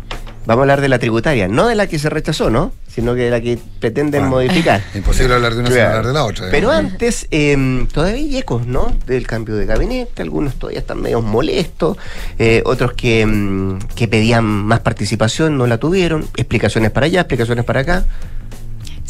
Vamos 0.48 0.62
a 0.62 0.64
hablar 0.64 0.80
de 0.80 0.88
la 0.88 0.98
tributaria, 0.98 1.50
no 1.50 1.68
de 1.68 1.76
la 1.76 1.88
que 1.88 2.00
se 2.00 2.10
rechazó, 2.10 2.50
¿no? 2.50 2.72
Sino 2.88 3.14
que 3.16 3.24
de 3.24 3.32
la 3.32 3.42
que 3.42 3.60
pretenden 3.82 4.30
Bueno, 4.30 4.48
modificar. 4.48 4.82
Imposible 4.96 5.34
hablar 5.36 5.54
de 5.54 5.60
una 5.60 5.68
sin 5.68 5.76
Claro. 5.76 5.90
hablar 5.90 6.08
de 6.08 6.14
la 6.14 6.24
otra. 6.24 6.46
¿eh? 6.48 6.50
Pero 6.52 6.72
antes, 6.72 7.28
eh, 7.32 7.86
todavía 7.92 8.16
hay 8.16 8.38
ecos, 8.38 8.66
¿no? 8.66 8.96
Del 9.06 9.28
cambio 9.28 9.58
de 9.58 9.66
gabinete, 9.66 10.22
algunos 10.22 10.56
todavía 10.56 10.80
están 10.80 11.02
medio 11.02 11.22
molestos, 11.22 11.98
eh, 12.40 12.62
otros 12.66 12.94
que, 12.94 13.26
mm, 13.26 13.80
que 13.94 14.08
pedían 14.08 14.46
más 14.46 14.80
participación, 14.80 15.58
no 15.58 15.68
la 15.68 15.80
tuvieron, 15.80 16.26
explicaciones 16.38 16.92
para 16.92 17.08
allá, 17.08 17.20
explicaciones 17.20 17.66
para 17.66 17.82
acá. 17.82 18.06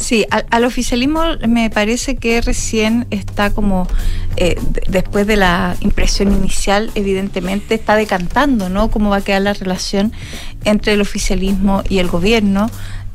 Sí, 0.00 0.24
al, 0.30 0.46
al 0.50 0.64
oficialismo 0.64 1.22
me 1.48 1.70
parece 1.70 2.14
que 2.14 2.40
recién 2.40 3.06
está 3.10 3.50
como, 3.50 3.88
eh, 4.36 4.56
de- 4.70 4.82
después 4.88 5.26
de 5.26 5.34
la 5.36 5.76
impresión 5.80 6.32
inicial, 6.32 6.92
evidentemente 6.94 7.74
está 7.74 7.96
decantando, 7.96 8.68
¿no? 8.68 8.90
Cómo 8.92 9.10
va 9.10 9.16
a 9.16 9.20
quedar 9.22 9.42
la 9.42 9.54
relación 9.54 10.12
entre 10.64 10.92
el 10.92 11.00
oficialismo 11.00 11.82
y 11.88 11.98
el 11.98 12.06
gobierno. 12.08 12.70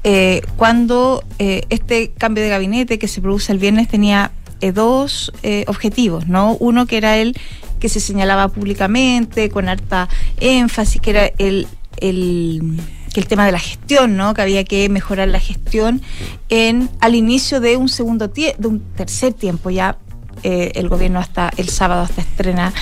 eh, 0.06 0.42
cuando 0.58 1.24
eh, 1.40 1.62
este 1.70 2.12
cambio 2.18 2.44
de 2.44 2.50
gabinete 2.50 3.00
que 3.00 3.08
se 3.08 3.22
produce 3.22 3.54
el 3.54 3.58
viernes 3.60 3.88
tenía 3.88 4.32
eh, 4.60 4.74
dos 4.74 5.32
eh, 5.44 5.64
objetivos, 5.70 6.28
¿no? 6.28 6.58
Uno 6.60 6.86
que 6.88 6.98
era 6.98 7.16
el 7.18 7.38
que 7.80 7.88
se 7.88 8.02
señalaba 8.02 8.50
públicamente, 8.50 9.50
con 9.50 9.70
harta 9.70 10.10
énfasis, 10.42 11.00
que 11.00 11.10
era 11.12 11.26
el, 11.38 11.68
el 12.02 12.78
que 13.14 13.20
el 13.20 13.28
tema 13.28 13.46
de 13.46 13.52
la 13.52 13.60
gestión, 13.60 14.18
¿no? 14.18 14.34
Que 14.34 14.42
había 14.42 14.64
que 14.64 14.90
mejorar 14.90 15.28
la 15.30 15.40
gestión 15.40 16.02
en 16.50 16.90
al 17.00 17.16
inicio 17.16 17.60
de 17.60 17.78
un 17.78 17.88
segundo 17.90 18.32
tie- 18.34 18.56
de 18.58 18.68
un 18.68 18.80
tercer 18.96 19.34
tiempo 19.34 19.70
ya 19.70 19.98
eh, 20.42 20.72
el 20.76 20.90
gobierno 20.90 21.20
hasta 21.20 21.52
el 21.58 21.70
sábado 21.70 22.02
hasta 22.02 22.22
estrena 22.22 22.74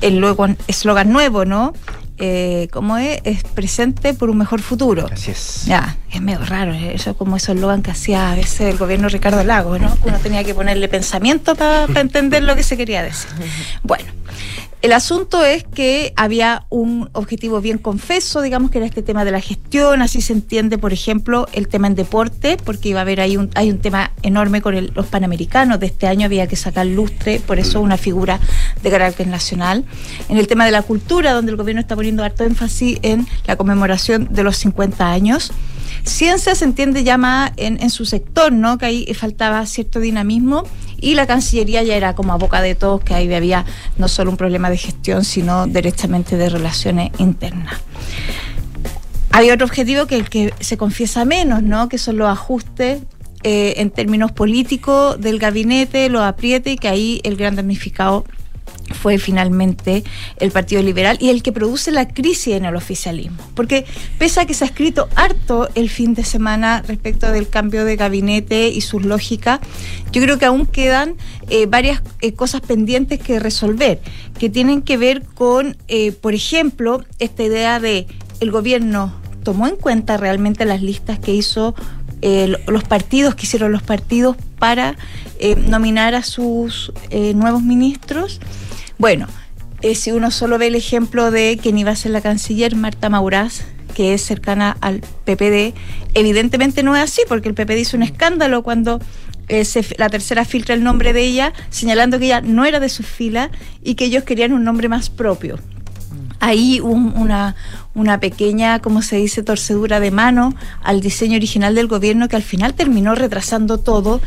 el 0.00 0.18
luego 0.18 0.46
eslogan 0.68 1.12
nuevo, 1.12 1.44
¿no? 1.44 1.74
Eh, 2.22 2.68
¿Cómo 2.70 2.98
es? 2.98 3.20
Es 3.24 3.42
presente 3.44 4.12
por 4.14 4.28
un 4.30 4.36
mejor 4.38 4.60
futuro. 4.60 5.06
Así 5.10 5.30
es. 5.30 5.64
Ya, 5.66 5.96
es 6.12 6.20
medio 6.20 6.44
raro, 6.44 6.72
eh, 6.74 6.92
eso 6.94 7.16
como 7.16 7.36
esos 7.36 7.56
eslogan 7.56 7.82
que 7.82 7.90
hacía 7.90 8.30
a 8.32 8.34
veces 8.34 8.60
el 8.62 8.76
gobierno 8.76 9.08
Ricardo 9.08 9.42
Lagos, 9.42 9.80
¿no? 9.80 9.96
Uno 10.04 10.18
tenía 10.22 10.44
que 10.44 10.54
ponerle 10.54 10.86
pensamiento 10.88 11.54
para 11.56 11.86
entender 11.98 12.42
lo 12.42 12.54
que 12.56 12.62
se 12.62 12.76
quería 12.76 13.02
decir. 13.02 13.30
Bueno, 13.82 14.04
el 14.82 14.92
asunto 14.92 15.44
es 15.44 15.64
que 15.64 16.14
había 16.16 16.64
un 16.70 17.10
objetivo 17.12 17.60
bien 17.60 17.76
confeso, 17.76 18.40
digamos 18.40 18.70
que 18.70 18.78
era 18.78 18.86
este 18.86 19.02
tema 19.02 19.26
de 19.26 19.30
la 19.30 19.40
gestión, 19.42 20.00
así 20.00 20.22
se 20.22 20.32
entiende, 20.32 20.78
por 20.78 20.92
ejemplo, 20.94 21.46
el 21.52 21.68
tema 21.68 21.86
en 21.86 21.94
deporte, 21.94 22.56
porque 22.64 22.88
iba 22.88 23.00
a 23.00 23.02
haber 23.02 23.20
ahí 23.20 23.36
un, 23.36 23.50
hay 23.54 23.70
un 23.70 23.78
tema 23.78 24.12
enorme 24.22 24.62
con 24.62 24.74
el- 24.74 24.90
los 24.94 25.06
panamericanos 25.06 25.80
de 25.80 25.86
este 25.86 26.06
año, 26.06 26.24
había 26.24 26.46
que 26.46 26.56
sacar 26.56 26.86
lustre, 26.86 27.40
por 27.46 27.58
eso 27.58 27.80
una 27.82 27.98
figura 27.98 28.40
de 28.82 28.90
carácter 28.90 29.26
nacional. 29.26 29.84
En 30.30 30.38
el 30.38 30.46
tema 30.46 30.64
de 30.64 30.70
la 30.70 30.80
cultura, 30.80 31.32
donde 31.34 31.50
el 31.50 31.58
gobierno 31.58 31.82
está 31.82 31.94
poniendo 31.94 32.24
harto 32.24 32.44
énfasis 32.44 32.98
en 33.02 33.26
la 33.46 33.56
conmemoración 33.56 34.28
de 34.30 34.42
los 34.44 34.56
50 34.56 35.10
años. 35.12 35.52
Ciencia 36.04 36.54
se 36.54 36.64
entiende 36.64 37.04
ya 37.04 37.18
más 37.18 37.52
en, 37.58 37.82
en 37.82 37.90
su 37.90 38.06
sector, 38.06 38.52
¿no? 38.52 38.78
Que 38.78 38.86
ahí 38.86 39.14
faltaba 39.14 39.66
cierto 39.66 40.00
dinamismo 40.00 40.64
y 41.00 41.14
la 41.14 41.26
Cancillería 41.26 41.82
ya 41.82 41.96
era 41.96 42.14
como 42.14 42.32
a 42.32 42.36
boca 42.36 42.62
de 42.62 42.74
todos 42.74 43.02
que 43.02 43.14
ahí 43.14 43.32
había 43.32 43.64
no 43.96 44.08
solo 44.08 44.30
un 44.30 44.36
problema 44.36 44.70
de 44.70 44.76
gestión, 44.76 45.24
sino 45.24 45.66
directamente 45.66 46.36
de 46.36 46.48
relaciones 46.48 47.10
internas. 47.18 47.80
Hay 49.32 49.50
otro 49.50 49.66
objetivo 49.66 50.06
que 50.06 50.16
el 50.16 50.28
que 50.28 50.52
se 50.60 50.76
confiesa 50.76 51.24
menos, 51.24 51.62
¿no? 51.62 51.88
Que 51.88 51.98
son 51.98 52.16
los 52.16 52.28
ajustes 52.28 53.02
eh, 53.42 53.74
en 53.78 53.90
términos 53.90 54.32
políticos 54.32 55.20
del 55.20 55.38
gabinete, 55.38 56.10
lo 56.10 56.22
apriete 56.22 56.72
y 56.72 56.76
que 56.76 56.88
ahí 56.88 57.20
el 57.24 57.36
gran 57.36 57.56
damnificado 57.56 58.24
fue 58.94 59.18
finalmente 59.18 60.04
el 60.38 60.50
Partido 60.50 60.82
Liberal 60.82 61.16
y 61.20 61.30
el 61.30 61.42
que 61.42 61.52
produce 61.52 61.90
la 61.90 62.08
crisis 62.08 62.54
en 62.54 62.64
el 62.64 62.76
oficialismo. 62.76 63.38
Porque 63.54 63.84
pese 64.18 64.40
a 64.40 64.46
que 64.46 64.54
se 64.54 64.64
ha 64.64 64.66
escrito 64.66 65.08
harto 65.14 65.68
el 65.74 65.88
fin 65.90 66.14
de 66.14 66.24
semana 66.24 66.82
respecto 66.86 67.30
del 67.30 67.48
cambio 67.48 67.84
de 67.84 67.96
gabinete 67.96 68.68
y 68.68 68.80
sus 68.80 69.04
lógicas, 69.04 69.60
yo 70.12 70.20
creo 70.22 70.38
que 70.38 70.46
aún 70.46 70.66
quedan 70.66 71.16
eh, 71.48 71.66
varias 71.66 72.02
eh, 72.20 72.32
cosas 72.32 72.60
pendientes 72.60 73.20
que 73.20 73.38
resolver, 73.38 74.00
que 74.38 74.50
tienen 74.50 74.82
que 74.82 74.96
ver 74.96 75.22
con, 75.22 75.76
eh, 75.88 76.12
por 76.12 76.34
ejemplo, 76.34 77.04
esta 77.18 77.42
idea 77.42 77.80
de 77.80 78.06
el 78.40 78.50
gobierno 78.50 79.12
tomó 79.42 79.66
en 79.66 79.76
cuenta 79.76 80.16
realmente 80.16 80.64
las 80.64 80.82
listas 80.82 81.18
que 81.18 81.32
hizo 81.32 81.74
los 82.22 82.84
partidos, 82.84 83.34
que 83.34 83.46
hicieron 83.46 83.72
los 83.72 83.82
partidos 83.82 84.36
para 84.58 84.96
nominar 85.66 86.14
a 86.14 86.22
sus 86.22 86.92
nuevos 87.34 87.62
ministros. 87.62 88.40
Bueno, 88.98 89.26
eh, 89.82 89.94
si 89.94 90.12
uno 90.12 90.30
solo 90.30 90.58
ve 90.58 90.66
el 90.66 90.74
ejemplo 90.74 91.30
de 91.30 91.58
quien 91.60 91.78
iba 91.78 91.90
a 91.90 91.96
ser 91.96 92.10
la 92.10 92.20
canciller, 92.20 92.76
Marta 92.76 93.08
Maurás, 93.08 93.64
que 93.94 94.12
es 94.12 94.22
cercana 94.22 94.76
al 94.82 95.00
PPD, 95.00 95.74
evidentemente 96.12 96.82
no 96.82 96.94
es 96.94 97.02
así, 97.02 97.22
porque 97.26 97.48
el 97.48 97.54
PPD 97.54 97.78
hizo 97.78 97.96
un 97.96 98.02
escándalo 98.02 98.62
cuando 98.62 99.00
eh, 99.48 99.64
la 99.96 100.10
tercera 100.10 100.44
filtra 100.44 100.74
el 100.74 100.84
nombre 100.84 101.14
de 101.14 101.24
ella, 101.24 101.54
señalando 101.70 102.18
que 102.18 102.26
ella 102.26 102.42
no 102.42 102.66
era 102.66 102.78
de 102.78 102.90
su 102.90 103.02
fila 103.02 103.50
y 103.82 103.94
que 103.94 104.04
ellos 104.04 104.24
querían 104.24 104.52
un 104.52 104.64
nombre 104.64 104.88
más 104.88 105.08
propio. 105.08 105.58
Ahí 106.40 106.80
una, 106.80 107.56
una 107.94 108.20
pequeña, 108.20 108.80
como 108.80 109.02
se 109.02 109.16
dice, 109.16 109.42
torcedura 109.42 110.00
de 110.00 110.10
mano 110.10 110.54
al 110.82 111.00
diseño 111.00 111.36
original 111.36 111.74
del 111.74 111.88
gobierno 111.88 112.28
que 112.28 112.36
al 112.36 112.42
final 112.42 112.74
terminó 112.74 113.14
retrasando 113.14 113.78
todo 113.78 114.20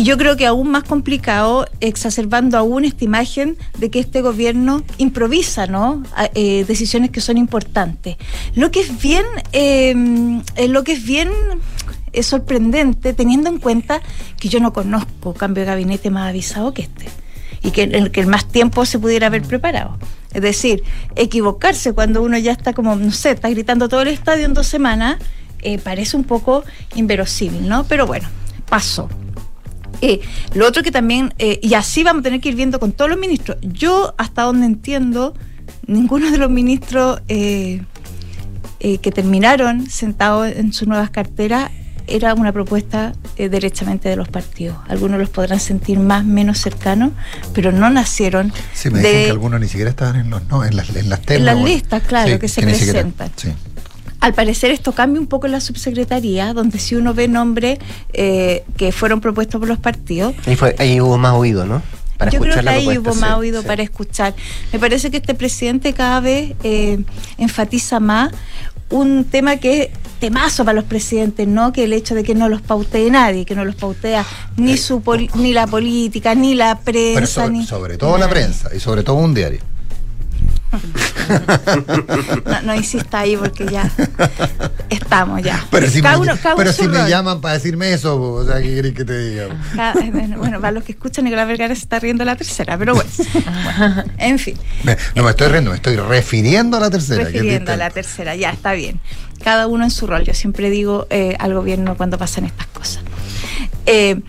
y 0.00 0.04
yo 0.04 0.16
creo 0.16 0.36
que 0.36 0.46
aún 0.46 0.70
más 0.70 0.84
complicado, 0.84 1.66
exacerbando 1.80 2.56
aún 2.56 2.86
esta 2.86 3.04
imagen 3.04 3.58
de 3.78 3.90
que 3.90 3.98
este 3.98 4.22
gobierno 4.22 4.82
improvisa, 4.96 5.66
¿no? 5.66 6.02
Eh, 6.34 6.64
decisiones 6.66 7.10
que 7.10 7.20
son 7.20 7.36
importantes. 7.36 8.16
Lo 8.54 8.70
que 8.70 8.80
es 8.80 9.02
bien, 9.02 9.26
eh, 9.52 9.94
lo 10.68 10.84
que 10.84 10.92
es 10.92 11.04
bien 11.04 11.28
es 12.12 12.26
sorprendente, 12.26 13.12
teniendo 13.12 13.50
en 13.50 13.58
cuenta 13.58 14.00
que 14.38 14.48
yo 14.48 14.58
no 14.60 14.72
conozco 14.72 15.34
cambio 15.34 15.64
de 15.64 15.66
gabinete 15.66 16.08
más 16.08 16.30
avisado 16.30 16.72
que 16.72 16.82
este 16.82 17.06
y 17.62 17.70
que 17.70 17.84
el 17.84 18.10
que 18.10 18.24
más 18.26 18.46
tiempo 18.46 18.84
se 18.86 18.98
pudiera 18.98 19.26
haber 19.26 19.42
preparado. 19.42 19.98
Es 20.32 20.42
decir, 20.42 20.82
equivocarse 21.16 21.92
cuando 21.92 22.22
uno 22.22 22.38
ya 22.38 22.52
está 22.52 22.72
como, 22.72 22.94
no 22.96 23.10
sé, 23.10 23.32
está 23.32 23.50
gritando 23.50 23.88
todo 23.88 24.02
el 24.02 24.08
estadio 24.08 24.46
en 24.46 24.54
dos 24.54 24.66
semanas, 24.66 25.18
eh, 25.62 25.78
parece 25.78 26.16
un 26.16 26.24
poco 26.24 26.64
inverosímil, 26.94 27.68
¿no? 27.68 27.84
Pero 27.84 28.06
bueno, 28.06 28.28
pasó. 28.68 29.08
Eh, 30.02 30.20
lo 30.54 30.66
otro 30.66 30.82
que 30.82 30.90
también, 30.90 31.34
eh, 31.38 31.60
y 31.62 31.74
así 31.74 32.02
vamos 32.02 32.20
a 32.20 32.24
tener 32.24 32.40
que 32.40 32.48
ir 32.48 32.54
viendo 32.54 32.80
con 32.80 32.92
todos 32.92 33.10
los 33.10 33.18
ministros. 33.18 33.58
Yo, 33.60 34.14
hasta 34.16 34.42
donde 34.42 34.66
entiendo, 34.66 35.34
ninguno 35.86 36.30
de 36.30 36.38
los 36.38 36.50
ministros 36.50 37.20
eh, 37.28 37.82
que 38.78 39.12
terminaron 39.12 39.90
sentados 39.90 40.50
en 40.56 40.72
sus 40.72 40.88
nuevas 40.88 41.10
carteras 41.10 41.70
era 42.10 42.34
una 42.34 42.52
propuesta 42.52 43.12
derechamente 43.36 44.08
de 44.08 44.16
los 44.16 44.28
partidos. 44.28 44.76
Algunos 44.88 45.18
los 45.18 45.30
podrán 45.30 45.60
sentir 45.60 45.98
más, 45.98 46.24
menos 46.24 46.58
cercanos, 46.58 47.12
pero 47.54 47.72
no 47.72 47.88
nacieron. 47.90 48.52
Sí, 48.74 48.90
me 48.90 48.98
dicen 48.98 49.24
que 49.24 49.30
algunos 49.30 49.60
ni 49.60 49.68
siquiera 49.68 49.90
estaban 49.90 50.16
en, 50.16 50.30
los, 50.30 50.44
no, 50.48 50.64
en, 50.64 50.76
las, 50.76 50.94
en 50.94 51.08
las 51.08 51.20
En 51.28 51.44
las 51.44 51.62
listas, 51.62 52.02
claro, 52.02 52.38
que 52.38 52.48
se 52.48 52.62
presentan. 52.62 53.30
sí. 53.36 53.52
Al 54.20 54.34
parecer 54.34 54.70
esto 54.70 54.92
cambia 54.92 55.18
un 55.18 55.26
poco 55.26 55.46
en 55.46 55.52
la 55.52 55.60
subsecretaría, 55.60 56.52
donde 56.52 56.78
si 56.78 56.94
uno 56.94 57.14
ve 57.14 57.26
nombres 57.26 57.78
eh, 58.12 58.64
que 58.76 58.92
fueron 58.92 59.22
propuestos 59.22 59.58
por 59.58 59.68
los 59.68 59.78
partidos. 59.78 60.34
Ahí, 60.46 60.56
fue, 60.56 60.76
ahí 60.78 61.00
hubo 61.00 61.16
más 61.16 61.32
oído, 61.32 61.64
¿no? 61.64 61.82
Para 62.18 62.30
Yo 62.30 62.38
creo 62.38 62.60
que 62.60 62.68
ahí 62.68 62.98
hubo 62.98 63.14
más 63.14 63.38
oído 63.38 63.62
para 63.62 63.82
escuchar. 63.82 64.34
Me 64.74 64.78
parece 64.78 65.10
que 65.10 65.16
este 65.16 65.34
presidente 65.34 65.94
cada 65.94 66.20
vez 66.20 66.52
eh, 66.62 67.02
enfatiza 67.38 67.98
más 67.98 68.30
un 68.90 69.24
tema 69.24 69.56
que 69.56 69.82
es 69.84 69.88
temazo 70.20 70.64
para 70.64 70.76
los 70.76 70.84
presidentes, 70.84 71.48
¿no? 71.48 71.72
Que 71.72 71.84
el 71.84 71.92
hecho 71.92 72.14
de 72.14 72.22
que 72.22 72.34
no 72.34 72.48
los 72.48 72.60
pautee 72.60 73.10
nadie, 73.10 73.44
que 73.44 73.56
no 73.56 73.64
los 73.64 73.74
pautea 73.74 74.24
ni 74.56 74.76
su 74.76 75.02
ni 75.34 75.52
la 75.52 75.66
política, 75.66 76.34
ni 76.34 76.54
la 76.54 76.78
prensa. 76.78 77.48
ni... 77.48 77.66
sobre 77.66 77.96
todo 77.96 78.16
la 78.18 78.28
prensa 78.28 78.70
y 78.74 78.78
sobre 78.78 79.02
todo 79.02 79.16
un 79.16 79.34
diario. 79.34 79.60
No, 82.44 82.62
no, 82.62 82.74
insista 82.74 83.20
ahí 83.20 83.36
porque 83.36 83.66
ya 83.66 83.90
estamos 84.88 85.42
ya. 85.42 85.64
Pero 85.70 85.88
si, 85.88 86.88
me, 86.88 87.08
llaman 87.08 87.40
para 87.40 87.54
decirme 87.54 87.92
eso, 87.92 88.20
o 88.20 88.44
sea, 88.44 88.60
¿qué 88.60 88.74
querés 88.74 88.94
que 88.94 89.04
te 89.04 89.30
diga? 89.30 89.48
bueno, 90.36 90.60
para 90.60 90.72
los 90.72 90.84
que 90.84 90.92
escuchan, 90.92 91.24
Nicolás 91.24 91.48
Vergara 91.48 91.74
se 91.74 91.82
está 91.82 91.98
riendo 91.98 92.24
la 92.24 92.36
tercera, 92.36 92.78
pero 92.78 92.94
bueno. 92.94 93.10
en 94.18 94.38
fin. 94.38 94.56
no 95.14 95.22
me 95.22 95.30
estoy 95.30 95.48
riendo, 95.48 95.70
me 95.70 95.76
estoy 95.76 95.96
refiriendo 95.96 96.76
a 96.76 96.80
la 96.80 96.90
tercera. 96.90 97.24
Refiriendo 97.24 97.72
a 97.72 97.76
la 97.76 97.90
tercera, 97.90 98.34
ya, 98.36 98.50
está 98.50 98.72
bien. 98.72 99.00
Cada 99.42 99.66
uno 99.66 99.84
en 99.84 99.90
su 99.90 100.06
rol. 100.06 100.24
Yo 100.24 100.34
siempre 100.34 100.70
digo 100.70 101.06
eh, 101.10 101.36
al 101.38 101.54
gobierno 101.54 101.96
cuando 101.96 102.18
pasan 102.18 102.44
estas 102.44 102.66
cosas. 102.66 103.02
Eh, 103.86 104.20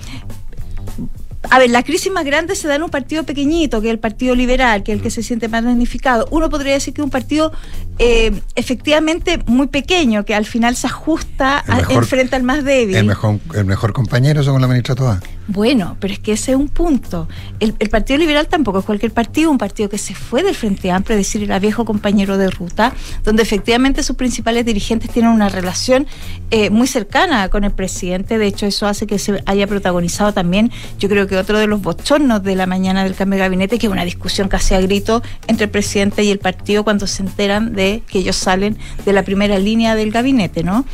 a 1.50 1.60
ver, 1.60 1.70
la 1.70 1.84
crisis 1.84 2.12
más 2.12 2.24
grande 2.24 2.56
se 2.56 2.68
da 2.68 2.76
en 2.76 2.84
un 2.84 2.90
partido 2.90 3.24
pequeñito, 3.24 3.82
que 3.82 3.88
es 3.88 3.92
el 3.92 4.00
Partido 4.00 4.36
Liberal, 4.36 4.84
que 4.84 4.92
es 4.92 4.98
el 4.98 5.04
que 5.04 5.10
se 5.10 5.24
siente 5.24 5.48
más 5.48 5.64
damnificado. 5.64 6.28
Uno 6.32 6.50
podría 6.50 6.74
decir 6.74 6.94
que 6.94 7.02
es 7.02 7.06
un 7.06 7.12
partido 7.12 7.52
eh, 7.98 8.32
efectivamente 8.56 9.40
muy 9.48 9.68
pequeño, 9.68 10.24
que 10.24 10.36
al 10.36 10.46
final 10.46 10.76
se 10.76 10.88
ajusta, 10.88 11.64
enfrenta 11.90 12.36
al 12.36 12.44
más 12.44 12.64
débil. 12.64 12.96
El 12.96 13.06
mejor, 13.06 13.40
el 13.56 13.66
mejor 13.66 13.94
compañero, 13.94 14.44
según 14.44 14.62
la 14.62 14.68
ministra 14.68 14.96
Toda. 14.96 15.20
Bueno, 15.48 15.98
pero 16.00 16.14
es 16.14 16.20
que 16.20 16.32
ese 16.34 16.52
es 16.52 16.58
un 16.58 16.70
punto. 16.70 17.28
El, 17.60 17.74
Partido 17.90 18.18
Liberal 18.20 18.48
tampoco 18.48 18.80
es 18.80 18.86
cualquier 18.86 19.12
partido, 19.12 19.52
un 19.52 19.58
partido 19.58 19.90
que 19.90 19.98
se 19.98 20.16
fue 20.16 20.44
del 20.44 20.56
Frente 20.56 20.92
Amplio, 20.92 21.18
es 21.18 21.26
decir, 21.26 21.44
era 21.44 21.60
viejo 21.60 21.84
compañero 21.84 22.38
de 22.38 22.50
ruta, 22.50 22.94
donde 23.26 23.44
efectivamente 23.44 24.02
sus 24.02 24.16
principales 24.16 24.66
dirigentes 24.66 25.10
tienen 25.10 25.32
una 25.32 25.50
relación 25.50 26.08
eh, 26.52 26.70
muy 26.70 26.88
cercana 26.88 27.50
con 27.50 27.66
el 27.66 27.72
presidente. 27.72 28.38
De 28.38 28.48
hecho, 28.48 28.66
eso 28.66 28.88
hace 28.88 29.08
que 29.08 29.20
se 29.20 29.44
haya 29.46 29.68
protagonizado 29.68 30.32
también, 30.32 30.72
yo 31.00 31.10
creo 31.10 31.28
que 31.28 31.31
otro 31.38 31.60
de 31.60 31.68
los 31.68 31.82
bochornos 31.82 32.44
de 32.44 32.56
la 32.56 32.66
mañana 32.66 33.04
del 33.04 33.16
cambio 33.16 33.38
de 33.38 33.46
gabinete, 33.46 33.80
que 33.80 33.88
es 33.88 33.92
una 33.92 34.06
discusión 34.06 34.48
casi 34.48 34.74
a 34.74 34.82
grito 34.82 35.22
entre 35.48 35.66
el 35.66 35.72
presidente 35.72 36.24
y 36.24 36.32
el 36.32 36.40
partido 36.40 36.84
cuando 36.84 37.08
se 37.08 37.24
enteran 37.24 37.74
de 37.74 38.04
que 38.08 38.20
ellos 38.20 38.36
salen 38.36 38.78
de 39.06 39.14
la 39.14 39.24
primera 39.24 39.60
línea 39.60 39.96
del 39.96 40.12
gabinete, 40.12 40.64
¿no? 40.64 40.86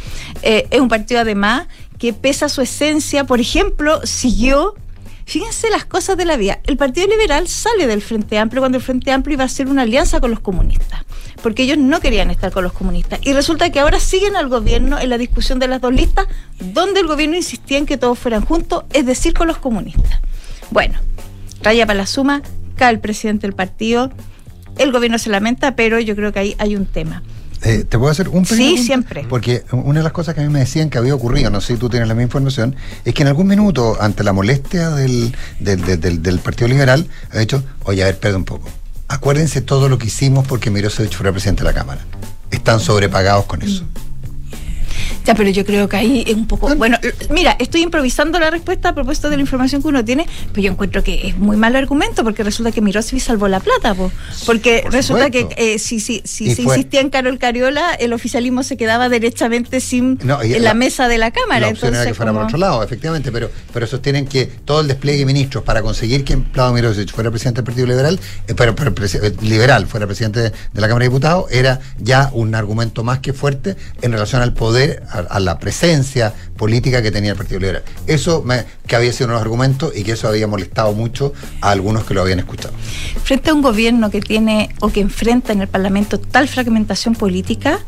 Eh, 0.41 0.67
es 0.69 0.79
un 0.79 0.89
partido 0.89 1.21
además 1.21 1.67
que 1.97 2.13
pesa 2.13 2.49
su 2.49 2.61
esencia, 2.61 3.23
por 3.23 3.39
ejemplo, 3.39 4.01
siguió 4.05 4.75
Fíjense 5.27 5.69
las 5.69 5.83
cosas 5.83 6.15
de 6.15 6.23
la 6.23 6.37
vida. 6.37 6.61
El 6.63 6.77
Partido 6.77 7.05
Liberal 7.05 7.49
sale 7.49 7.85
del 7.85 8.01
Frente 8.01 8.39
Amplio 8.39 8.61
cuando 8.61 8.77
el 8.77 8.83
Frente 8.83 9.11
Amplio 9.11 9.33
iba 9.33 9.43
a 9.43 9.47
hacer 9.47 9.67
una 9.67 9.81
alianza 9.81 10.21
con 10.21 10.31
los 10.31 10.39
comunistas, 10.39 11.03
porque 11.41 11.63
ellos 11.63 11.77
no 11.77 11.99
querían 11.99 12.29
estar 12.29 12.51
con 12.51 12.63
los 12.63 12.73
comunistas. 12.73 13.19
Y 13.23 13.33
resulta 13.33 13.71
que 13.71 13.79
ahora 13.79 13.99
siguen 13.99 14.35
al 14.35 14.49
gobierno 14.49 14.99
en 14.99 15.09
la 15.09 15.17
discusión 15.17 15.59
de 15.59 15.67
las 15.67 15.81
dos 15.81 15.93
listas, 15.93 16.27
donde 16.59 16.99
el 16.99 17.07
gobierno 17.07 17.35
insistía 17.35 17.77
en 17.77 17.85
que 17.85 17.97
todos 17.97 18.17
fueran 18.17 18.43
juntos, 18.43 18.83
es 18.93 19.05
decir, 19.05 19.33
con 19.33 19.47
los 19.47 19.57
comunistas. 19.57 20.19
Bueno, 20.71 20.99
raya 21.61 21.85
para 21.85 21.97
la 21.97 22.05
suma, 22.05 22.41
cae 22.75 22.93
el 22.93 22.99
presidente 22.99 23.47
del 23.47 23.55
partido, 23.55 24.11
el 24.77 24.91
gobierno 24.91 25.17
se 25.17 25.29
lamenta, 25.29 25.75
pero 25.75 25.99
yo 25.99 26.15
creo 26.15 26.31
que 26.31 26.39
ahí 26.39 26.55
hay 26.59 26.75
un 26.75 26.85
tema. 26.85 27.23
Eh, 27.63 27.83
¿Te 27.83 27.97
puedo 27.97 28.11
hacer 28.11 28.29
un 28.29 28.45
Sí, 28.45 28.77
siempre. 28.77 29.25
Porque 29.27 29.63
una 29.71 29.99
de 29.99 30.03
las 30.03 30.11
cosas 30.11 30.35
que 30.35 30.41
a 30.41 30.43
mí 30.43 30.49
me 30.51 30.59
decían 30.59 30.89
que 30.89 30.97
había 30.97 31.15
ocurrido, 31.15 31.49
no 31.49 31.59
sé 31.59 31.73
si 31.73 31.79
tú 31.79 31.89
tienes 31.89 32.07
la 32.07 32.13
misma 32.13 32.23
información, 32.23 32.75
es 33.03 33.13
que 33.13 33.23
en 33.23 33.29
algún 33.29 33.47
minuto, 33.47 33.97
ante 33.99 34.23
la 34.23 34.33
molestia 34.33 34.91
del, 34.91 35.35
del, 35.59 36.39
Partido 36.39 36.67
Liberal, 36.67 37.07
ha 37.31 37.39
dicho, 37.39 37.63
oye, 37.83 38.03
a 38.03 38.05
ver, 38.05 38.19
perdón 38.19 38.41
un 38.41 38.45
poco. 38.45 38.69
Acuérdense 39.07 39.61
todo 39.61 39.89
lo 39.89 39.97
que 39.97 40.07
hicimos 40.07 40.47
porque 40.47 40.69
Mirosevich 40.69 41.15
fuera 41.15 41.31
presidente 41.31 41.63
de 41.63 41.69
la 41.69 41.73
Cámara. 41.73 42.01
Están 42.51 42.79
sobrepagados 42.79 43.45
con 43.45 43.61
eso. 43.61 43.85
Ya, 45.27 45.35
pero 45.35 45.49
yo 45.49 45.65
creo 45.65 45.89
que 45.89 45.97
ahí 45.97 46.23
es 46.25 46.35
un 46.35 46.47
poco. 46.47 46.73
Bueno, 46.75 46.97
mira, 47.29 47.57
estoy 47.59 47.81
improvisando 47.81 48.39
la 48.39 48.49
respuesta 48.49 48.89
a 48.89 48.95
propósito 48.95 49.29
de 49.29 49.35
la 49.35 49.41
información 49.41 49.81
que 49.81 49.89
uno 49.89 50.05
tiene, 50.05 50.25
pero 50.53 50.61
yo 50.61 50.71
encuentro 50.71 51.03
que 51.03 51.27
es 51.27 51.37
muy 51.37 51.57
mal 51.57 51.75
argumento 51.75 52.23
porque 52.23 52.43
resulta 52.43 52.71
que 52.71 52.79
Mirosevic 52.79 53.21
salvó 53.21 53.49
la 53.49 53.59
plata, 53.59 53.93
porque 54.45 54.85
resulta 54.89 55.29
que 55.29 55.49
eh, 55.57 55.79
si, 55.79 55.99
si, 55.99 56.21
si 56.23 56.55
se 56.55 56.61
insistía 56.61 57.01
en 57.01 57.09
Carol 57.09 57.37
Cariola, 57.39 57.93
el 57.95 58.13
oficialismo 58.13 58.63
se 58.63 58.77
quedaba 58.77 59.09
derechamente 59.09 59.81
sin 59.81 60.17
en 60.21 60.63
la, 60.63 60.73
mesa 60.73 61.09
de 61.09 61.17
la 61.17 61.31
Cámara. 61.31 61.59
La 61.59 61.73
opción 61.73 61.93
era 61.93 62.05
que 62.05 62.13
fuera 62.13 62.31
por 62.31 62.43
otro 62.43 62.57
lado, 62.57 62.81
efectivamente, 62.81 63.29
pero, 63.29 63.51
pero 63.73 63.85
sostienen 63.85 64.27
que 64.27 64.45
todo 64.45 64.79
el 64.79 64.87
despliegue 64.87 65.19
de 65.19 65.25
ministros 65.25 65.61
para 65.65 65.81
conseguir 65.81 66.23
que 66.23 66.37
Plado 66.37 66.71
Mirosevic 66.71 67.11
fuera 67.11 67.31
presidente 67.31 67.57
del 67.57 67.65
Partido 67.65 67.85
Liberal, 67.87 68.17
eh, 68.47 68.53
pero, 68.55 68.73
eh, 68.77 69.35
liberal 69.41 69.87
fuera 69.87 70.05
presidente 70.05 70.39
de 70.39 70.51
la 70.73 70.87
Cámara 70.87 71.03
de 71.03 71.09
Diputados, 71.09 71.51
era 71.51 71.81
ya 71.99 72.29
un 72.31 72.55
argumento 72.55 73.03
más 73.03 73.19
que 73.19 73.33
fuerte 73.33 73.75
en 74.01 74.13
relación 74.13 74.41
al 74.41 74.53
poder 74.53 75.03
a, 75.29 75.39
la 75.39 75.59
presencia 75.59 76.33
política 76.57 77.01
que 77.01 77.11
tenía 77.11 77.31
el 77.31 77.37
Partido 77.37 77.59
Liberal. 77.59 77.83
Eso 78.05 78.43
me, 78.43 78.65
que 78.85 78.95
había 78.95 79.11
sido 79.11 79.27
uno 79.27 79.33
de 79.33 79.39
los 79.39 79.41
argumentos 79.41 79.93
y 79.95 80.03
que 80.03 80.13
eso 80.13 80.27
había 80.27 80.47
molestado 80.47 80.93
mucho 80.93 81.33
a 81.61 81.71
algunos 81.71 82.05
que 82.05 82.13
lo 82.13 82.21
habían 82.21 82.39
escuchado. 82.39 82.73
Frente 83.23 83.49
a 83.49 83.53
un 83.53 83.61
gobierno 83.61 84.09
que 84.09 84.21
tiene 84.21 84.69
o 84.79 84.89
que 84.89 85.01
enfrenta 85.01 85.53
en 85.53 85.61
el 85.61 85.67
Parlamento 85.67 86.19
tal 86.19 86.47
fragmentación 86.47 87.15
política, 87.15 87.79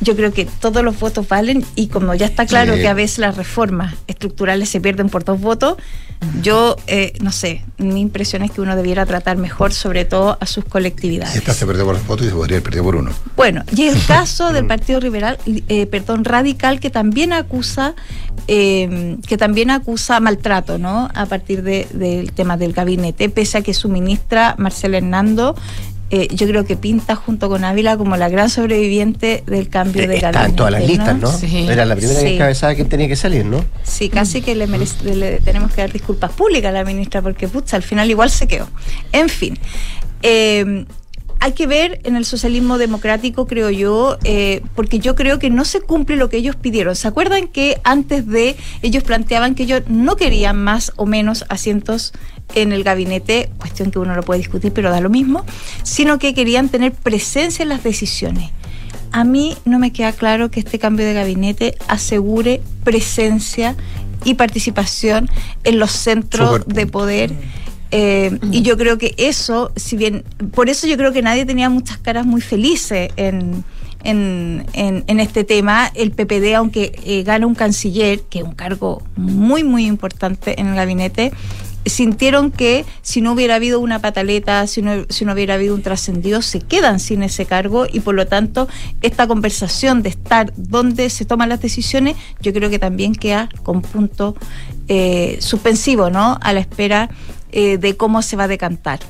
yo 0.00 0.16
creo 0.16 0.32
que 0.32 0.46
todos 0.46 0.82
los 0.82 0.98
votos 0.98 1.28
valen 1.28 1.64
y 1.74 1.88
como 1.88 2.14
ya 2.14 2.26
está 2.26 2.46
claro 2.46 2.74
Sí. 2.74 2.80
que 2.80 2.88
a 2.88 2.94
veces 2.94 3.18
las 3.18 3.36
reformas 3.36 3.94
estructurales 4.06 4.68
se 4.68 4.80
pierden 4.80 5.08
por 5.08 5.24
dos 5.24 5.40
votos, 5.40 5.76
yo 6.42 6.76
eh, 6.86 7.12
no 7.20 7.30
sé, 7.32 7.62
mi 7.78 8.00
impresión 8.00 8.42
es 8.42 8.50
que 8.50 8.60
uno 8.60 8.74
debiera 8.76 9.04
tratar 9.06 9.36
mejor 9.36 9.72
sobre 9.72 10.04
todo 10.04 10.36
a 10.40 10.46
sus 10.46 10.64
colectividades. 10.64 11.36
Esta 11.36 11.52
se 11.54 11.66
perdió 11.66 11.84
por 11.84 11.94
los 11.94 12.06
votos 12.06 12.26
y 12.26 12.30
se 12.30 12.34
podría 12.34 12.56
haber 12.56 12.62
perdido 12.64 12.84
por 12.84 12.96
uno. 12.96 13.10
Bueno, 13.36 13.62
y 13.74 13.82
el 13.84 13.96
caso 14.06 14.52
del 14.52 14.66
Partido 14.66 15.00
Liberal, 15.00 15.38
eh, 15.46 15.86
perdón, 15.86 16.24
Radical, 16.24 16.80
que 16.80 16.90
también 16.90 17.32
acusa, 17.32 17.94
eh, 18.48 19.16
que 19.26 19.36
también 19.36 19.70
acusa 19.70 20.20
maltrato, 20.20 20.78
¿no? 20.78 21.08
A 21.14 21.26
partir 21.26 21.62
de- 21.62 21.86
del 21.92 22.32
tema 22.32 22.56
del 22.56 22.72
gabinete, 22.72 23.28
pese 23.28 23.58
a 23.58 23.62
que 23.62 23.74
su 23.74 23.88
ministra 23.88 24.54
Marcela 24.58 24.98
Hernando. 24.98 25.56
Eh, 26.10 26.28
yo 26.32 26.46
creo 26.46 26.64
que 26.64 26.76
pinta 26.76 27.16
junto 27.16 27.48
con 27.48 27.64
Ávila 27.64 27.96
como 27.96 28.16
la 28.16 28.28
gran 28.28 28.48
sobreviviente 28.48 29.42
del 29.46 29.68
cambio 29.68 30.02
de 30.02 30.20
gabinete. 30.20 30.26
Está 30.28 30.44
en 30.46 30.56
todas 30.56 30.72
las 30.72 30.86
listas, 30.86 31.16
¿no? 31.18 31.32
Sí. 31.32 31.66
Era 31.68 31.84
la 31.84 31.96
primera 31.96 32.20
que 32.20 32.28
Sí. 32.28 32.34
encabezaba 32.34 32.74
que 32.74 32.84
tenía 32.84 33.08
que 33.08 33.16
salir, 33.16 33.44
¿no? 33.44 33.64
Sí, 33.82 34.08
casi 34.08 34.40
que 34.42 34.54
le, 34.54 34.68
merece- 34.68 35.02
le 35.14 35.40
tenemos 35.40 35.72
que 35.72 35.80
dar 35.80 35.92
disculpas 35.92 36.30
públicas 36.32 36.68
a 36.70 36.72
la 36.72 36.84
ministra 36.84 37.22
porque, 37.22 37.48
pucha, 37.48 37.76
al 37.76 37.82
final 37.82 38.08
igual 38.10 38.30
se 38.30 38.46
quedó. 38.46 38.68
En 39.12 39.28
fin, 39.28 39.58
eh, 40.22 40.84
hay 41.40 41.52
que 41.52 41.66
ver 41.66 42.00
en 42.04 42.16
el 42.16 42.24
socialismo 42.24 42.78
democrático, 42.78 43.46
creo 43.46 43.70
yo, 43.70 44.18
eh, 44.24 44.62
porque 44.74 44.98
yo 44.98 45.14
creo 45.14 45.38
que 45.38 45.50
no 45.50 45.64
se 45.64 45.80
cumple 45.80 46.16
lo 46.16 46.28
que 46.28 46.38
ellos 46.38 46.56
pidieron. 46.56 46.96
¿Se 46.96 47.08
acuerdan 47.08 47.48
que 47.48 47.80
antes 47.84 48.26
de 48.26 48.56
ellos 48.82 49.02
planteaban 49.02 49.54
que 49.54 49.64
ellos 49.64 49.82
no 49.88 50.16
querían 50.16 50.56
más 50.56 50.92
o 50.96 51.06
menos 51.06 51.44
asientos 51.48 52.12
en 52.54 52.72
el 52.72 52.84
gabinete, 52.84 53.50
cuestión 53.58 53.90
que 53.90 53.98
uno 53.98 54.14
lo 54.14 54.22
puede 54.22 54.38
discutir, 54.38 54.72
pero 54.72 54.90
da 54.90 55.00
lo 55.00 55.10
mismo, 55.10 55.44
sino 55.82 56.18
que 56.18 56.34
querían 56.34 56.68
tener 56.68 56.92
presencia 56.92 57.62
en 57.62 57.68
las 57.68 57.82
decisiones? 57.82 58.50
A 59.12 59.24
mí 59.24 59.56
no 59.64 59.78
me 59.78 59.92
queda 59.92 60.12
claro 60.12 60.50
que 60.50 60.60
este 60.60 60.78
cambio 60.78 61.06
de 61.06 61.14
gabinete 61.14 61.76
asegure 61.88 62.60
presencia 62.84 63.76
y 64.24 64.34
participación 64.34 65.30
en 65.64 65.78
los 65.78 65.92
centros 65.92 66.66
de 66.66 66.86
poder. 66.86 67.32
Eh, 67.98 68.38
Y 68.52 68.60
yo 68.62 68.76
creo 68.76 68.98
que 68.98 69.14
eso, 69.16 69.72
si 69.76 69.96
bien, 69.96 70.22
por 70.52 70.68
eso 70.68 70.86
yo 70.86 70.96
creo 70.96 71.12
que 71.12 71.22
nadie 71.22 71.46
tenía 71.46 71.70
muchas 71.70 71.98
caras 71.98 72.26
muy 72.26 72.40
felices 72.42 73.10
en, 73.16 73.64
en, 74.04 74.66
en- 74.74 75.04
en 75.06 75.20
este 75.20 75.44
tema. 75.44 75.90
El 75.94 76.10
PPD, 76.10 76.54
aunque 76.56 76.92
eh, 77.04 77.22
gana 77.22 77.46
un 77.46 77.54
canciller, 77.54 78.20
que 78.30 78.40
es 78.40 78.44
un 78.44 78.54
cargo 78.54 79.02
muy, 79.16 79.64
muy 79.64 79.86
importante 79.86 80.60
en 80.60 80.66
el 80.68 80.74
gabinete, 80.76 81.32
sintieron 81.86 82.50
que 82.50 82.84
si 83.02 83.20
no 83.20 83.32
hubiera 83.32 83.54
habido 83.54 83.78
una 83.78 84.00
pataleta, 84.00 84.66
si 84.66 84.82
no, 84.82 85.04
si 85.08 85.24
no 85.24 85.32
hubiera 85.34 85.54
habido 85.54 85.72
un 85.74 85.82
trascendido, 85.82 86.42
se 86.42 86.58
quedan 86.60 86.98
sin 86.98 87.22
ese 87.22 87.46
cargo 87.46 87.86
y 87.90 88.00
por 88.00 88.14
lo 88.16 88.26
tanto 88.26 88.68
esta 89.02 89.26
conversación 89.28 90.02
de 90.02 90.08
estar 90.10 90.52
donde 90.56 91.08
se 91.10 91.24
toman 91.24 91.48
las 91.48 91.60
decisiones, 91.62 92.16
yo 92.40 92.52
creo 92.52 92.70
que 92.70 92.80
también 92.80 93.14
queda 93.14 93.48
con 93.62 93.82
punto 93.82 94.34
eh, 94.88 95.38
suspensivo, 95.40 96.10
¿no? 96.10 96.38
A 96.42 96.52
la 96.52 96.58
espera 96.60 97.08
eh, 97.52 97.78
de 97.78 97.96
cómo 97.96 98.22
se 98.22 98.36
va 98.36 98.44
a 98.44 98.48
decantar. 98.48 99.00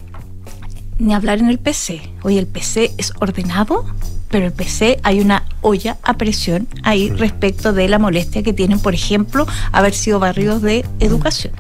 Ni 0.99 1.15
hablar 1.15 1.39
en 1.39 1.49
el 1.49 1.59
PC. 1.59 2.01
Oye, 2.23 2.39
el 2.39 2.47
PC 2.47 2.93
es 2.97 3.13
ordenado, 3.21 3.85
pero 4.31 4.47
el 4.47 4.53
PC 4.53 4.99
hay 5.03 5.21
una 5.21 5.45
olla 5.61 5.99
a 6.03 6.15
presión 6.15 6.69
ahí 6.83 7.11
respecto 7.11 7.73
de 7.73 7.89
la 7.89 7.99
molestia 7.99 8.43
que 8.43 8.53
tienen, 8.53 8.81
por 8.81 8.95
ejemplo, 8.95 9.47
haber 9.73 9.95
sido 9.95 10.19
barridos 10.19 10.63
de 10.63 10.85
educación. 11.01 11.53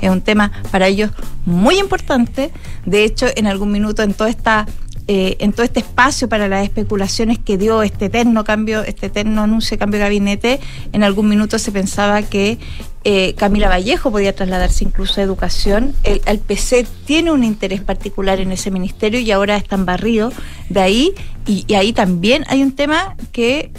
Es 0.00 0.10
un 0.10 0.20
tema 0.20 0.52
para 0.70 0.86
ellos 0.86 1.10
muy 1.44 1.78
importante. 1.78 2.52
De 2.86 3.04
hecho, 3.04 3.26
en 3.34 3.46
algún 3.46 3.72
minuto 3.72 4.02
en 4.02 4.14
toda 4.14 4.30
esta 4.30 4.66
eh, 5.10 5.38
en 5.40 5.54
todo 5.54 5.64
este 5.64 5.80
espacio 5.80 6.28
para 6.28 6.48
las 6.48 6.62
especulaciones 6.62 7.38
que 7.38 7.56
dio 7.56 7.82
este 7.82 8.04
eterno 8.04 8.44
cambio, 8.44 8.82
este 8.82 9.06
eterno 9.06 9.42
anuncio 9.42 9.70
de 9.70 9.78
cambio 9.78 9.98
de 9.98 10.04
gabinete, 10.04 10.60
en 10.92 11.02
algún 11.02 11.30
minuto 11.30 11.58
se 11.58 11.72
pensaba 11.72 12.20
que 12.20 12.58
eh, 13.04 13.32
Camila 13.38 13.70
Vallejo 13.70 14.10
podía 14.10 14.34
trasladarse 14.34 14.84
incluso 14.84 15.22
a 15.22 15.24
educación. 15.24 15.94
El, 16.04 16.20
PC 16.40 16.86
tiene 17.06 17.32
un 17.32 17.42
interés 17.42 17.80
particular 17.80 18.38
en 18.38 18.52
ese 18.52 18.70
ministerio 18.70 19.18
y 19.18 19.30
ahora 19.30 19.56
están 19.56 19.86
barridos 19.86 20.34
de 20.68 20.80
ahí. 20.82 21.14
Y, 21.46 21.72
ahí 21.72 21.94
también 21.94 22.44
hay 22.48 22.62
un 22.62 22.72
tema 22.72 23.16
que 23.32 23.72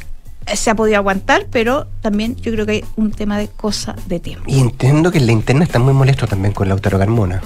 se 0.52 0.72
ha 0.72 0.76
podido 0.76 0.98
aguantar, 0.98 1.46
pero 1.52 1.86
también 2.02 2.38
yo 2.38 2.52
creo 2.52 2.66
que 2.66 2.72
hay 2.72 2.86
un 2.96 3.12
tema 3.12 3.38
de 3.38 3.50
cosa 3.50 3.96
de 4.08 4.20
tiempo. 4.20 4.46
Y 4.48 4.60
entiendo 4.60 5.12
que 5.12 5.20
en 5.20 5.28
la 5.28 5.34
interna 5.34 5.64
está 5.64 5.78
muy 5.78 5.94
molesto 5.94 6.26
también 6.26 6.56
con 6.56 6.68
Lautaro 6.68 6.98
Carmona. 6.98 7.44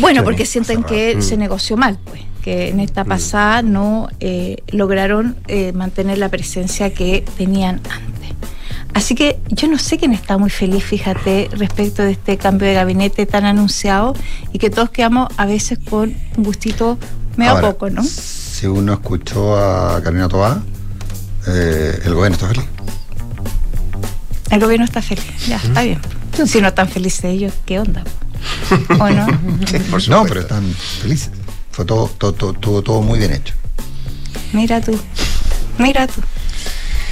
Bueno, 0.00 0.24
porque 0.24 0.44
sienten 0.46 0.82
que 0.82 1.16
Mm. 1.16 1.22
se 1.22 1.36
negoció 1.36 1.76
mal, 1.76 1.98
pues, 2.04 2.22
que 2.42 2.68
en 2.68 2.80
esta 2.80 3.04
pasada 3.04 3.62
no 3.62 4.08
eh, 4.20 4.56
lograron 4.72 5.36
eh, 5.48 5.72
mantener 5.72 6.18
la 6.18 6.28
presencia 6.28 6.92
que 6.92 7.24
tenían 7.36 7.80
antes. 7.90 8.28
Así 8.94 9.14
que 9.14 9.38
yo 9.48 9.68
no 9.68 9.78
sé 9.78 9.98
quién 9.98 10.12
está 10.12 10.38
muy 10.38 10.50
feliz, 10.50 10.82
fíjate, 10.82 11.48
respecto 11.52 12.02
de 12.02 12.12
este 12.12 12.36
cambio 12.38 12.66
de 12.66 12.74
gabinete 12.74 13.26
tan 13.26 13.44
anunciado 13.44 14.14
y 14.52 14.58
que 14.58 14.70
todos 14.70 14.90
quedamos 14.90 15.28
a 15.36 15.46
veces 15.46 15.78
con 15.88 16.14
un 16.36 16.42
gustito 16.44 16.98
medio 17.36 17.52
Ahora, 17.52 17.70
poco, 17.72 17.90
¿no? 17.90 18.02
Si 18.02 18.66
uno 18.66 18.94
escuchó 18.94 19.56
a 19.56 20.00
Carolina 20.02 20.28
Toá, 20.28 20.62
eh, 21.46 22.00
el 22.04 22.14
gobierno 22.14 22.34
está 22.36 22.48
feliz. 22.48 22.64
El 24.50 24.60
gobierno 24.60 24.84
está 24.86 25.02
feliz, 25.02 25.46
ya, 25.46 25.56
está 25.56 25.82
bien. 25.82 26.00
Si 26.46 26.60
no 26.60 26.68
están 26.68 26.88
felices 26.88 27.24
ellos, 27.26 27.52
¿qué 27.66 27.78
onda? 27.80 28.02
¿O 29.00 29.08
no? 29.08 29.26
no, 30.08 30.24
pero 30.26 30.40
están 30.40 30.64
felices. 31.02 31.30
Fue 31.70 31.84
todo, 31.84 32.08
todo, 32.18 32.32
todo, 32.32 32.52
todo, 32.54 32.82
todo 32.82 33.02
muy 33.02 33.18
bien 33.18 33.32
hecho. 33.32 33.54
Mira 34.52 34.80
tú, 34.80 34.98
mira 35.78 36.06
tú. 36.06 36.20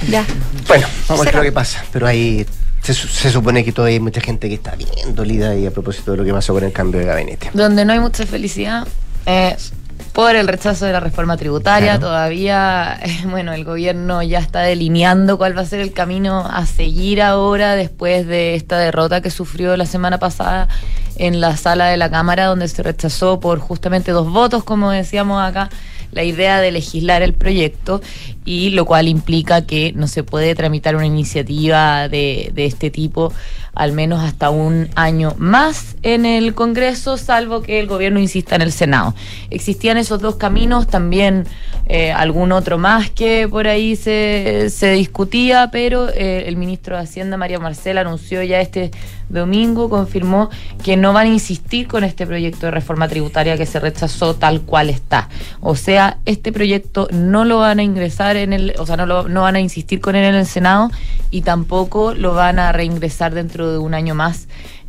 Ya. 0.09 0.25
Bueno, 0.67 0.87
vamos 1.07 1.21
a 1.21 1.25
ver 1.25 1.35
lo 1.35 1.41
que 1.43 1.51
pasa. 1.51 1.83
Pero 1.91 2.05
ahí 2.07 2.45
se, 2.83 2.93
su- 2.93 3.07
se 3.07 3.31
supone 3.31 3.63
que 3.63 3.71
todavía 3.71 3.95
hay 3.95 3.99
mucha 3.99 4.21
gente 4.21 4.47
que 4.49 4.55
está 4.55 4.75
bien 4.75 5.15
dolida 5.15 5.55
y 5.55 5.65
a 5.65 5.71
propósito 5.71 6.11
de 6.11 6.17
lo 6.17 6.23
que 6.25 6.33
pasó 6.33 6.53
con 6.53 6.63
el 6.63 6.71
cambio 6.71 6.99
de 6.99 7.05
gabinete. 7.07 7.49
Donde 7.53 7.85
no 7.85 7.93
hay 7.93 7.99
mucha 7.99 8.25
felicidad 8.25 8.87
es 9.25 9.73
por 10.17 10.35
el 10.35 10.47
rechazo 10.47 10.87
de 10.87 10.93
la 10.93 10.99
reforma 10.99 11.37
tributaria. 11.37 11.91
Claro. 11.91 12.07
Todavía, 12.07 12.97
eh, 13.03 13.19
bueno, 13.25 13.53
el 13.53 13.63
gobierno 13.63 14.23
ya 14.23 14.39
está 14.39 14.61
delineando 14.61 15.37
cuál 15.37 15.55
va 15.55 15.61
a 15.61 15.65
ser 15.65 15.79
el 15.79 15.93
camino 15.93 16.43
a 16.43 16.65
seguir 16.65 17.21
ahora 17.21 17.75
después 17.75 18.25
de 18.25 18.55
esta 18.55 18.79
derrota 18.79 19.21
que 19.21 19.29
sufrió 19.29 19.77
la 19.77 19.85
semana 19.85 20.17
pasada 20.17 20.69
en 21.17 21.39
la 21.39 21.55
sala 21.55 21.85
de 21.89 21.97
la 21.97 22.09
Cámara, 22.09 22.45
donde 22.45 22.67
se 22.67 22.81
rechazó 22.81 23.39
por 23.39 23.59
justamente 23.59 24.09
dos 24.09 24.27
votos, 24.31 24.63
como 24.63 24.89
decíamos 24.89 25.39
acá, 25.39 25.69
la 26.11 26.23
idea 26.23 26.61
de 26.61 26.71
legislar 26.71 27.21
el 27.21 27.35
proyecto 27.35 28.01
y 28.47 28.69
lo 28.69 28.85
cual 28.85 29.09
implica 29.09 29.65
que 29.65 29.91
no 29.93 30.07
se 30.07 30.23
puede 30.23 30.55
tramitar 30.55 30.95
una 30.95 31.05
iniciativa 31.05 32.07
de, 32.07 32.49
de 32.53 32.65
este 32.65 32.89
tipo 32.89 33.33
al 33.77 33.91
menos 33.91 34.23
hasta 34.23 34.49
un 34.49 34.89
año 34.95 35.35
más 35.37 35.97
en 36.01 36.25
el 36.25 36.55
Congreso, 36.55 37.15
salvo 37.15 37.61
que 37.61 37.79
el 37.79 37.85
gobierno 37.85 38.19
insista 38.19 38.55
en 38.55 38.63
el 38.63 38.71
Senado. 38.71 39.13
Existían 39.51 39.97
esos 39.97 40.19
dos 40.19 40.37
caminos, 40.37 40.87
también 40.87 41.45
eh, 41.85 42.11
algún 42.11 42.51
otro 42.53 42.79
más 42.79 43.11
que 43.11 43.47
por 43.47 43.67
ahí 43.67 43.95
se, 43.95 44.71
se 44.71 44.93
discutía, 44.93 45.69
pero 45.71 46.09
eh, 46.09 46.45
el 46.47 46.57
ministro 46.57 46.95
de 46.95 47.03
Hacienda, 47.03 47.37
María 47.37 47.59
Marcela, 47.59 48.01
anunció 48.01 48.41
ya 48.41 48.61
este 48.61 48.89
domingo, 49.29 49.89
confirmó 49.89 50.49
que 50.83 50.97
no 50.97 51.13
van 51.13 51.27
a 51.27 51.29
insistir 51.29 51.87
con 51.87 52.03
este 52.03 52.25
proyecto 52.25 52.65
de 52.65 52.71
reforma 52.71 53.07
tributaria 53.07 53.57
que 53.57 53.65
se 53.65 53.79
rechazó 53.79 54.33
tal 54.35 54.61
cual 54.61 54.89
está. 54.89 55.29
O 55.59 55.75
sea, 55.75 56.17
este 56.25 56.51
proyecto 56.51 57.07
no 57.11 57.45
lo 57.45 57.59
van 57.59 57.77
a 57.77 57.83
ingresar 57.83 58.36
en 58.37 58.53
el, 58.53 58.73
o 58.77 58.85
sea, 58.85 58.97
no, 58.97 59.05
lo, 59.05 59.27
no 59.27 59.41
van 59.41 59.55
a 59.55 59.59
insistir 59.59 60.01
con 60.01 60.15
él 60.15 60.23
en 60.23 60.35
el 60.35 60.45
Senado 60.45 60.89
y 61.31 61.41
tampoco 61.41 62.13
lo 62.13 62.33
van 62.33 62.59
a 62.59 62.71
reingresar 62.71 63.33
dentro 63.33 63.71
de 63.71 63.77
un 63.77 63.93
año 63.93 64.15
más 64.15 64.47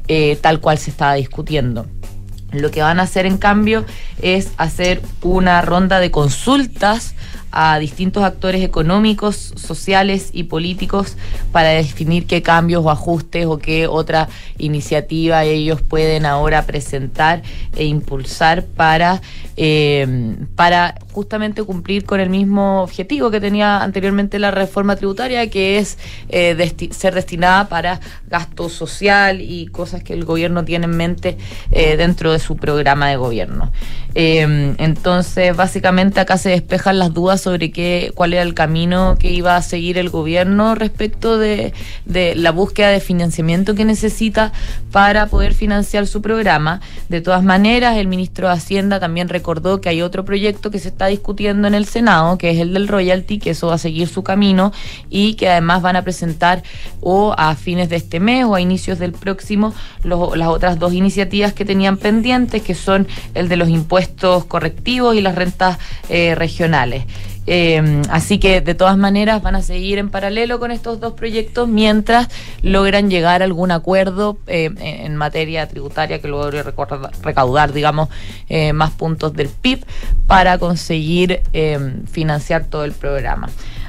eh, 0.09 0.39
tal 0.41 0.61
cual 0.61 0.79
se 0.79 0.91
estaba 0.91 1.15
discutiendo. 1.15 1.87
Lo 2.53 2.71
que 2.71 2.81
van 2.81 2.99
a 2.99 3.03
hacer 3.03 3.27
en 3.27 3.37
cambio 3.37 3.85
es 4.23 4.53
hacer 4.57 5.03
una 5.23 5.61
ronda 5.61 6.01
de 6.01 6.11
consultas 6.11 7.15
a 7.51 7.79
distintos 7.79 8.25
actores 8.25 8.63
económicos, 8.63 9.55
sociales 9.57 10.31
y 10.33 10.45
políticos 10.45 11.17
para 11.53 11.71
definir 11.71 12.27
qué 12.27 12.43
cambios 12.43 12.85
o 12.85 12.91
ajustes 12.91 13.47
o 13.47 13.59
qué 13.59 13.87
otra 13.87 14.29
iniciativa 14.59 15.45
ellos 15.45 15.83
pueden 15.83 16.27
ahora 16.27 16.67
presentar 16.67 17.43
e 17.77 17.85
impulsar 17.85 18.65
para, 18.65 19.21
eh, 19.57 20.37
para 20.57 20.95
justamente 21.13 21.65
cumplir 21.65 22.05
con 22.05 22.21
el 22.21 22.31
mismo 22.31 22.83
objetivo 22.83 23.31
que 23.31 23.41
tenía 23.41 23.83
anteriormente 23.83 24.39
la 24.39 24.51
reforma 24.51 24.95
tributaria, 24.97 25.51
que 25.51 25.79
es 25.79 25.99
eh, 26.29 26.91
ser 26.93 27.15
destinada 27.15 27.69
para 27.69 28.01
gasto 28.29 28.69
social 28.69 29.41
y 29.41 29.67
cosas 29.67 30.03
que 30.03 30.13
el 30.13 30.25
gobierno 30.25 30.65
tiene 30.65 30.85
en 30.85 30.97
mente 30.97 31.39
eh, 31.71 31.97
dentro 31.97 32.33
de 32.33 32.39
su 32.39 32.57
programa 32.57 33.09
de 33.09 33.17
gobierno. 33.17 33.73
Eh, 34.15 34.75
entonces, 34.79 35.57
básicamente 35.57 36.21
acá 36.21 36.39
se 36.39 36.51
despejan 36.51 36.99
las 36.99 37.13
dudas 37.13 37.38
sobre 37.39 37.71
qué, 37.71 38.13
cuál 38.15 38.35
era 38.35 38.43
el 38.43 38.55
camino 38.55 39.17
que 39.19 39.31
iba 39.31 39.57
a 39.57 39.63
seguir 39.63 39.99
el 39.99 40.11
gobierno 40.11 40.75
respecto 40.75 41.39
de, 41.39 41.73
de 42.05 42.35
la 42.35 42.51
búsqueda 42.51 42.89
de 42.89 43.01
financiamiento 43.01 43.75
que 43.75 43.85
necesita 43.85 44.53
para 44.93 45.27
poder 45.27 45.55
financiar 45.55 46.07
su 46.07 46.23
programa. 46.23 46.81
De 47.09 47.21
todas 47.21 47.43
maneras, 47.43 47.97
el 47.97 48.07
ministro 48.07 48.49
de 48.49 48.55
Hacienda 48.55 49.01
también 49.01 49.29
recordó 49.29 49.81
que 49.81 49.89
hay 49.89 50.03
otro 50.03 50.25
proyecto 50.25 50.71
que 50.71 50.79
se 50.79 50.89
está 50.89 51.07
discutiendo 51.07 51.69
en 51.69 51.75
el 51.75 51.87
Senado, 51.87 52.39
que 52.39 52.51
es 52.51 52.59
el 52.59 52.75
del 52.75 52.89
royalty, 52.89 53.39
que 53.39 53.51
eso 53.51 53.69
va 53.69 53.75
a 53.75 53.79
seguir 53.79 54.09
su 54.09 54.23
camino 54.23 54.73
y 55.11 55.35
que 55.35 55.49
además 55.49 55.83
van 55.83 55.97
a 55.97 56.03
presentar 56.03 56.63
o 57.01 57.35
a 57.37 57.55
fines 57.55 57.89
de 57.89 57.97
este 57.97 58.21
mes 58.21 58.45
o 58.45 58.55
a 58.55 58.61
inicios 58.61 58.99
del 58.99 59.13
próximo 59.13 59.75
las 60.03 60.49
otras 60.49 60.79
dos 60.79 60.93
iniciativas 60.93 61.53
que 61.53 61.65
tenían 61.65 61.97
pendientes, 61.97 62.63
que 62.63 62.75
son 62.75 63.07
el 63.35 63.49
de 63.49 63.57
los 63.57 63.69
impuestos 63.69 64.45
correctivos 64.45 65.17
y 65.17 65.21
las 65.21 65.35
rentas 65.35 65.79
eh, 66.09 66.35
regionales. 66.35 67.05
Eh, 67.51 68.03
así 68.11 68.39
que 68.39 68.61
de 68.61 68.75
todas 68.75 68.99
maneras 68.99 69.43
van 69.43 69.55
a 69.55 69.63
seguir 69.63 69.97
en 69.97 70.11
paralelo 70.11 70.61
con 70.61 70.71
estos 70.71 71.01
dos 71.01 71.15
proyectos 71.15 71.67
mientras 71.67 72.29
logran 72.61 73.09
llegar 73.09 73.41
a 73.41 73.47
algún 73.47 73.71
acuerdo 73.71 74.37
eh, 74.47 74.71
en 74.79 75.17
materia 75.17 75.67
tributaria 75.67 76.21
que 76.21 76.29
logre 76.29 76.63
recaudar, 77.23 77.73
digamos, 77.73 78.11
eh, 78.51 78.75
más 78.75 78.91
puntos 78.91 79.33
del 79.33 79.49
PIB 79.49 79.83
para 80.27 80.59
conseguir 80.59 81.41
eh, 81.55 81.79
financiar 82.11 82.65
todo 82.65 82.85
el 82.85 82.93
programa. 82.93 83.49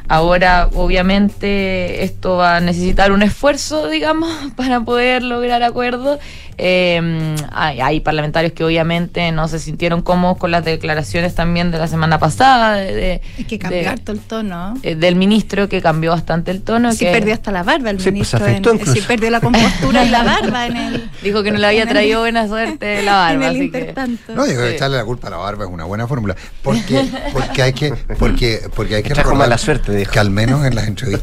Ahora, 0.10 0.70
obviamente, 0.74 2.04
esto 2.04 2.36
va 2.38 2.58
a 2.58 2.60
necesitar 2.60 3.12
un 3.12 3.22
esfuerzo, 3.22 3.88
digamos, 3.90 4.30
para 4.56 4.82
poder 4.82 5.24
lograr 5.24 5.64
acuerdos. 5.64 6.20
Eh, 6.62 7.36
hay, 7.54 7.80
hay 7.80 8.00
parlamentarios 8.02 8.52
que 8.52 8.66
obviamente 8.66 9.32
no 9.32 9.48
se 9.48 9.60
sintieron 9.60 10.02
cómodos 10.02 10.38
con 10.38 10.52
las 10.52 10.66
declaraciones 10.66 11.34
también 11.34 11.72
de 11.72 11.78
la 11.78 11.88
semana 11.88 12.20
pasada 12.20 12.76
de, 12.76 12.94
de- 12.94 13.22
Hay 13.38 13.44
que 13.46 13.56
de- 13.58 13.60
cambiar 13.60 14.00
todo 14.00 14.14
el 14.18 14.22
tono. 14.22 14.74
eh, 14.84 14.96
del 14.96 15.16
ministro 15.16 15.70
que 15.70 15.82
cambió 15.82 16.12
bastante 16.12 16.52
el 16.52 16.62
tono. 16.62 16.92
Sí 16.92 17.06
que 17.06 17.12
perdió 17.12 17.34
hasta 17.34 17.52
la 17.52 17.64
barba 17.64 17.92
el 17.92 18.00
Sí, 18.00 18.04
pues, 18.06 18.14
ministro. 18.14 18.40
afectó 18.44 18.72
en- 18.72 18.76
incluso. 18.76 18.94
sí 18.94 19.02
perdió 19.08 19.30
la 19.30 19.40
compostura 19.40 20.04
y 20.04 20.10
la 20.10 20.24
barba 20.26 20.68
en 20.68 20.76
el... 20.76 21.10
dijo 21.24 21.44
que 21.44 21.52
no 21.52 21.60
le 21.60 21.68
había 21.68 21.86
traído 21.88 22.20
buena 22.20 22.46
suerte 22.50 23.02
la 23.04 23.14
barba. 23.16 23.48
en 23.48 23.56
el 23.56 23.56
así 23.56 23.72
que-. 23.72 23.94
No, 24.36 24.44
digo, 24.46 24.62
Sí. 24.64 24.74
echarle 24.74 24.98
la 24.98 25.06
culpa 25.06 25.28
a 25.28 25.32
la 25.32 25.38
barba 25.38 25.64
es 25.64 25.72
una 25.72 25.86
buena 25.86 26.08
fórmula. 26.08 26.36
Porque, 26.62 27.06
porque 27.32 27.62
hay 27.62 27.72
que, 27.72 27.94
porque, 28.18 28.60
porque 28.76 28.96
hay 28.96 29.04
que 29.04 29.14
recordar 29.14 29.38
mala 29.40 29.58
suerte, 29.58 29.94
que 30.08 30.20
al 30.20 30.30
menos 30.30 30.66
en 30.66 30.76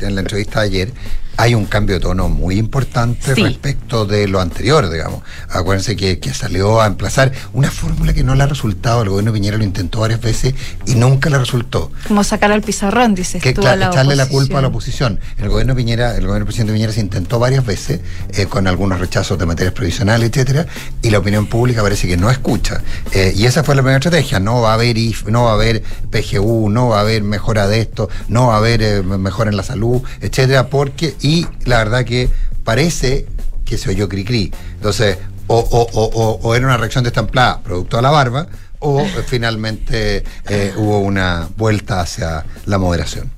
en 0.06 0.14
la 0.14 0.20
entrevista 0.20 0.60
de 0.60 0.66
ayer, 0.66 0.92
hay 1.36 1.54
un 1.54 1.66
cambio 1.66 1.96
de 1.96 2.00
tono 2.00 2.28
muy 2.28 2.58
importante 2.58 3.34
Sí. 3.34 3.42
respecto 3.42 4.06
de 4.06 4.26
lo 4.28 4.40
anterior, 4.40 4.88
digamos. 4.90 5.22
Acuérdense 5.50 5.96
que, 5.96 6.18
que 6.18 6.32
salió 6.32 6.80
a 6.80 6.86
emplazar 6.86 7.32
una 7.52 7.70
fórmula 7.70 8.12
que 8.14 8.22
no 8.24 8.34
le 8.34 8.42
ha 8.42 8.46
resultado, 8.46 9.02
el 9.02 9.08
gobierno 9.10 9.32
Piñera 9.32 9.56
lo 9.58 9.64
intentó 9.64 10.00
varias 10.00 10.20
veces 10.20 10.54
y 10.86 10.94
nunca 10.94 11.28
le 11.30 11.38
resultó. 11.38 11.90
Como 12.08 12.24
sacar 12.24 12.52
al 12.52 12.62
pizarrón, 12.62 13.14
dices 13.14 13.42
que 13.42 13.52
tú, 13.52 13.66
a 13.66 13.76
la 13.76 13.88
echarle 13.88 14.16
la 14.16 14.26
culpa 14.26 14.58
a 14.58 14.62
la 14.62 14.68
oposición. 14.68 15.20
El 15.38 15.48
gobierno 15.48 15.74
Piñera, 15.74 16.10
el 16.12 16.20
gobierno 16.26 16.34
del 16.36 16.44
presidente 16.44 16.72
Piñera 16.72 16.92
se 16.92 17.00
intentó 17.00 17.38
varias 17.38 17.64
veces 17.64 18.00
eh, 18.34 18.46
con 18.46 18.66
algunos 18.66 19.00
rechazos 19.00 19.38
de 19.38 19.46
materias 19.46 19.74
provisionales, 19.74 20.30
etcétera, 20.30 20.66
y 21.02 21.10
la 21.10 21.18
opinión 21.18 21.46
pública 21.46 21.82
parece 21.82 22.08
que 22.08 22.16
no 22.16 22.30
escucha. 22.30 22.82
Eh, 23.12 23.32
y 23.36 23.46
esa 23.46 23.62
fue 23.62 23.74
la 23.74 23.82
primera 23.82 23.98
estrategia. 23.98 24.40
No 24.40 24.60
va 24.62 24.70
a 24.70 24.74
haber 24.74 24.96
IF, 24.96 25.26
no 25.26 25.44
va 25.44 25.50
a 25.50 25.54
haber 25.54 25.82
PGU, 26.10 26.70
no 26.70 26.88
va 26.88 26.98
a 26.98 27.00
haber 27.00 27.22
mejora 27.22 27.66
de 27.66 27.80
esto, 27.80 28.08
no 28.28 28.48
va 28.48 28.54
a 28.54 28.58
haber 28.58 28.82
eh, 28.82 29.02
mejora 29.02 29.50
en 29.50 29.56
la 29.56 29.62
salud, 29.62 30.02
etcétera, 30.20 30.68
porque 30.68 31.14
y 31.26 31.46
la 31.64 31.78
verdad 31.78 32.04
que 32.04 32.30
parece 32.64 33.26
que 33.64 33.76
se 33.78 33.90
oyó 33.90 34.08
cri-cri. 34.08 34.52
Entonces, 34.74 35.18
o, 35.48 35.58
o- 35.58 35.88
o- 35.92 36.38
o- 36.42 36.54
era 36.54 36.66
una 36.66 36.76
reacción 36.76 37.02
destemplada 37.04 37.60
producto 37.62 37.96
de 37.96 38.02
la 38.02 38.10
barba, 38.10 38.46
o 38.78 39.04
finalmente 39.26 40.22
eh, 40.48 40.72
hubo 40.76 41.00
una 41.00 41.48
vuelta 41.56 42.00
hacia 42.00 42.44
la 42.66 42.78
moderación. 42.78 43.30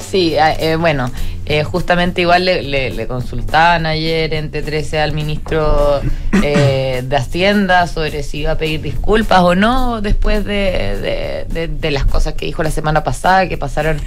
Sí, 0.00 0.36
ah, 0.38 0.52
eh, 0.58 0.76
bueno, 0.76 1.10
eh, 1.46 1.62
justamente 1.62 2.22
igual 2.22 2.44
le, 2.44 2.62
le- 2.62 2.90
le 2.90 3.06
consultaban 3.06 3.86
ayer 3.86 4.34
en 4.34 4.50
T13 4.50 4.98
al 4.98 5.12
ministro 5.12 6.00
eh, 6.42 7.02
de 7.04 7.16
Hacienda 7.16 7.86
sobre 7.86 8.22
si 8.22 8.38
iba 8.38 8.52
a 8.52 8.58
pedir 8.58 8.80
disculpas 8.82 9.40
o 9.42 9.54
no 9.54 10.00
después 10.00 10.44
de, 10.44 10.54
de- 11.00 11.44
de- 11.48 11.68
de 11.68 11.90
las 11.92 12.06
cosas 12.06 12.34
que 12.34 12.46
dijo 12.46 12.62
la 12.62 12.70
semana 12.70 13.04
pasada, 13.04 13.48
que 13.48 13.56
pasaron 13.56 13.98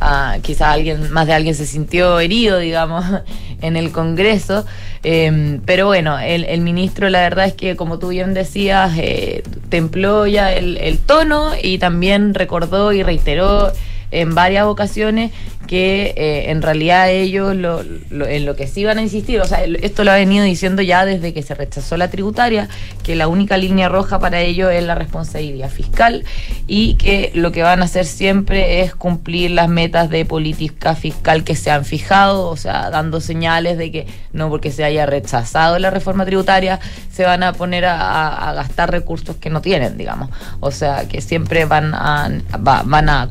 a 0.00 0.36
quizás 0.42 0.68
alguien, 0.74 1.10
más 1.10 1.26
de 1.26 1.32
alguien 1.32 1.54
se 1.56 1.66
sintió 1.66 2.20
herido, 2.20 2.58
digamos, 2.58 3.04
en 3.60 3.76
el 3.76 3.90
Congreso. 3.90 4.64
Eh, 5.02 5.58
pero 5.66 5.86
bueno, 5.86 6.18
el, 6.20 6.44
el 6.44 6.60
ministro 6.60 7.08
la 7.10 7.20
verdad 7.20 7.46
es 7.46 7.54
que, 7.54 7.74
como 7.74 7.98
tú 7.98 8.08
bien 8.08 8.32
decías, 8.34 8.92
eh, 8.96 9.42
templó 9.70 10.26
ya 10.28 10.52
el, 10.52 10.76
el 10.76 10.98
tono 10.98 11.52
y 11.60 11.78
también 11.78 12.34
recordó 12.34 12.92
y 12.92 13.02
reiteró 13.02 13.72
en 14.10 14.34
varias 14.34 14.66
ocasiones 14.66 15.32
que 15.66 16.14
eh, 16.16 16.50
en 16.50 16.62
realidad 16.62 17.10
ellos 17.10 17.54
lo, 17.54 17.82
en 17.82 18.46
lo 18.46 18.56
que 18.56 18.66
sí 18.66 18.84
van 18.84 18.96
a 18.96 19.02
insistir, 19.02 19.38
o 19.40 19.44
sea, 19.44 19.64
esto 19.64 20.02
lo 20.02 20.12
ha 20.12 20.14
venido 20.14 20.44
diciendo 20.44 20.80
ya 20.80 21.04
desde 21.04 21.34
que 21.34 21.42
se 21.42 21.54
rechazó 21.54 21.98
la 21.98 22.08
tributaria, 22.08 22.68
que 23.02 23.14
la 23.14 23.28
única 23.28 23.58
línea 23.58 23.90
roja 23.90 24.18
para 24.18 24.40
ellos 24.40 24.72
es 24.72 24.82
la 24.82 24.94
responsabilidad 24.94 25.68
fiscal 25.68 26.24
y 26.66 26.94
que 26.94 27.32
lo 27.34 27.52
que 27.52 27.62
van 27.62 27.82
a 27.82 27.84
hacer 27.84 28.06
siempre 28.06 28.80
es 28.80 28.94
cumplir 28.94 29.50
las 29.50 29.68
metas 29.68 30.08
de 30.08 30.24
política 30.24 30.94
fiscal 30.94 31.44
que 31.44 31.54
se 31.54 31.70
han 31.70 31.84
fijado, 31.84 32.48
o 32.48 32.56
sea, 32.56 32.88
dando 32.88 33.20
señales 33.20 33.76
de 33.76 33.92
que 33.92 34.06
no 34.32 34.48
porque 34.48 34.70
se 34.70 34.84
haya 34.84 35.04
rechazado 35.04 35.78
la 35.78 35.90
reforma 35.90 36.24
tributaria 36.24 36.80
se 37.12 37.24
van 37.24 37.42
a 37.42 37.52
poner 37.52 37.84
a, 37.84 38.52
gastar 38.54 38.90
recursos 38.90 39.36
que 39.36 39.50
no 39.50 39.60
tienen, 39.60 39.98
digamos. 39.98 40.30
O 40.60 40.70
sea, 40.70 41.06
que 41.08 41.20
siempre 41.20 41.64
van 41.66 41.92
a, 41.94 42.30
va- 42.66 42.82
van 42.84 43.08
a, 43.08 43.28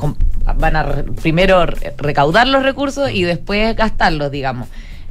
van 0.53 0.75
a 0.75 0.83
re- 0.83 1.03
primero 1.03 1.65
re- 1.65 1.93
recaudar 1.97 2.47
los 2.47 2.63
recursos 2.63 3.09
y 3.11 3.23
después 3.23 3.75
gastarlos, 3.75 4.31
digamos. 4.31 4.67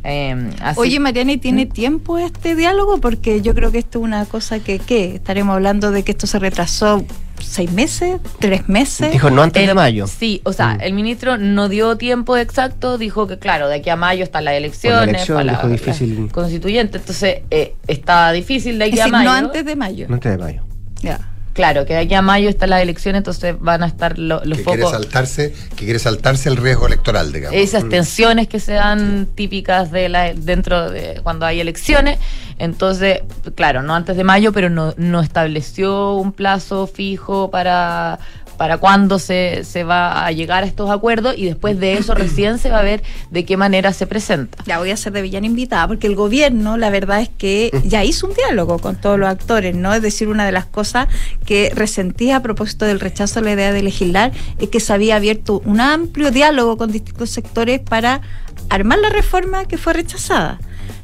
Eh, 0.09 0.51
así- 0.61 0.79
Oye, 0.79 1.01
Mariana, 1.01 1.33
¿y 1.33 1.37
tiene 1.39 1.67
tiempo 1.67 2.17
este 2.19 2.55
diálogo? 2.55 2.99
Porque 3.01 3.41
yo 3.43 3.55
creo 3.57 3.73
que 3.73 3.79
esto 3.79 3.99
es 3.99 4.05
una 4.05 4.25
cosa 4.25 4.61
que, 4.61 4.79
¿qué? 4.79 5.17
Estaremos 5.17 5.55
hablando 5.55 5.91
de 5.91 6.05
que 6.05 6.13
esto 6.13 6.29
se 6.29 6.39
retrasó 6.39 7.05
seis 7.41 7.73
meses, 7.73 8.21
tres 8.39 8.69
meses. 8.69 9.11
Dijo 9.11 9.31
no 9.31 9.43
antes 9.43 9.67
de 9.67 9.75
mayo. 9.75 10.07
Sí, 10.07 10.41
o 10.45 10.53
sea, 10.53 10.79
el 10.81 10.93
ministro 10.93 11.39
no 11.39 11.69
dio 11.69 11.97
tiempo 11.97 12.37
exacto, 12.37 12.99
dijo 12.99 13.27
que 13.27 13.39
claro, 13.41 13.69
de 13.69 13.77
aquí 13.77 13.91
a 13.91 13.97
mayo 13.97 14.23
están 14.23 14.45
las 14.45 14.55
elecciones, 14.55 15.09
elección, 15.09 15.39
para 15.39 15.51
dijo 15.53 15.67
la- 15.67 15.73
difícil. 15.73 16.27
la 16.27 16.33
constituyente, 16.33 16.99
entonces 16.99 17.39
eh, 17.51 17.75
está 17.89 18.31
difícil 18.31 18.79
de 18.79 18.85
Es 18.87 18.93
aquí 18.93 19.01
a 19.01 19.05
decir, 19.07 19.13
mayo. 19.13 19.31
no 19.31 19.37
antes 19.37 19.65
de 19.65 19.75
mayo. 19.77 20.07
No 20.09 20.15
antes 20.15 20.31
de 20.33 20.39
mayo. 20.39 20.63
Ya. 21.03 21.19
Claro, 21.57 21.87
que 21.87 21.95
de 21.95 22.01
aquí 22.01 22.15
a 22.15 22.21
mayo 22.23 22.49
están 22.51 22.71
las 22.71 22.83
elecciones, 22.83 23.21
entonces 23.21 23.57
van 23.59 23.83
a 23.83 23.87
estar 23.87 24.19
lo- 24.19 24.45
los 24.45 24.59
que 24.59 24.65
quiere 24.65 24.83
focos, 24.83 24.93
saltarse, 24.93 25.53
que 25.75 25.85
quiere 25.87 25.99
saltarse 25.99 26.49
el 26.51 26.57
riesgo 26.59 26.87
electoral, 26.87 27.33
digamos. 27.33 27.59
esas 27.59 27.89
tensiones 27.89 28.47
que 28.47 28.61
se 28.61 28.75
dan 28.75 29.27
típicas 29.35 29.91
de 29.91 30.09
la, 30.11 30.33
dentro 30.35 30.91
de 30.91 31.21
cuando 31.23 31.47
hay 31.47 31.61
elecciones. 31.61 32.19
Entonces, 32.59 33.21
claro, 33.55 33.83
no 33.83 33.95
antes 33.95 34.17
de 34.17 34.25
mayo, 34.25 34.53
pero 34.53 34.69
no, 34.71 34.95
no 34.99 35.21
estableció 35.23 36.15
un 36.15 36.33
plazo 36.33 36.87
fijo 36.87 37.51
para 37.51 38.19
para 38.57 38.79
cuándo 38.79 39.19
se, 39.19 39.65
se 39.65 39.85
va 39.85 40.27
a 40.27 40.33
llegar 40.33 40.65
a 40.65 40.67
estos 40.67 40.91
acuerdos 40.91 41.35
y 41.37 41.47
después 41.47 41.79
de 41.79 41.95
eso 41.95 42.15
recién 42.15 42.59
se 42.59 42.71
va 42.71 42.79
a 42.79 42.83
ver 42.83 43.03
de 43.31 43.45
qué 43.45 43.57
manera 43.57 43.93
se 43.93 44.07
presenta. 44.07 44.59
Ya 44.67 44.79
voy 44.79 44.91
a 44.91 44.97
ser 44.97 45.13
de 45.13 45.23
villana 45.23 45.47
invitada, 45.47 45.87
porque 45.87 46.07
el 46.07 46.15
gobierno, 46.15 46.77
la 46.77 46.91
verdad 46.91 47.21
es 47.21 47.29
que 47.29 47.71
ya 47.85 48.05
hizo 48.05 48.27
un 48.27 48.35
diálogo 48.35 48.79
con 48.79 48.97
todos 48.97 49.19
los 49.19 49.29
actores, 49.29 49.75
¿no? 49.75 49.95
Es 49.95 50.03
decir, 50.03 50.29
una 50.29 50.47
de 50.47 50.53
las 50.53 50.67
cosas 50.67 51.09
que 51.45 51.71
resentía 51.75 52.37
a 52.37 52.41
propósito 52.41 52.85
del 52.85 53.01
rechazo 53.01 53.41
a 53.41 53.43
la 53.43 53.53
idea 53.53 53.73
de 53.73 53.83
legislar 53.83 54.33
es 54.59 54.69
que 54.69 54.81
se 54.81 54.93
había 54.93 55.17
abierto 55.17 55.63
un 55.65 55.81
amplio 55.81 56.31
diálogo 56.31 56.77
con 56.77 56.93
distintos 56.93 57.31
sectores 57.31 57.81
para 57.81 58.21
armar 58.69 58.99
la 58.99 59.11
reforma 59.11 59.67
que 59.67 59.79
fue 59.79 59.93
rechazada. 59.93 60.59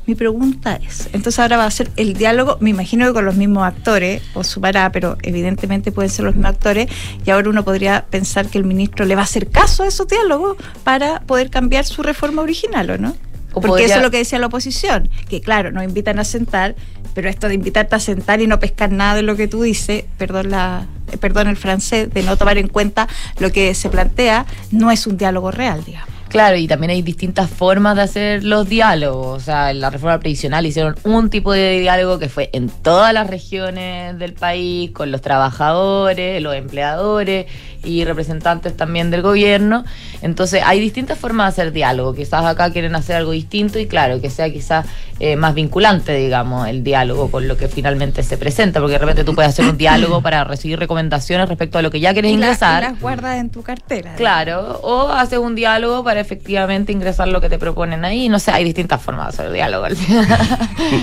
Mi 0.04 0.16
pregunta 0.16 0.80
es, 0.84 1.06
entonces 1.12 1.38
ahora 1.38 1.56
va 1.58 1.64
a 1.66 1.70
ser 1.70 1.88
el 1.96 2.14
diálogo, 2.14 2.56
me 2.60 2.70
imagino 2.70 3.06
que 3.06 3.12
con 3.12 3.24
los 3.24 3.36
mismos 3.36 3.62
actores, 3.64 4.20
o 4.34 4.42
sumará, 4.42 4.90
pero 4.90 5.16
evidentemente 5.22 5.92
pueden 5.92 6.10
ser 6.10 6.24
los 6.24 6.34
mismos 6.34 6.50
actores, 6.54 6.88
y 7.24 7.30
ahora 7.30 7.48
uno 7.50 7.64
podría 7.64 8.04
pensar 8.10 8.48
que 8.48 8.58
el 8.58 8.64
ministro 8.64 9.04
le 9.04 9.14
va 9.14 9.20
a 9.20 9.24
hacer 9.24 9.48
caso 9.48 9.84
a 9.84 9.86
esos 9.86 10.08
diálogos 10.08 10.56
para 10.82 11.20
poder 11.20 11.50
cambiar 11.50 11.84
su 11.84 12.02
reforma 12.02 12.42
original, 12.42 12.90
¿o 12.90 12.98
no? 12.98 13.10
O 13.54 13.60
Porque 13.60 13.68
podría- 13.68 13.86
eso 13.86 13.96
es 13.98 14.02
lo 14.02 14.10
que 14.10 14.16
decía 14.16 14.40
la 14.40 14.46
oposición, 14.46 15.08
que 15.28 15.40
claro, 15.40 15.70
nos 15.70 15.84
invitan 15.84 16.18
a 16.18 16.24
sentar, 16.24 16.74
pero 17.14 17.28
esto 17.28 17.46
de 17.48 17.54
invitarte 17.54 17.94
a 17.94 18.00
sentar 18.00 18.40
y 18.40 18.48
no 18.48 18.58
pescar 18.58 18.90
nada 18.90 19.14
de 19.14 19.22
lo 19.22 19.36
que 19.36 19.46
tú 19.46 19.62
dices, 19.62 20.04
perdón 20.18 20.50
la 20.50 20.86
perdón 21.20 21.46
el 21.46 21.56
francés, 21.58 22.08
de 22.12 22.22
no 22.22 22.36
tomar 22.38 22.56
en 22.58 22.68
cuenta 22.68 23.06
lo 23.38 23.52
que 23.52 23.74
se 23.74 23.90
plantea, 23.90 24.46
no 24.70 24.90
es 24.90 25.06
un 25.06 25.18
diálogo 25.18 25.50
real, 25.50 25.84
digamos. 25.84 26.08
Claro, 26.32 26.56
y 26.56 26.66
también 26.66 26.92
hay 26.92 27.02
distintas 27.02 27.50
formas 27.50 27.94
de 27.94 28.00
hacer 28.00 28.42
los 28.42 28.66
diálogos. 28.66 29.36
O 29.36 29.44
sea, 29.44 29.70
en 29.70 29.80
la 29.82 29.90
reforma 29.90 30.18
previsional 30.18 30.64
hicieron 30.64 30.96
un 31.04 31.28
tipo 31.28 31.52
de 31.52 31.78
diálogo 31.78 32.18
que 32.18 32.30
fue 32.30 32.48
en 32.54 32.70
todas 32.70 33.12
las 33.12 33.26
regiones 33.26 34.18
del 34.18 34.32
país, 34.32 34.92
con 34.92 35.12
los 35.12 35.20
trabajadores, 35.20 36.40
los 36.42 36.54
empleadores 36.54 37.48
y 37.84 38.04
representantes 38.04 38.76
también 38.76 39.10
del 39.10 39.22
gobierno. 39.22 39.84
Entonces, 40.22 40.62
hay 40.64 40.80
distintas 40.80 41.18
formas 41.18 41.54
de 41.56 41.62
hacer 41.62 41.72
diálogo. 41.72 42.14
Quizás 42.14 42.44
acá 42.44 42.70
quieren 42.70 42.94
hacer 42.94 43.16
algo 43.16 43.32
distinto 43.32 43.78
y 43.78 43.86
claro, 43.86 44.20
que 44.20 44.30
sea 44.30 44.50
quizás 44.52 44.86
eh, 45.20 45.36
más 45.36 45.54
vinculante, 45.54 46.14
digamos, 46.16 46.68
el 46.68 46.82
diálogo 46.84 47.30
con 47.30 47.46
lo 47.48 47.56
que 47.56 47.68
finalmente 47.68 48.22
se 48.22 48.36
presenta, 48.36 48.80
porque 48.80 48.92
de 48.94 48.98
repente 48.98 49.24
tú 49.24 49.34
puedes 49.34 49.50
hacer 49.50 49.64
un 49.66 49.76
diálogo 49.76 50.20
para 50.22 50.44
recibir 50.44 50.78
recomendaciones 50.78 51.48
respecto 51.48 51.78
a 51.78 51.82
lo 51.82 51.90
que 51.90 52.00
ya 52.00 52.12
quieres 52.12 52.30
Y 52.32 52.36
la- 52.36 52.46
ingresar. 52.46 52.82
y 52.82 52.86
las 52.86 53.00
guardas 53.00 53.38
en 53.38 53.50
tu 53.50 53.62
cartera. 53.62 54.14
Claro, 54.16 54.80
o 54.82 55.08
haces 55.10 55.38
un 55.38 55.54
diálogo 55.54 56.02
para 56.02 56.20
efectivamente 56.20 56.92
ingresar 56.92 57.28
lo 57.28 57.40
que 57.40 57.48
te 57.48 57.58
proponen 57.58 58.04
ahí. 58.04 58.28
No 58.28 58.38
sé, 58.38 58.50
hay 58.50 58.64
distintas 58.64 59.00
formas 59.02 59.36
de 59.36 59.42
hacer 59.42 59.52
diálogo. 59.52 59.86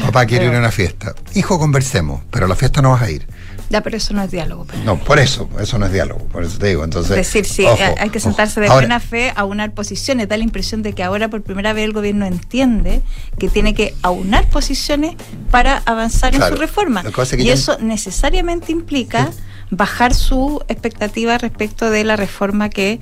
Papá 0.04 0.26
quiere 0.26 0.46
ir 0.46 0.56
a 0.56 0.60
una 0.60 0.72
fiesta. 0.72 1.14
Hijo, 1.36 1.60
conversemos, 1.60 2.22
pero 2.32 2.46
a 2.46 2.50
la 2.50 2.56
fiesta 2.56 2.82
no 2.82 2.92
vas 2.92 3.02
a 3.04 3.12
ir. 3.12 3.26
Ya, 3.70 3.82
pero 3.82 3.98
eso 3.98 4.14
no 4.14 4.24
es 4.24 4.32
diálogo. 4.32 4.66
pues. 4.66 4.84
No, 4.84 4.98
por 4.98 5.20
eso, 5.20 5.48
eso 5.60 5.78
no 5.78 5.86
es 5.86 5.92
diálogo, 5.92 6.26
por 6.26 6.44
eso 6.44 6.58
te 6.58 6.68
digo. 6.68 6.84
Entonces, 6.84 7.12
Es 7.12 7.18
decir, 7.18 7.46
sí, 7.46 7.66
ojo, 7.66 7.78
hay- 8.00 8.10
que 8.10 8.20
sentarse 8.20 8.60
de 8.60 8.68
Ahora- 8.68 8.80
buena 8.82 9.00
fe 9.00 9.32
a 9.36 9.44
unar 9.46 9.72
posiciones. 9.74 10.28
Da 10.28 10.38
la 10.38 10.44
impresión 10.44 10.82
de 10.82 10.94
que 10.94 11.04
ahora 11.04 11.28
por 11.28 11.42
primera 11.44 11.74
vez 11.74 11.86
el 11.86 11.94
gobierno 11.94 12.26
entiende 12.26 13.02
que 13.38 13.48
tiene 13.50 13.74
que 13.76 13.94
aunar 14.02 14.50
posiciones 14.50 15.16
para 15.52 15.84
avanzar 15.86 16.34
en 16.34 16.42
su 16.42 16.56
reforma. 16.56 17.04
Y 17.38 17.44
ya- 17.46 17.54
eso 17.54 17.78
necesariamente 17.80 18.72
implica 18.72 19.30
bajar 19.72 20.16
su 20.16 20.62
expectativa 20.68 21.38
respecto 21.38 21.92
de 21.92 22.04
la 22.04 22.16
reforma 22.16 22.70
que 22.70 23.00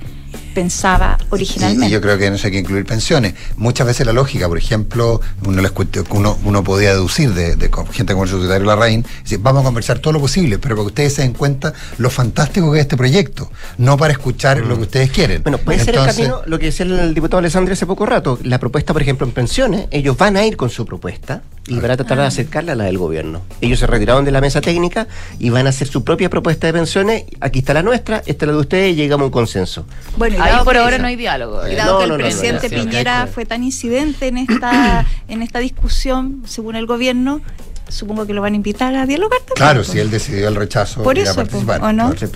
pensaba 0.58 1.16
originalmente. 1.30 1.86
y 1.86 1.90
yo 1.90 2.00
creo 2.00 2.18
que 2.18 2.26
en 2.26 2.34
eso 2.34 2.48
hay 2.48 2.52
que 2.52 2.58
incluir 2.58 2.84
pensiones. 2.84 3.34
Muchas 3.56 3.86
veces 3.86 4.04
la 4.04 4.12
lógica, 4.12 4.48
por 4.48 4.58
ejemplo, 4.58 5.20
uno, 5.46 5.62
uno, 6.10 6.38
uno 6.42 6.64
podía 6.64 6.90
deducir 6.90 7.32
de, 7.32 7.70
gente 7.92 8.12
como 8.12 8.24
el 8.24 8.30
secretario 8.30 8.66
Larraín, 8.66 9.06
decir, 9.22 9.38
vamos 9.40 9.62
a 9.62 9.66
conversar 9.66 10.00
todo 10.00 10.14
lo 10.14 10.20
posible, 10.20 10.58
pero 10.58 10.74
para 10.74 10.84
que 10.84 10.88
ustedes 10.88 11.14
se 11.14 11.22
den 11.22 11.32
cuenta 11.32 11.72
lo 11.98 12.10
fantástico 12.10 12.72
que 12.72 12.78
es 12.78 12.82
este 12.82 12.96
proyecto, 12.96 13.52
no 13.76 13.96
para 13.96 14.12
escuchar 14.12 14.58
lo 14.58 14.74
que 14.74 14.82
ustedes 14.82 15.10
quieren. 15.12 15.44
Bueno, 15.44 15.58
puede 15.58 15.78
ser 15.78 15.94
el 15.94 16.04
camino, 16.04 16.42
lo 16.46 16.58
que 16.58 16.66
decía 16.66 16.86
el 16.86 17.14
diputado 17.14 17.38
Alessandro 17.38 17.72
hace 17.72 17.86
poco 17.86 18.04
rato, 18.04 18.36
la 18.42 18.58
propuesta, 18.58 18.92
por 18.92 19.02
ejemplo, 19.02 19.28
en 19.28 19.32
pensiones, 19.32 19.86
ellos 19.92 20.16
van 20.16 20.36
a 20.36 20.44
ir 20.44 20.56
con 20.56 20.70
su 20.70 20.84
propuesta 20.84 21.42
y 21.68 21.78
van 21.78 21.90
a 21.90 21.96
tratar 21.96 22.18
de 22.18 22.24
acercarla 22.24 22.72
a 22.72 22.74
la 22.74 22.84
del 22.84 22.98
gobierno. 22.98 23.42
Ellos 23.60 23.78
se 23.78 23.86
retiraron 23.86 24.24
de 24.24 24.32
la 24.32 24.40
mesa 24.40 24.60
técnica 24.60 25.06
y 25.38 25.50
van 25.50 25.66
a 25.66 25.70
hacer 25.70 25.86
su 25.86 26.02
propia 26.02 26.30
propuesta 26.30 26.66
de 26.66 26.72
pensiones. 26.72 27.24
Aquí 27.40 27.60
está 27.60 27.74
la 27.74 27.82
nuestra, 27.82 28.22
esta 28.26 28.44
es 28.44 28.46
la 28.48 28.52
de 28.52 28.58
ustedes 28.58 28.92
y 28.92 28.94
llegamos 28.96 29.24
a 29.24 29.26
un 29.26 29.32
consenso. 29.32 29.84
Bueno, 30.16 30.36
y 30.36 30.47
Ahí 30.48 30.64
por 30.64 30.76
ahora 30.76 30.98
no 30.98 31.06
hay 31.06 31.16
diálogo. 31.16 31.66
Y 31.66 31.72
eh. 31.72 31.76
dado 31.76 31.92
No, 31.92 31.98
que 31.98 32.04
el 32.04 32.10
no, 32.10 32.16
no, 32.16 32.18
no, 32.18 32.24
presidente 32.24 32.70
Piñera 32.70 33.26
fue 33.26 33.46
tan 33.46 33.64
incidente 33.64 34.28
en 34.28 34.38
esta, 34.38 35.06
en 35.28 35.42
esta 35.42 35.58
discusión, 35.58 36.42
según 36.46 36.76
el 36.76 36.86
gobierno, 36.86 37.40
supongo 37.88 38.26
que 38.26 38.34
lo 38.34 38.42
van 38.42 38.52
a 38.52 38.56
invitar 38.56 38.94
a 38.94 39.06
dialogar 39.06 39.38
también. 39.40 39.54
Claro, 39.56 39.80
pues. 39.80 39.88
si 39.88 39.98
él 39.98 40.10
decidió 40.10 40.48
el 40.48 40.54
rechazo 40.54 41.02
Por 41.02 41.16
ir 41.18 41.26
a 41.26 41.30
eso, 41.30 41.36
participar. 41.36 41.82
¿o 41.82 41.92
no? 41.92 42.10
Claro. 42.14 42.32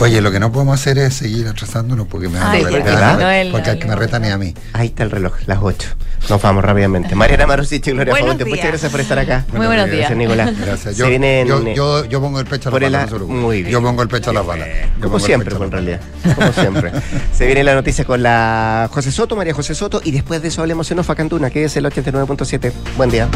Oye, 0.00 0.20
lo 0.20 0.30
que 0.30 0.40
no 0.40 0.52
podemos 0.52 0.78
hacer 0.80 0.98
es 0.98 1.14
seguir 1.14 1.46
atrasándonos 1.48 2.06
porque 2.06 2.28
me 2.28 2.38
van 2.38 2.48
a 2.48 2.50
Ay, 2.52 2.64
re- 2.64 2.70
¿por 2.70 2.78
qué 2.82 2.84
me 2.90 2.94
van 2.94 3.02
a 3.04 3.06
va? 3.06 3.16
re- 3.30 3.44
No, 3.46 3.52
porque 3.52 3.70
el- 3.70 3.76
al 3.76 3.78
que 3.82 3.88
me 3.88 3.96
retan 3.96 4.24
es 4.24 4.32
a 4.32 4.38
mí. 4.38 4.54
Ahí 4.72 4.86
está 4.88 5.02
el 5.04 5.10
reloj, 5.10 5.34
las 5.46 5.58
8. 5.60 5.88
Nos 6.28 6.42
vamos 6.42 6.62
rápidamente. 6.64 7.14
Mariana 7.14 7.46
Marusich 7.46 7.86
y 7.88 7.92
Gloria 7.92 8.14
Faunte, 8.14 8.44
muchas 8.44 8.66
gracias 8.66 8.92
por 8.92 9.00
estar 9.00 9.18
acá. 9.18 9.46
Muy 9.54 9.66
buenos 9.66 9.86
días. 9.86 10.10
Gracias, 10.10 10.18
Nicolás. 10.18 10.58
Gracias. 10.58 10.94
Se 10.94 11.00
Yo, 11.00 11.08
vienen, 11.08 11.46
yo, 11.48 11.60
eh, 11.66 11.74
yo, 11.74 12.04
yo 12.04 12.20
pongo 12.20 12.38
el 12.40 12.46
pecho 12.46 12.68
a 12.68 12.72
la 12.72 12.74
por 12.74 12.84
el 12.84 12.92
bala. 12.92 12.98
a- 12.98 13.06
no 13.06 13.08
se 13.10 13.14
preocupe. 13.16 13.38
muy 13.38 13.58
bien. 13.62 13.72
Yo 13.72 13.82
pongo 13.82 14.02
el 14.02 14.08
pecho 14.08 14.30
a 14.30 14.32
la 14.34 14.42
bala. 14.42 14.66
Yo 14.66 14.72
pongo 14.96 15.02
Como 15.12 15.18
siempre, 15.20 15.54
en 15.56 15.70
realidad. 15.70 16.00
Como 16.36 16.52
siempre. 16.52 16.92
Se 17.32 17.46
viene 17.46 17.64
la 17.64 17.74
noticia 17.74 18.04
con 18.04 18.22
la 18.22 18.88
José 18.92 19.10
Soto, 19.12 19.34
María 19.34 19.54
José 19.54 19.74
Soto, 19.74 20.02
y 20.04 20.10
después 20.10 20.42
de 20.42 20.48
eso 20.48 20.60
hablemos 20.60 20.90
en 20.90 20.98
Ofa 20.98 21.14
Cantuna, 21.14 21.48
que 21.50 21.64
es 21.64 21.76
el 21.76 21.86
89.7. 21.86 22.72
Buen 22.98 23.10
día. 23.10 23.28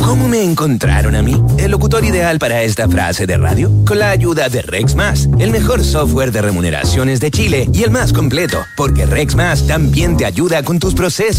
¿Cómo 0.00 0.28
me 0.28 0.42
encontraron 0.42 1.14
a 1.14 1.22
mí? 1.22 1.40
El 1.58 1.70
locutor 1.70 2.04
ideal 2.04 2.38
para 2.38 2.62
esta 2.62 2.88
frase 2.88 3.26
de 3.26 3.36
radio. 3.36 3.70
Con 3.86 3.98
la 3.98 4.10
ayuda 4.10 4.48
de 4.48 4.62
Rex 4.62 4.94
Más, 4.94 5.28
el 5.38 5.50
mejor 5.50 5.84
software 5.84 6.32
de 6.32 6.40
remuneraciones 6.40 7.20
de 7.20 7.30
Chile 7.30 7.68
y 7.72 7.82
el 7.82 7.90
más 7.90 8.12
completo, 8.12 8.64
porque 8.76 9.04
Rex 9.04 9.34
Más 9.36 9.66
también 9.66 10.16
te 10.16 10.24
ayuda 10.24 10.62
con 10.62 10.78
tus 10.78 10.94
procesos 10.94 11.30